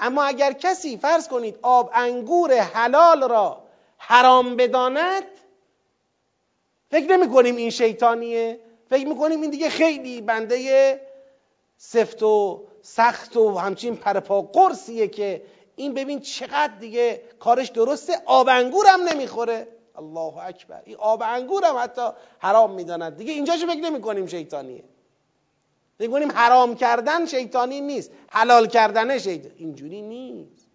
اما 0.00 0.24
اگر 0.24 0.52
کسی 0.52 0.96
فرض 0.96 1.28
کنید 1.28 1.58
آب 1.62 1.90
انگور 1.94 2.54
حلال 2.54 3.28
را 3.28 3.62
حرام 3.98 4.56
بداند 4.56 5.22
فکر 6.90 7.16
نمی 7.16 7.32
کنیم 7.32 7.56
این 7.56 7.70
شیطانیه. 7.70 8.60
فکر 8.90 9.06
می‌کنیم 9.06 9.42
این 9.42 9.50
دیگه 9.50 9.68
خیلی 9.70 10.20
بنده 10.20 11.00
سفت 11.78 12.22
و 12.22 12.64
سخت 12.82 13.36
و 13.36 13.58
همچین 13.58 13.96
پرپا 13.96 14.42
قرصیه 14.42 15.08
که 15.08 15.42
این 15.76 15.94
ببین 15.94 16.20
چقدر 16.20 16.72
دیگه 16.80 17.22
کارش 17.38 17.68
درسته. 17.68 18.12
آب 18.26 18.48
انگور 18.48 18.86
هم 18.88 19.00
نمی‌خوره. 19.00 19.68
الله 19.96 20.36
اکبر. 20.38 20.82
این 20.84 20.96
آب 20.96 21.22
انگور 21.22 21.64
هم 21.64 21.76
حتی 21.78 22.08
حرام 22.38 22.70
می‌داند. 22.70 23.16
دیگه 23.16 23.32
اینجا 23.32 23.56
چه 23.56 23.66
فکر 23.66 23.80
نمی 23.80 24.00
کنیم 24.00 24.26
شیطانیه. 24.26 24.84
فکر 25.98 26.30
حرام 26.30 26.74
کردن 26.74 27.26
شیطانی 27.26 27.80
نیست. 27.80 28.10
حلال 28.28 28.66
کردن 28.66 29.18
شیطان 29.18 29.52
اینجوری 29.56 30.02
نیست. 30.02 30.66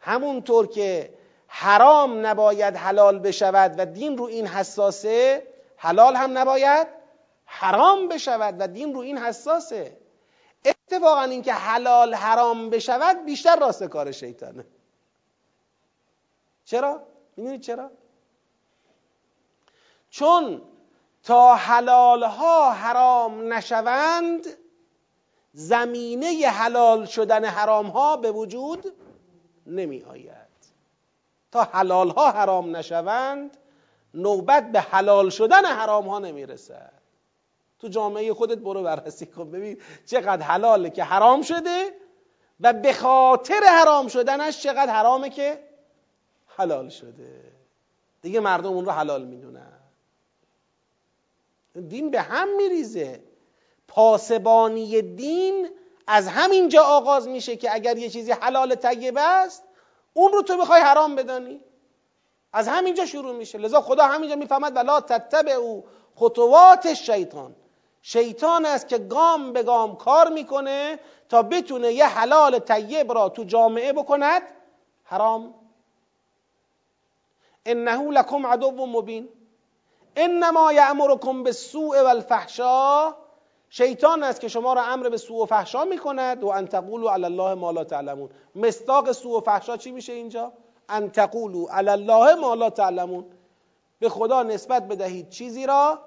همونطور 0.00 0.66
که 0.66 1.14
حرام 1.46 2.26
نباید 2.26 2.76
حلال 2.76 3.18
بشود 3.18 3.74
و 3.78 3.86
دین 3.86 4.18
رو 4.18 4.24
این 4.24 4.46
حساسه 4.46 5.42
حلال 5.76 6.16
هم 6.16 6.38
نباید 6.38 6.99
حرام 7.52 8.08
بشود 8.08 8.56
و 8.58 8.66
دین 8.66 8.94
رو 8.94 9.00
این 9.00 9.18
حساسه 9.18 10.00
اتفاقا 10.64 11.22
اینکه 11.22 11.52
حلال 11.52 12.14
حرام 12.14 12.70
بشود 12.70 13.24
بیشتر 13.24 13.56
راست 13.56 13.82
کار 13.84 14.12
شیطانه 14.12 14.64
چرا؟ 16.64 17.02
می‌دونید 17.36 17.60
چرا؟ 17.60 17.90
چون 20.10 20.62
تا 21.22 21.54
حلال 21.54 22.22
ها 22.22 22.72
حرام 22.72 23.52
نشوند 23.52 24.46
زمینه 25.52 26.46
حلال 26.46 27.04
شدن 27.04 27.44
حرام 27.44 27.86
ها 27.86 28.16
به 28.16 28.32
وجود 28.32 28.92
نمی 29.66 30.02
آید 30.02 30.50
تا 31.52 31.62
حلال 31.62 32.10
ها 32.10 32.30
حرام 32.30 32.76
نشوند 32.76 33.56
نوبت 34.14 34.72
به 34.72 34.80
حلال 34.80 35.30
شدن 35.30 35.64
حرام 35.64 36.08
ها 36.08 36.18
نمی 36.18 36.46
رسد 36.46 36.99
تو 37.80 37.88
جامعه 37.88 38.34
خودت 38.34 38.58
برو 38.58 38.82
بررسی 38.82 39.26
کن. 39.26 39.50
ببین 39.50 39.80
چقدر 40.06 40.42
حلاله 40.42 40.90
که 40.90 41.04
حرام 41.04 41.42
شده 41.42 41.92
و 42.60 42.72
به 42.72 42.92
خاطر 42.92 43.60
حرام 43.64 44.08
شدنش 44.08 44.62
چقدر 44.62 44.92
حرامه 44.92 45.30
که 45.30 45.64
حلال 46.46 46.88
شده. 46.88 47.52
دیگه 48.22 48.40
مردم 48.40 48.72
اون 48.72 48.84
رو 48.84 48.90
حلال 48.90 49.24
می‌دونن. 49.24 49.72
دین 51.88 52.10
به 52.10 52.20
هم 52.20 52.56
میریزه. 52.56 53.22
پاسبانی 53.88 55.02
دین 55.02 55.68
از 56.06 56.28
همینجا 56.28 56.82
آغاز 56.82 57.28
میشه 57.28 57.56
که 57.56 57.74
اگر 57.74 57.98
یه 57.98 58.08
چیزی 58.08 58.32
حلال 58.32 58.74
طیبه 58.74 59.20
است 59.20 59.62
اون 60.14 60.32
رو 60.32 60.42
تو 60.42 60.56
بخوای 60.56 60.80
حرام 60.80 61.14
بدانی. 61.14 61.60
از 62.52 62.68
همینجا 62.68 63.06
شروع 63.06 63.36
میشه. 63.36 63.58
لذا 63.58 63.80
خدا 63.80 64.06
همینجا 64.06 64.36
می‌فهمد 64.36 64.76
ولا 64.76 65.00
تتبع 65.00 65.52
او 65.52 65.84
خطوات 66.14 66.94
شیطان 66.94 67.54
شیطان 68.02 68.66
است 68.66 68.88
که 68.88 68.98
گام 68.98 69.52
به 69.52 69.62
گام 69.62 69.96
کار 69.96 70.28
می‌کنه 70.28 70.98
تا 71.28 71.42
بتونه 71.42 71.92
یه 71.92 72.06
حلال 72.06 72.58
طیب 72.58 73.12
را 73.12 73.28
تو 73.28 73.44
جامعه 73.44 73.92
بکند. 73.92 74.42
حرام. 75.04 75.54
انه 77.66 78.10
لکم 78.10 78.46
عدو 78.46 78.86
مبین. 78.86 79.28
انما 80.16 80.72
یأمرکم 80.72 81.42
بالسوء 81.42 82.02
والفحشا 82.02 83.14
شیطان 83.70 84.22
است 84.22 84.40
که 84.40 84.48
شما 84.48 84.72
را 84.72 84.82
امر 84.82 85.08
به 85.08 85.16
سوء 85.16 85.42
و 85.42 85.46
فحشا 85.46 85.84
می‌کند. 85.84 86.44
و 86.44 86.48
ان 86.48 86.66
تقولوا 86.66 87.12
علی 87.12 87.24
الله 87.24 87.54
ما 87.54 87.70
لا 87.70 87.84
تعلمون. 87.84 88.30
مصداق 88.54 89.12
سوء 89.12 89.38
و 89.38 89.40
فحشا 89.40 89.76
چی 89.76 89.90
میشه 89.90 90.12
اینجا؟ 90.12 90.52
ان 90.88 91.10
تقولوا 91.10 91.68
علی 91.70 91.90
الله 91.90 92.34
ما 92.34 92.54
لا 92.54 92.70
تعلمون. 92.70 93.24
به 93.98 94.08
خدا 94.08 94.42
نسبت 94.42 94.88
بدهید 94.88 95.28
چیزی 95.28 95.66
را؟ 95.66 95.98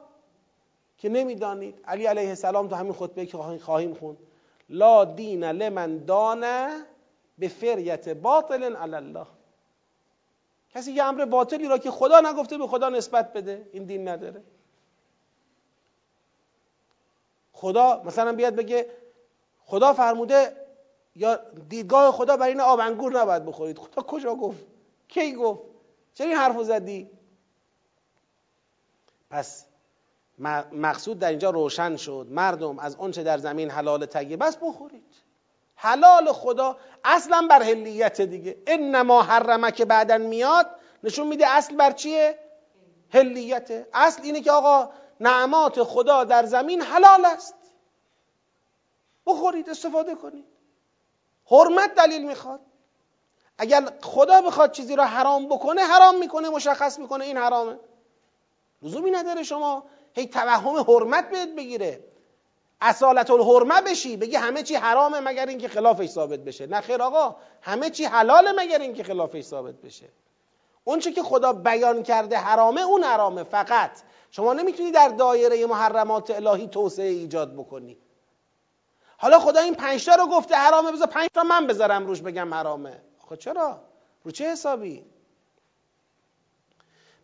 که 0.98 1.10
نمی‌دانید. 1.10 1.80
علی 1.86 2.06
علیه 2.06 2.30
السلام 2.30 2.68
تو 2.68 2.76
همین 2.76 2.94
خطبه 2.94 3.26
که 3.26 3.38
خواهیم 3.38 3.94
خوند. 3.94 4.18
لا 4.70 5.06
دین 5.06 5.44
لمن 5.44 5.98
دانه 5.98 6.86
به 7.38 7.48
فریت 7.48 8.10
باطل 8.10 8.76
علی 8.76 8.96
الله. 8.96 9.26
کسی 10.74 10.92
یه 10.92 11.04
امر 11.04 11.26
باطلی 11.26 11.68
را 11.68 11.78
که 11.78 11.92
خدا 11.92 12.20
نگفته 12.20 12.58
به 12.58 12.68
خدا 12.68 12.90
نسبت 12.90 13.34
بده 13.34 13.70
این 13.74 13.84
دین 13.84 14.08
نداره. 14.08 14.44
خدا 17.54 18.02
مثلا 18.06 18.34
بیاد 18.34 18.56
بگه 18.56 18.90
خدا 19.66 19.94
فرموده 19.94 20.56
یا 21.16 21.36
دیدگاه 21.70 22.12
خدا 22.12 22.38
برای 22.38 22.52
این 22.52 22.62
آب 22.62 22.80
انگور 22.80 23.20
نباید 23.20 23.46
بخورید. 23.46 23.78
خدا 23.78 24.02
کجا 24.02 24.36
گفت؟ 24.36 24.66
کی 25.08 25.34
گفت؟ 25.34 25.62
چرا 26.14 26.28
این 26.28 26.38
حرفو 26.38 26.64
زدی؟ 26.64 27.10
پس 29.30 29.66
مقصود 30.72 31.20
در 31.20 31.30
اینجا 31.30 31.50
روشن 31.50 31.98
شد. 31.98 32.28
مردم 32.30 32.80
از 32.80 32.96
آنچه 32.96 33.24
در 33.24 33.38
زمین 33.38 33.70
حلال 33.70 34.06
طیب 34.06 34.44
است 34.44 34.60
بخورید. 34.62 35.04
حلال 35.76 36.32
خدا 36.32 36.78
اصلا 37.04 37.48
بر 37.50 37.64
حلیت 37.64 38.22
دیگه. 38.22 38.58
انما 38.68 39.22
حرمه 39.22 39.72
که 39.72 39.86
بعدا 39.86 40.18
میاد 40.18 40.70
نشون 41.04 41.28
میده 41.28 41.48
اصل 41.48 41.76
بر 41.76 41.92
چیه؟ 41.92 42.40
حلیته 43.10 43.88
اصل 43.94 44.22
اینه 44.24 44.42
که 44.42 44.52
آقا 44.52 44.90
نعمات 45.20 45.84
خدا 45.84 46.24
در 46.24 46.46
زمین 46.46 46.82
حلال 46.82 47.26
است. 47.26 47.56
بخورید 49.26 49.70
استفاده 49.70 50.16
کنید. 50.16 50.46
حرمت 51.46 51.96
دلیل 51.96 52.28
می‌خواد. 52.28 52.60
اگر 53.58 53.90
خدا 54.02 54.42
بخواد 54.42 54.72
چیزی 54.72 54.96
را 54.96 55.06
حرام 55.06 55.46
بکنه 55.46 55.82
حرام 55.82 56.20
می‌کنه 56.20 56.50
مشخص 56.50 57.00
می‌کنه 57.00 57.26
این 57.26 57.38
حرامه. 57.38 57.80
لزومی 58.82 59.12
نداره 59.12 59.44
شما 59.44 59.84
هی 60.14 60.28
توهم 60.28 60.78
حرمت 60.78 61.30
بهت 61.30 61.50
بگیره. 61.58 62.04
اصالت 62.82 63.32
الحرمه 63.32 63.82
بشی 63.82 64.18
بگی 64.18 64.36
همه 64.36 64.64
چی 64.64 64.76
حرامه 64.76 65.20
مگر 65.20 65.46
اینکه 65.46 65.68
خلافش 65.68 66.10
ثابت 66.10 66.40
بشه. 66.40 66.68
نه 66.68 66.82
خیر 66.82 67.02
آقا 67.02 67.36
همه 67.62 67.90
چی 67.90 68.06
حلاله 68.06 68.52
مگر 68.52 68.80
اینکه 68.80 69.04
خلافش 69.04 69.42
ثابت 69.42 69.76
بشه. 69.76 70.10
اون 70.84 71.00
که 71.00 71.24
خدا 71.24 71.54
بیان 71.54 72.04
کرده 72.04 72.38
حرامه 72.38 72.82
اون 72.82 73.04
حرامه 73.04 73.44
فقط. 73.44 73.92
شما 74.32 74.54
نمی‌تونی 74.54 74.92
در 74.92 75.08
دایره 75.10 75.66
محرمات 75.66 76.32
الهی 76.32 76.68
توسعه 76.68 77.08
ایجاد 77.08 77.54
بکنی. 77.54 77.98
حالا 79.18 79.40
خدا 79.40 79.60
این 79.60 79.76
پنجتا 79.76 80.16
رو 80.16 80.28
گفته 80.28 80.56
حرامه 80.56 80.92
بذار 80.92 81.08
پنج 81.08 81.30
تا 81.34 81.44
من 81.44 81.68
بذارم 81.68 82.06
روش 82.06 82.22
بگم 82.22 82.54
حرامه. 82.54 83.02
خب 83.30 83.36
چرا؟ 83.36 83.80
رو 84.24 84.32
چه 84.32 84.52
حسابی؟ 84.52 85.06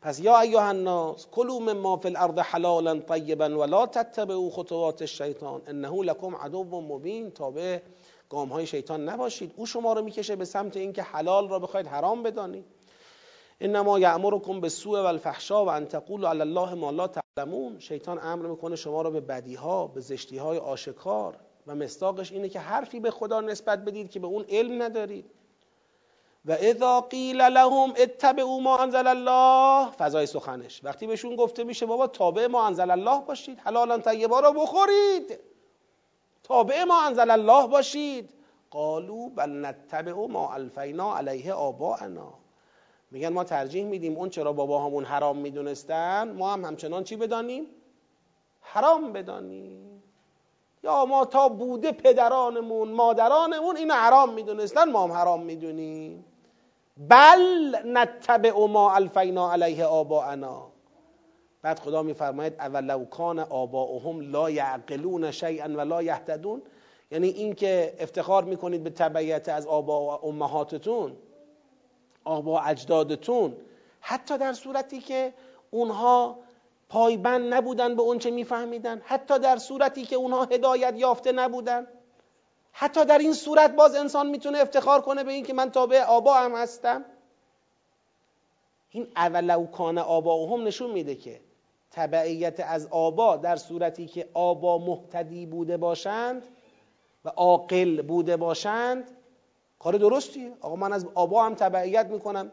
پس 0.02 0.20
یا 0.20 0.40
ایها 0.40 0.68
الناس 0.68 1.28
کلوا 1.32 1.60
مما 1.60 1.98
فی 1.98 2.08
الارض 2.08 2.40
حلالا 2.40 3.00
طیبا 3.00 3.46
ولا 3.46 3.86
تتبعوا 3.86 4.50
خطوات 4.50 5.02
الشیطان 5.02 5.62
انه 5.68 6.04
لکم 6.04 6.36
عدو 6.36 6.64
مبین. 6.64 7.32
تابع 7.32 7.80
گام 8.30 8.50
های 8.50 8.66
شیطان 8.66 9.10
نباشید. 9.10 9.54
او 9.56 9.66
شما 9.66 9.94
رو 9.94 10.02
می‌کشه 10.02 10.36
به 10.36 10.46
سمت 10.46 10.78
اینکه 10.78 11.02
حلال 11.04 11.50
را 11.50 11.60
بخواید 11.60 11.88
حرام 11.88 12.24
بدانید. 12.24 12.66
انما 13.62 14.00
یامرکم 14.00 14.62
بالسوء 14.62 15.04
والفحشاء 15.04 15.66
و 15.66 15.70
ان 15.70 15.86
تقولوا 15.86 16.30
علی 16.30 16.42
الله 16.42 16.74
ما 16.74 16.92
لا 16.92 17.08
تعلمون. 17.08 17.80
شیطان 17.80 18.20
امر 18.24 18.46
می‌کنه 18.46 18.76
شما 18.76 19.02
را 19.02 19.10
به 19.10 19.20
بدی 19.22 19.56
ها 19.56 19.88
به 19.88 20.02
زشتی 20.02 20.38
های 20.38 20.58
آشکار 20.58 21.36
و 21.68 21.76
مستاقش 21.76 22.32
اینه 22.32 22.50
که 22.50 22.60
حرفی 22.60 23.00
به 23.00 23.12
خدا 23.12 23.42
نسبت 23.42 23.80
بدید 23.80 24.12
که 24.12 24.20
به 24.20 24.28
اون 24.28 24.46
علم 24.50 24.84
ندارید. 24.84 25.26
و 26.45 26.52
اذا 26.52 27.02
قیل 27.02 27.41
لهم 27.41 27.94
اتبعوا 27.98 28.60
ما 28.60 28.78
انزل 28.78 29.07
الله 29.07 29.91
فضای 29.91 30.26
سخنش. 30.26 30.84
وقتی 30.84 31.07
بهشون 31.07 31.36
گفته 31.36 31.64
میشه 31.64 31.86
بابا 31.86 32.07
تابع 32.07 32.48
ما 32.48 32.68
انزل 32.68 32.91
الله 32.91 33.22
باشید 33.22 33.60
حلالا 33.60 33.98
طیبا 33.98 34.40
رو 34.40 34.53
بخورید. 34.53 35.40
تابع 36.44 36.84
ما 36.84 37.02
انزل 37.02 37.32
الله 37.32 37.68
باشید. 37.68 38.34
قالو 38.72 39.30
بل 39.30 39.66
نتبع 39.66 40.28
ما 40.28 40.53
الفینا 40.53 41.18
علیه 41.18 41.53
آباءنا. 41.53 42.34
میگن 43.11 43.30
ما 43.30 43.44
ترجیح 43.44 43.86
میدیم 43.86 44.18
اون 44.18 44.30
چرا 44.30 44.53
باباهامون 44.53 45.06
حرام 45.06 45.38
می‌دونستن 45.38 46.32
ما 46.32 46.53
هم 46.53 46.66
همچنان 46.66 47.03
چی 47.03 47.16
بدانیم؟ 47.16 47.66
حرام 48.61 49.14
بدانیم. 49.14 49.89
یا 50.84 51.06
ما 51.06 51.26
تا 51.26 51.49
بوده 51.49 51.91
پدرانمون 51.91 52.91
مادرانمون 52.91 53.77
این 53.77 53.91
حرام 53.91 54.34
می‌دونستن 54.34 54.91
ما 54.91 55.03
هم 55.03 55.11
حرام 55.11 55.43
می‌دونیم. 55.43 56.26
بل 56.97 57.76
نتبع 57.85 58.65
ما 58.65 58.95
الفینا 58.95 59.51
علیه 59.51 59.85
آباءنا. 59.85 60.72
بعد 61.61 61.80
خدا 61.80 62.03
میفرماید 62.03 62.53
اولو 62.60 63.06
کان 63.06 63.39
آباؤهم 63.39 64.19
لا 64.31 64.49
یعقلون 64.49 65.31
شیئا 65.31 65.68
ولا 65.68 66.03
یهتدون. 66.03 66.61
یعنی 67.11 67.27
اینکه 67.27 67.93
افتخار 67.99 68.43
می‌کنید 68.43 68.84
به 68.84 68.89
تبعیت 68.89 69.49
از 69.49 69.68
آبا 69.68 70.01
و 70.01 70.26
امهاتتون 70.26 71.18
آبا 72.23 72.61
اجدادتون. 72.61 73.56
حتی 74.01 74.38
در 74.38 74.53
صورتی 74.53 74.99
که 74.99 75.34
اونها 75.72 76.38
پایبند 76.90 77.53
نبودن 77.53 77.95
به 77.95 78.02
اونچه 78.02 78.32
میفهمیدن. 78.32 79.02
حتی 79.06 79.40
در 79.40 79.57
صورتی 79.57 80.06
که 80.06 80.16
اونها 80.16 80.45
هدایت 80.45 80.94
یافته 80.98 81.32
نبودن. 81.32 81.88
حتی 82.72 83.06
در 83.06 83.18
این 83.18 83.34
صورت 83.34 83.76
باز 83.76 83.95
انسان 83.95 84.28
می‌تونه 84.30 84.60
افتخار 84.60 85.02
کنه 85.02 85.24
به 85.24 85.32
اینکه 85.32 85.53
من 85.53 85.72
تابع 85.72 86.03
آبا 86.03 86.34
هم 86.34 86.56
هستم. 86.56 87.06
این 88.90 89.07
اولو 89.16 89.66
کان 89.66 89.98
آبا 89.98 90.48
هم 90.48 90.64
نشون 90.64 90.91
میده 90.91 91.16
که 91.16 91.40
تبعیت 91.91 92.60
از 92.60 92.88
آبا 92.91 93.38
در 93.38 93.56
صورتی 93.56 94.06
که 94.06 94.30
آبا 94.34 94.78
محتدی 94.78 95.45
بوده 95.45 95.78
باشند 95.78 96.44
و 97.26 97.30
عاقل 97.30 98.02
بوده 98.02 98.38
باشند 98.38 99.11
کار 99.80 99.98
درستیه. 99.98 100.53
آقا 100.61 100.76
من 100.76 100.94
از 100.94 101.07
آبا 101.16 101.44
هم 101.44 101.56
تبعیت 101.56 102.06
می‌کنم. 102.06 102.52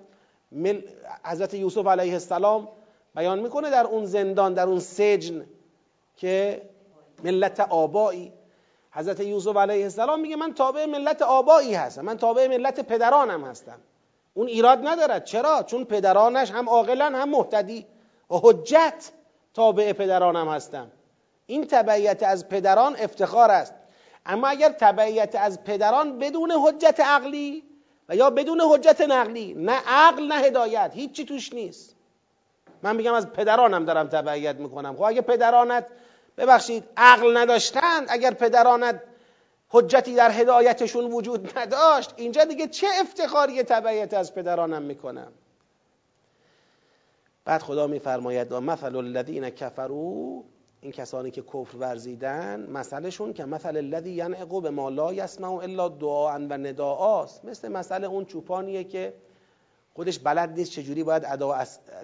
مل... 0.52 0.82
حضرت 1.24 1.54
یوسف 1.54 1.86
علیه 1.86 2.12
السلام 2.12 2.68
بیان 3.16 3.38
می‌کنه 3.38 3.70
در 3.70 3.86
اون 3.86 4.04
زندان 4.04 4.54
در 4.54 4.66
اون 4.66 4.78
سجن 4.78 5.46
که 6.16 6.62
ملت 7.24 7.60
آبایی 7.60 8.32
حضرت 8.90 9.20
یوسف 9.20 9.56
علیه 9.56 9.84
السلام 9.84 10.20
میگه 10.20 10.36
من 10.36 10.54
تابع 10.54 10.86
ملت 10.86 11.22
آبایی 11.22 11.74
هستم 11.74 12.04
من 12.04 12.16
تابع 12.16 12.46
ملت 12.46 12.80
پدرانم 12.80 13.44
هستم. 13.44 13.78
اون 14.34 14.46
ایراد 14.48 14.86
ندارد. 14.86 15.24
چرا؟ 15.24 15.62
چون 15.62 15.84
پدرانش 15.84 16.50
هم 16.50 16.68
عاقلن 16.68 17.14
هم 17.14 17.28
محتدی 17.28 17.86
و 18.30 18.34
حجت 18.42 19.12
تابع 19.54 19.92
پدرانم 19.92 20.48
هستم. 20.48 20.90
این 21.46 21.66
تبعیت 21.66 22.22
از 22.22 22.48
پدران 22.48 22.96
افتخار 22.96 23.50
است. 23.50 23.74
اما 24.26 24.48
اگر 24.48 24.68
تبعیت 24.68 25.34
از 25.34 25.64
پدران 25.64 26.18
بدون 26.18 26.50
حجت 26.50 27.00
عقلی 27.00 27.62
و 28.08 28.16
یا 28.16 28.30
بدون 28.30 28.60
حجت 28.60 29.00
نقلی 29.00 29.54
نه 29.54 29.82
عقل 29.86 30.26
نه 30.26 30.34
هدایت 30.34 30.90
هیچی 30.94 31.24
توش 31.24 31.52
نیست. 31.52 31.95
من 32.82 32.96
میگم 32.96 33.14
از 33.14 33.32
پدرانم 33.32 33.84
دارم 33.84 34.08
تبعیت 34.08 34.56
می‌کنم. 34.56 34.96
خب 34.96 35.02
اگه 35.02 35.20
پدرانت 35.20 35.86
ببخشید 36.36 36.84
عقل 36.96 37.36
نداشتند 37.36 38.06
اگر 38.08 38.34
پدرانت 38.34 39.02
حجتی 39.68 40.14
در 40.14 40.30
هدایتشون 40.30 41.12
وجود 41.12 41.58
نداشت 41.58 42.14
اینجا 42.16 42.44
دیگه 42.44 42.66
چه 42.66 42.86
افتخاری 43.00 43.62
تبعیت 43.62 44.14
از 44.14 44.34
پدرانم 44.34 44.82
می‌کنم؟ 44.82 45.32
بعد 47.44 47.62
خدا 47.62 47.86
میفرماید 47.86 48.54
مثل 48.54 48.96
الذین 48.96 49.50
کفروا 49.50 50.42
این 50.80 50.92
کسانی 50.92 51.30
که 51.30 51.42
کفر 51.42 51.76
ورزیدن 51.76 52.66
مثلشون 52.70 53.32
که 53.32 53.44
مثل 53.44 53.76
الذی 53.76 54.10
ینعق 54.10 54.62
به 54.62 54.70
ما 54.70 54.88
لا 54.88 55.12
یسمع 55.12 55.54
الا 55.54 55.88
دعاء 55.88 56.38
و 56.38 56.52
نداعاست 56.52 57.44
مثل 57.44 57.68
مثل 57.68 58.04
اون 58.04 58.24
چوپانیه 58.24 58.84
که 58.84 59.14
خودش 59.96 60.18
بلد 60.18 60.50
نیست 60.50 60.70
چجوری 60.70 61.02
باید 61.02 61.22
ادا 61.26 61.58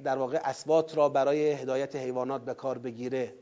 در 0.05 0.19
واقع 0.19 0.41
اسبات 0.45 0.97
را 0.97 1.09
برای 1.09 1.53
هدایت 1.53 1.97
حیوانات 1.97 2.45
به 2.45 2.55
کار 2.55 2.79
بگیره. 2.79 3.35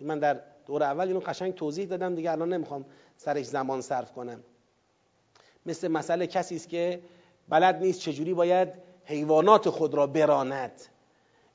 من 0.00 0.18
در 0.18 0.40
دور 0.66 0.82
اول 0.82 1.06
اینو 1.06 1.20
قشنگ 1.20 1.54
توضیح 1.54 1.86
دادم 1.86 2.14
دیگه 2.14 2.30
الان 2.30 2.52
نمی‌خوام 2.52 2.84
سرش 3.16 3.46
زمان 3.46 3.80
صرف 3.80 4.12
کنم. 4.12 4.42
مثل 5.66 5.88
مسئله 5.88 6.26
کسی 6.26 6.56
است 6.56 6.68
که 6.68 7.02
بلد 7.48 7.76
نیست 7.76 8.00
چجوری 8.00 8.34
باید 8.34 8.68
حیوانات 9.04 9.68
خود 9.68 9.94
را 9.94 10.06
براند. 10.06 10.82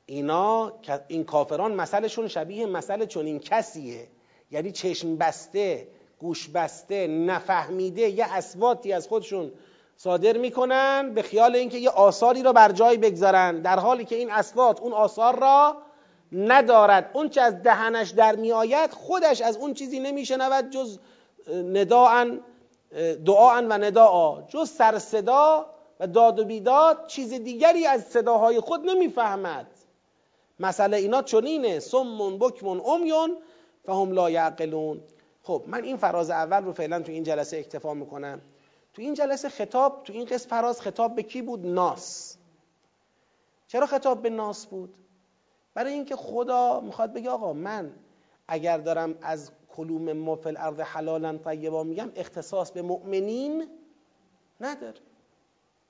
اینا 0.06 0.74
این 1.08 1.24
کافران 1.24 1.74
مثلشون 1.74 2.28
شبیه 2.28 2.66
مثل 2.66 3.06
چون 3.06 3.26
این 3.26 3.40
کسیه. 3.40 4.08
یعنی 4.52 4.72
چشم 4.72 5.18
بسته 5.18 5.88
گوش 6.20 6.50
بسته 6.50 7.08
نفهمیده 7.08 8.02
یه 8.02 8.26
اسواتی 8.36 8.94
از 8.94 9.08
خودشون 9.08 9.52
صادر 9.98 10.38
می‌کنن 10.38 11.12
به 11.14 11.22
خیال 11.22 11.56
اینکه 11.56 11.78
یه 11.78 11.90
آثاری 11.90 12.44
را 12.44 12.54
بر 12.54 12.72
جای 12.72 12.98
بگذارن 12.98 13.62
در 13.62 13.80
حالی 13.80 14.06
که 14.06 14.16
این 14.16 14.32
اسوات 14.32 14.82
اون 14.82 14.94
آثار 14.94 15.40
را 15.40 15.78
ندارد. 16.32 17.10
اون 17.14 17.30
چه 17.30 17.42
از 17.42 17.64
دهنش 17.64 18.10
در 18.10 18.36
میآید 18.36 18.92
خودش 18.92 19.42
از 19.42 19.58
اون 19.58 19.74
چیزی 19.74 20.00
نمیشنود 20.00 20.70
جز 20.70 21.00
نداعن 21.50 22.40
دعاعن 23.26 23.68
و 23.68 23.74
نداعا 23.74 24.42
جز 24.42 24.70
سر 24.70 25.00
صدا 25.00 25.66
و 26.00 26.08
داد 26.08 26.40
و 26.40 26.46
بیداد 26.46 27.08
چیز 27.08 27.34
دیگری 27.34 27.86
از 27.86 28.04
صداهای 28.04 28.60
خود 28.60 28.86
نمی‌فهمد. 28.86 29.68
مسئله 30.60 30.98
اینا 30.98 31.22
چنینه. 31.22 31.80
سمون 31.80 32.40
بکمون 32.40 32.82
امیون 32.86 33.38
فهم 33.86 34.12
لا 34.12 34.30
یعقلون. 34.30 35.02
خب 35.44 35.64
من 35.68 35.84
این 35.84 35.98
فراز 35.98 36.30
اول 36.30 36.64
رو 36.64 36.74
فعلا 36.74 37.00
تو 37.02 37.12
این 37.12 37.24
جلسه 37.24 37.58
اکتفا 37.58 37.94
می‌کنم. 37.94 38.42
تو 38.98 39.04
این 39.04 39.14
جلسه 39.14 39.50
خطاب 39.50 40.04
تو 40.04 40.14
این 40.14 40.26
قسم 40.26 40.50
فراز 40.50 40.82
خطاب 40.82 41.16
به 41.16 41.24
کی 41.24 41.42
بود؟ 41.42 41.66
ناس. 41.66 42.38
چرا 43.68 43.86
خطاب 43.86 44.22
به 44.22 44.30
ناس 44.30 44.66
بود؟ 44.66 44.94
برای 45.74 45.94
اینکه 45.94 46.16
خدا 46.16 46.80
می‌خواد 46.80 47.14
بگه 47.14 47.30
آقا 47.30 47.54
من 47.54 47.94
اگر 48.48 48.78
دارم 48.78 49.16
از 49.22 49.52
کلوم 49.76 50.14
مفل 50.14 50.56
ارض 50.58 50.80
حلالا 50.80 51.38
طیبا 51.38 51.84
میگم 51.84 52.12
اختصاص 52.16 52.72
به 52.72 52.82
مؤمنین 52.82 53.68
نداره. 54.62 55.00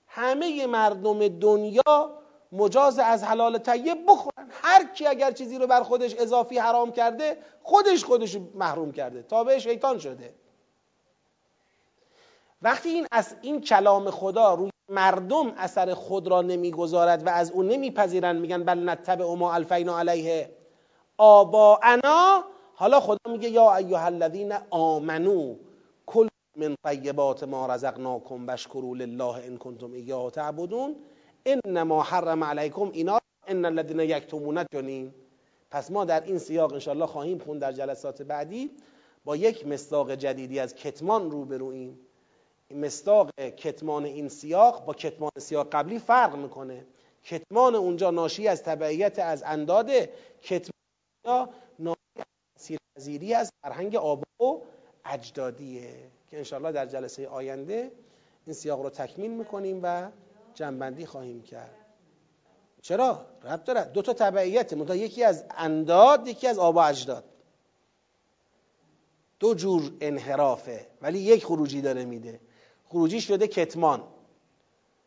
همه 0.07 0.65
مردم 0.65 1.27
دنیا 1.27 2.19
مجاز 2.51 2.99
از 2.99 3.23
حلال 3.23 3.57
طیب 3.57 4.05
بخورن. 4.07 4.49
هر 4.49 4.93
کی 4.93 5.07
اگر 5.07 5.31
چیزی 5.31 5.57
رو 5.57 5.67
بر 5.67 5.83
خودش 5.83 6.15
اضافی 6.15 6.57
حرام 6.57 6.91
کرده 6.91 7.37
خودش 7.63 8.05
خودش 8.05 8.37
محروم 8.55 8.91
کرده. 8.91 9.21
تابع 9.23 9.57
شیطان 9.57 9.99
شده. 9.99 10.33
وقتی 12.61 12.89
این 12.89 13.07
از 13.11 13.35
این 13.41 13.61
کلام 13.61 14.09
خدا 14.11 14.53
روی 14.53 14.69
مردم 14.89 15.53
اثر 15.57 15.93
خود 15.93 16.27
را 16.27 16.41
نمی‌گذارد 16.41 17.27
و 17.27 17.29
از 17.29 17.51
اون 17.51 17.67
نمیپذیرن 17.67 18.35
میگن 18.35 18.63
بل 18.63 18.89
نتبع 18.89 19.35
ما 19.35 19.53
الفینا 19.53 19.99
علیه 19.99 20.49
انا. 21.19 22.43
حالا 22.73 22.99
خدا 22.99 23.31
میگه 23.31 23.49
یا 23.49 23.75
ایها 23.75 24.05
الذین 24.05 24.53
آمنو 24.69 25.55
کل 26.05 26.27
من 26.55 26.75
طیبات 26.85 27.43
ما 27.43 27.67
رزقناکم 27.67 28.47
واشکروا 28.47 28.95
لله 28.95 29.45
ان 29.45 29.57
کنتم 29.57 29.91
ایاه 29.91 30.31
تعبدون. 30.31 30.95
انما 31.45 32.03
حرم 32.03 32.43
علیکم 32.43 32.89
اینا 32.93 33.19
ان 33.47 33.65
الذین 33.65 33.99
یکتمون 33.99 34.65
جنین 34.73 35.13
پس 35.71 35.91
ما 35.91 36.05
در 36.05 36.23
این 36.23 36.37
سیاق 36.37 36.73
انشاءالله 36.73 37.05
خواهیم 37.05 37.39
خوند 37.39 37.61
در 37.61 37.71
جلسات 37.71 38.21
بعدی 38.21 38.71
با 39.25 39.35
یک 39.35 39.67
مصداق 39.67 40.15
جدیدی 40.15 40.59
از 40.59 40.75
کتمان 40.75 41.31
روبرویم 41.31 41.99
مصداق 42.71 43.31
کتمان 43.39 44.05
این 44.05 44.29
سیاق 44.29 44.85
با 44.85 44.93
کتمان 44.93 45.31
سیاق 45.37 45.69
قبلی 45.69 45.99
فرق 45.99 46.35
می‌کنه. 46.35 46.85
کتمان 47.23 47.75
اونجا 47.75 48.11
ناشی 48.11 48.47
از 48.47 48.63
تبعیت 48.63 49.19
از 49.19 49.43
انداده 49.45 50.13
کتمان 50.41 51.49
ناشی 51.79 52.77
از 52.97 53.07
از 53.35 53.51
فرهنگ 53.63 53.95
آبا 53.95 54.23
و 54.39 54.61
اجدادیه 55.05 55.93
که 56.29 56.37
انشاءالله 56.37 56.71
در 56.71 56.85
جلسه 56.85 57.27
آینده 57.27 57.91
این 58.45 58.53
سیاق 58.53 58.81
رو 58.81 58.89
تکمیل 58.89 59.31
می‌کنیم 59.31 59.79
و 59.83 60.09
جنبندی 60.53 61.05
خواهیم 61.05 61.41
کرد. 61.41 61.75
چرا؟ 62.81 63.25
رب 63.43 63.63
داره. 63.63 63.83
دو 63.83 64.01
تا 64.01 64.13
تبعیت 64.13 64.73
منتها 64.73 64.95
یکی 64.95 65.23
از 65.23 65.45
انداد 65.57 66.27
یکی 66.27 66.47
از 66.47 66.59
آبا 66.59 66.83
اجداد. 66.83 67.23
دو 69.39 69.53
جور 69.53 69.91
انحرافه 70.01 70.87
ولی 71.01 71.19
یک 71.19 71.45
خروجی 71.45 71.81
داره 71.81 72.05
میده. 72.05 72.39
خروجی 72.89 73.21
شده 73.21 73.47
کتمان. 73.47 74.03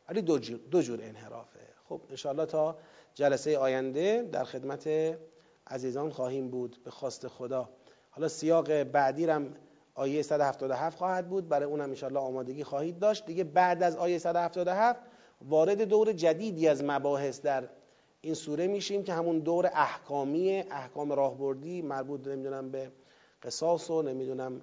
ولی 0.08 0.22
دو 0.22 0.38
جور, 0.38 0.60
دو 0.70 0.82
جور 0.82 1.00
انحرافه. 1.02 1.60
خب 1.88 2.00
انشاءالله 2.10 2.46
تا 2.46 2.76
جلسه 3.14 3.58
آینده 3.58 4.28
در 4.32 4.44
خدمت 4.44 4.88
عزیزان 5.66 6.10
خواهیم 6.10 6.48
بود. 6.48 6.76
به 6.84 6.90
خواست 6.90 7.28
خدا. 7.28 7.68
حالا 8.10 8.28
سیاق 8.28 8.82
بعدی 8.82 9.26
رم 9.26 9.54
آیه 9.94 10.22
177 10.22 10.98
خواهد 10.98 11.28
بود. 11.28 11.48
برای 11.48 11.66
اونم 11.66 11.88
انشاءالله 11.88 12.20
آمادگی 12.20 12.64
خواهید 12.64 12.98
داشت. 12.98 13.26
دیگه 13.26 13.44
بعد 13.44 13.82
از 13.82 13.96
آیه 13.96 14.18
177 14.18 15.00
وارد 15.42 15.82
دور 15.82 16.12
جدیدی 16.12 16.68
از 16.68 16.84
مباحث 16.84 17.40
در 17.40 17.68
این 18.20 18.34
سوره 18.34 18.66
میشیم 18.66 19.02
که 19.02 19.12
همون 19.12 19.38
دور 19.38 19.66
احکامی 19.66 20.58
احکام 20.70 21.12
راهبردی 21.12 21.82
مربوط 21.82 22.26
نمی‌دونم 22.26 22.70
به 22.70 22.92
قصاص 23.42 23.90
و 23.90 24.02
نمی‌دونم 24.02 24.62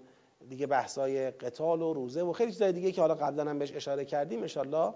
دیگه 0.49 0.67
بحثای 0.67 1.31
قتال 1.31 1.81
و 1.81 1.93
روزه 1.93 2.21
و 2.21 2.33
خیلی 2.33 2.51
چیزای 2.51 2.71
دیگه 2.71 2.91
که 2.91 3.01
حالا 3.01 3.15
قبلا 3.15 3.49
هم 3.49 3.59
بهش 3.59 3.73
اشاره 3.73 4.05
کردیم 4.05 4.41
انشالله 4.41 4.93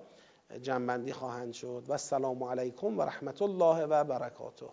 جنبندی 0.62 1.14
خواهند 1.14 1.54
شد. 1.54 1.84
و 1.88 1.92
السلام 1.92 2.44
علیکم 2.44 3.00
و 3.00 3.02
رحمت 3.02 3.42
الله 3.42 3.86
و 3.86 4.04
برکاته. 4.04 4.66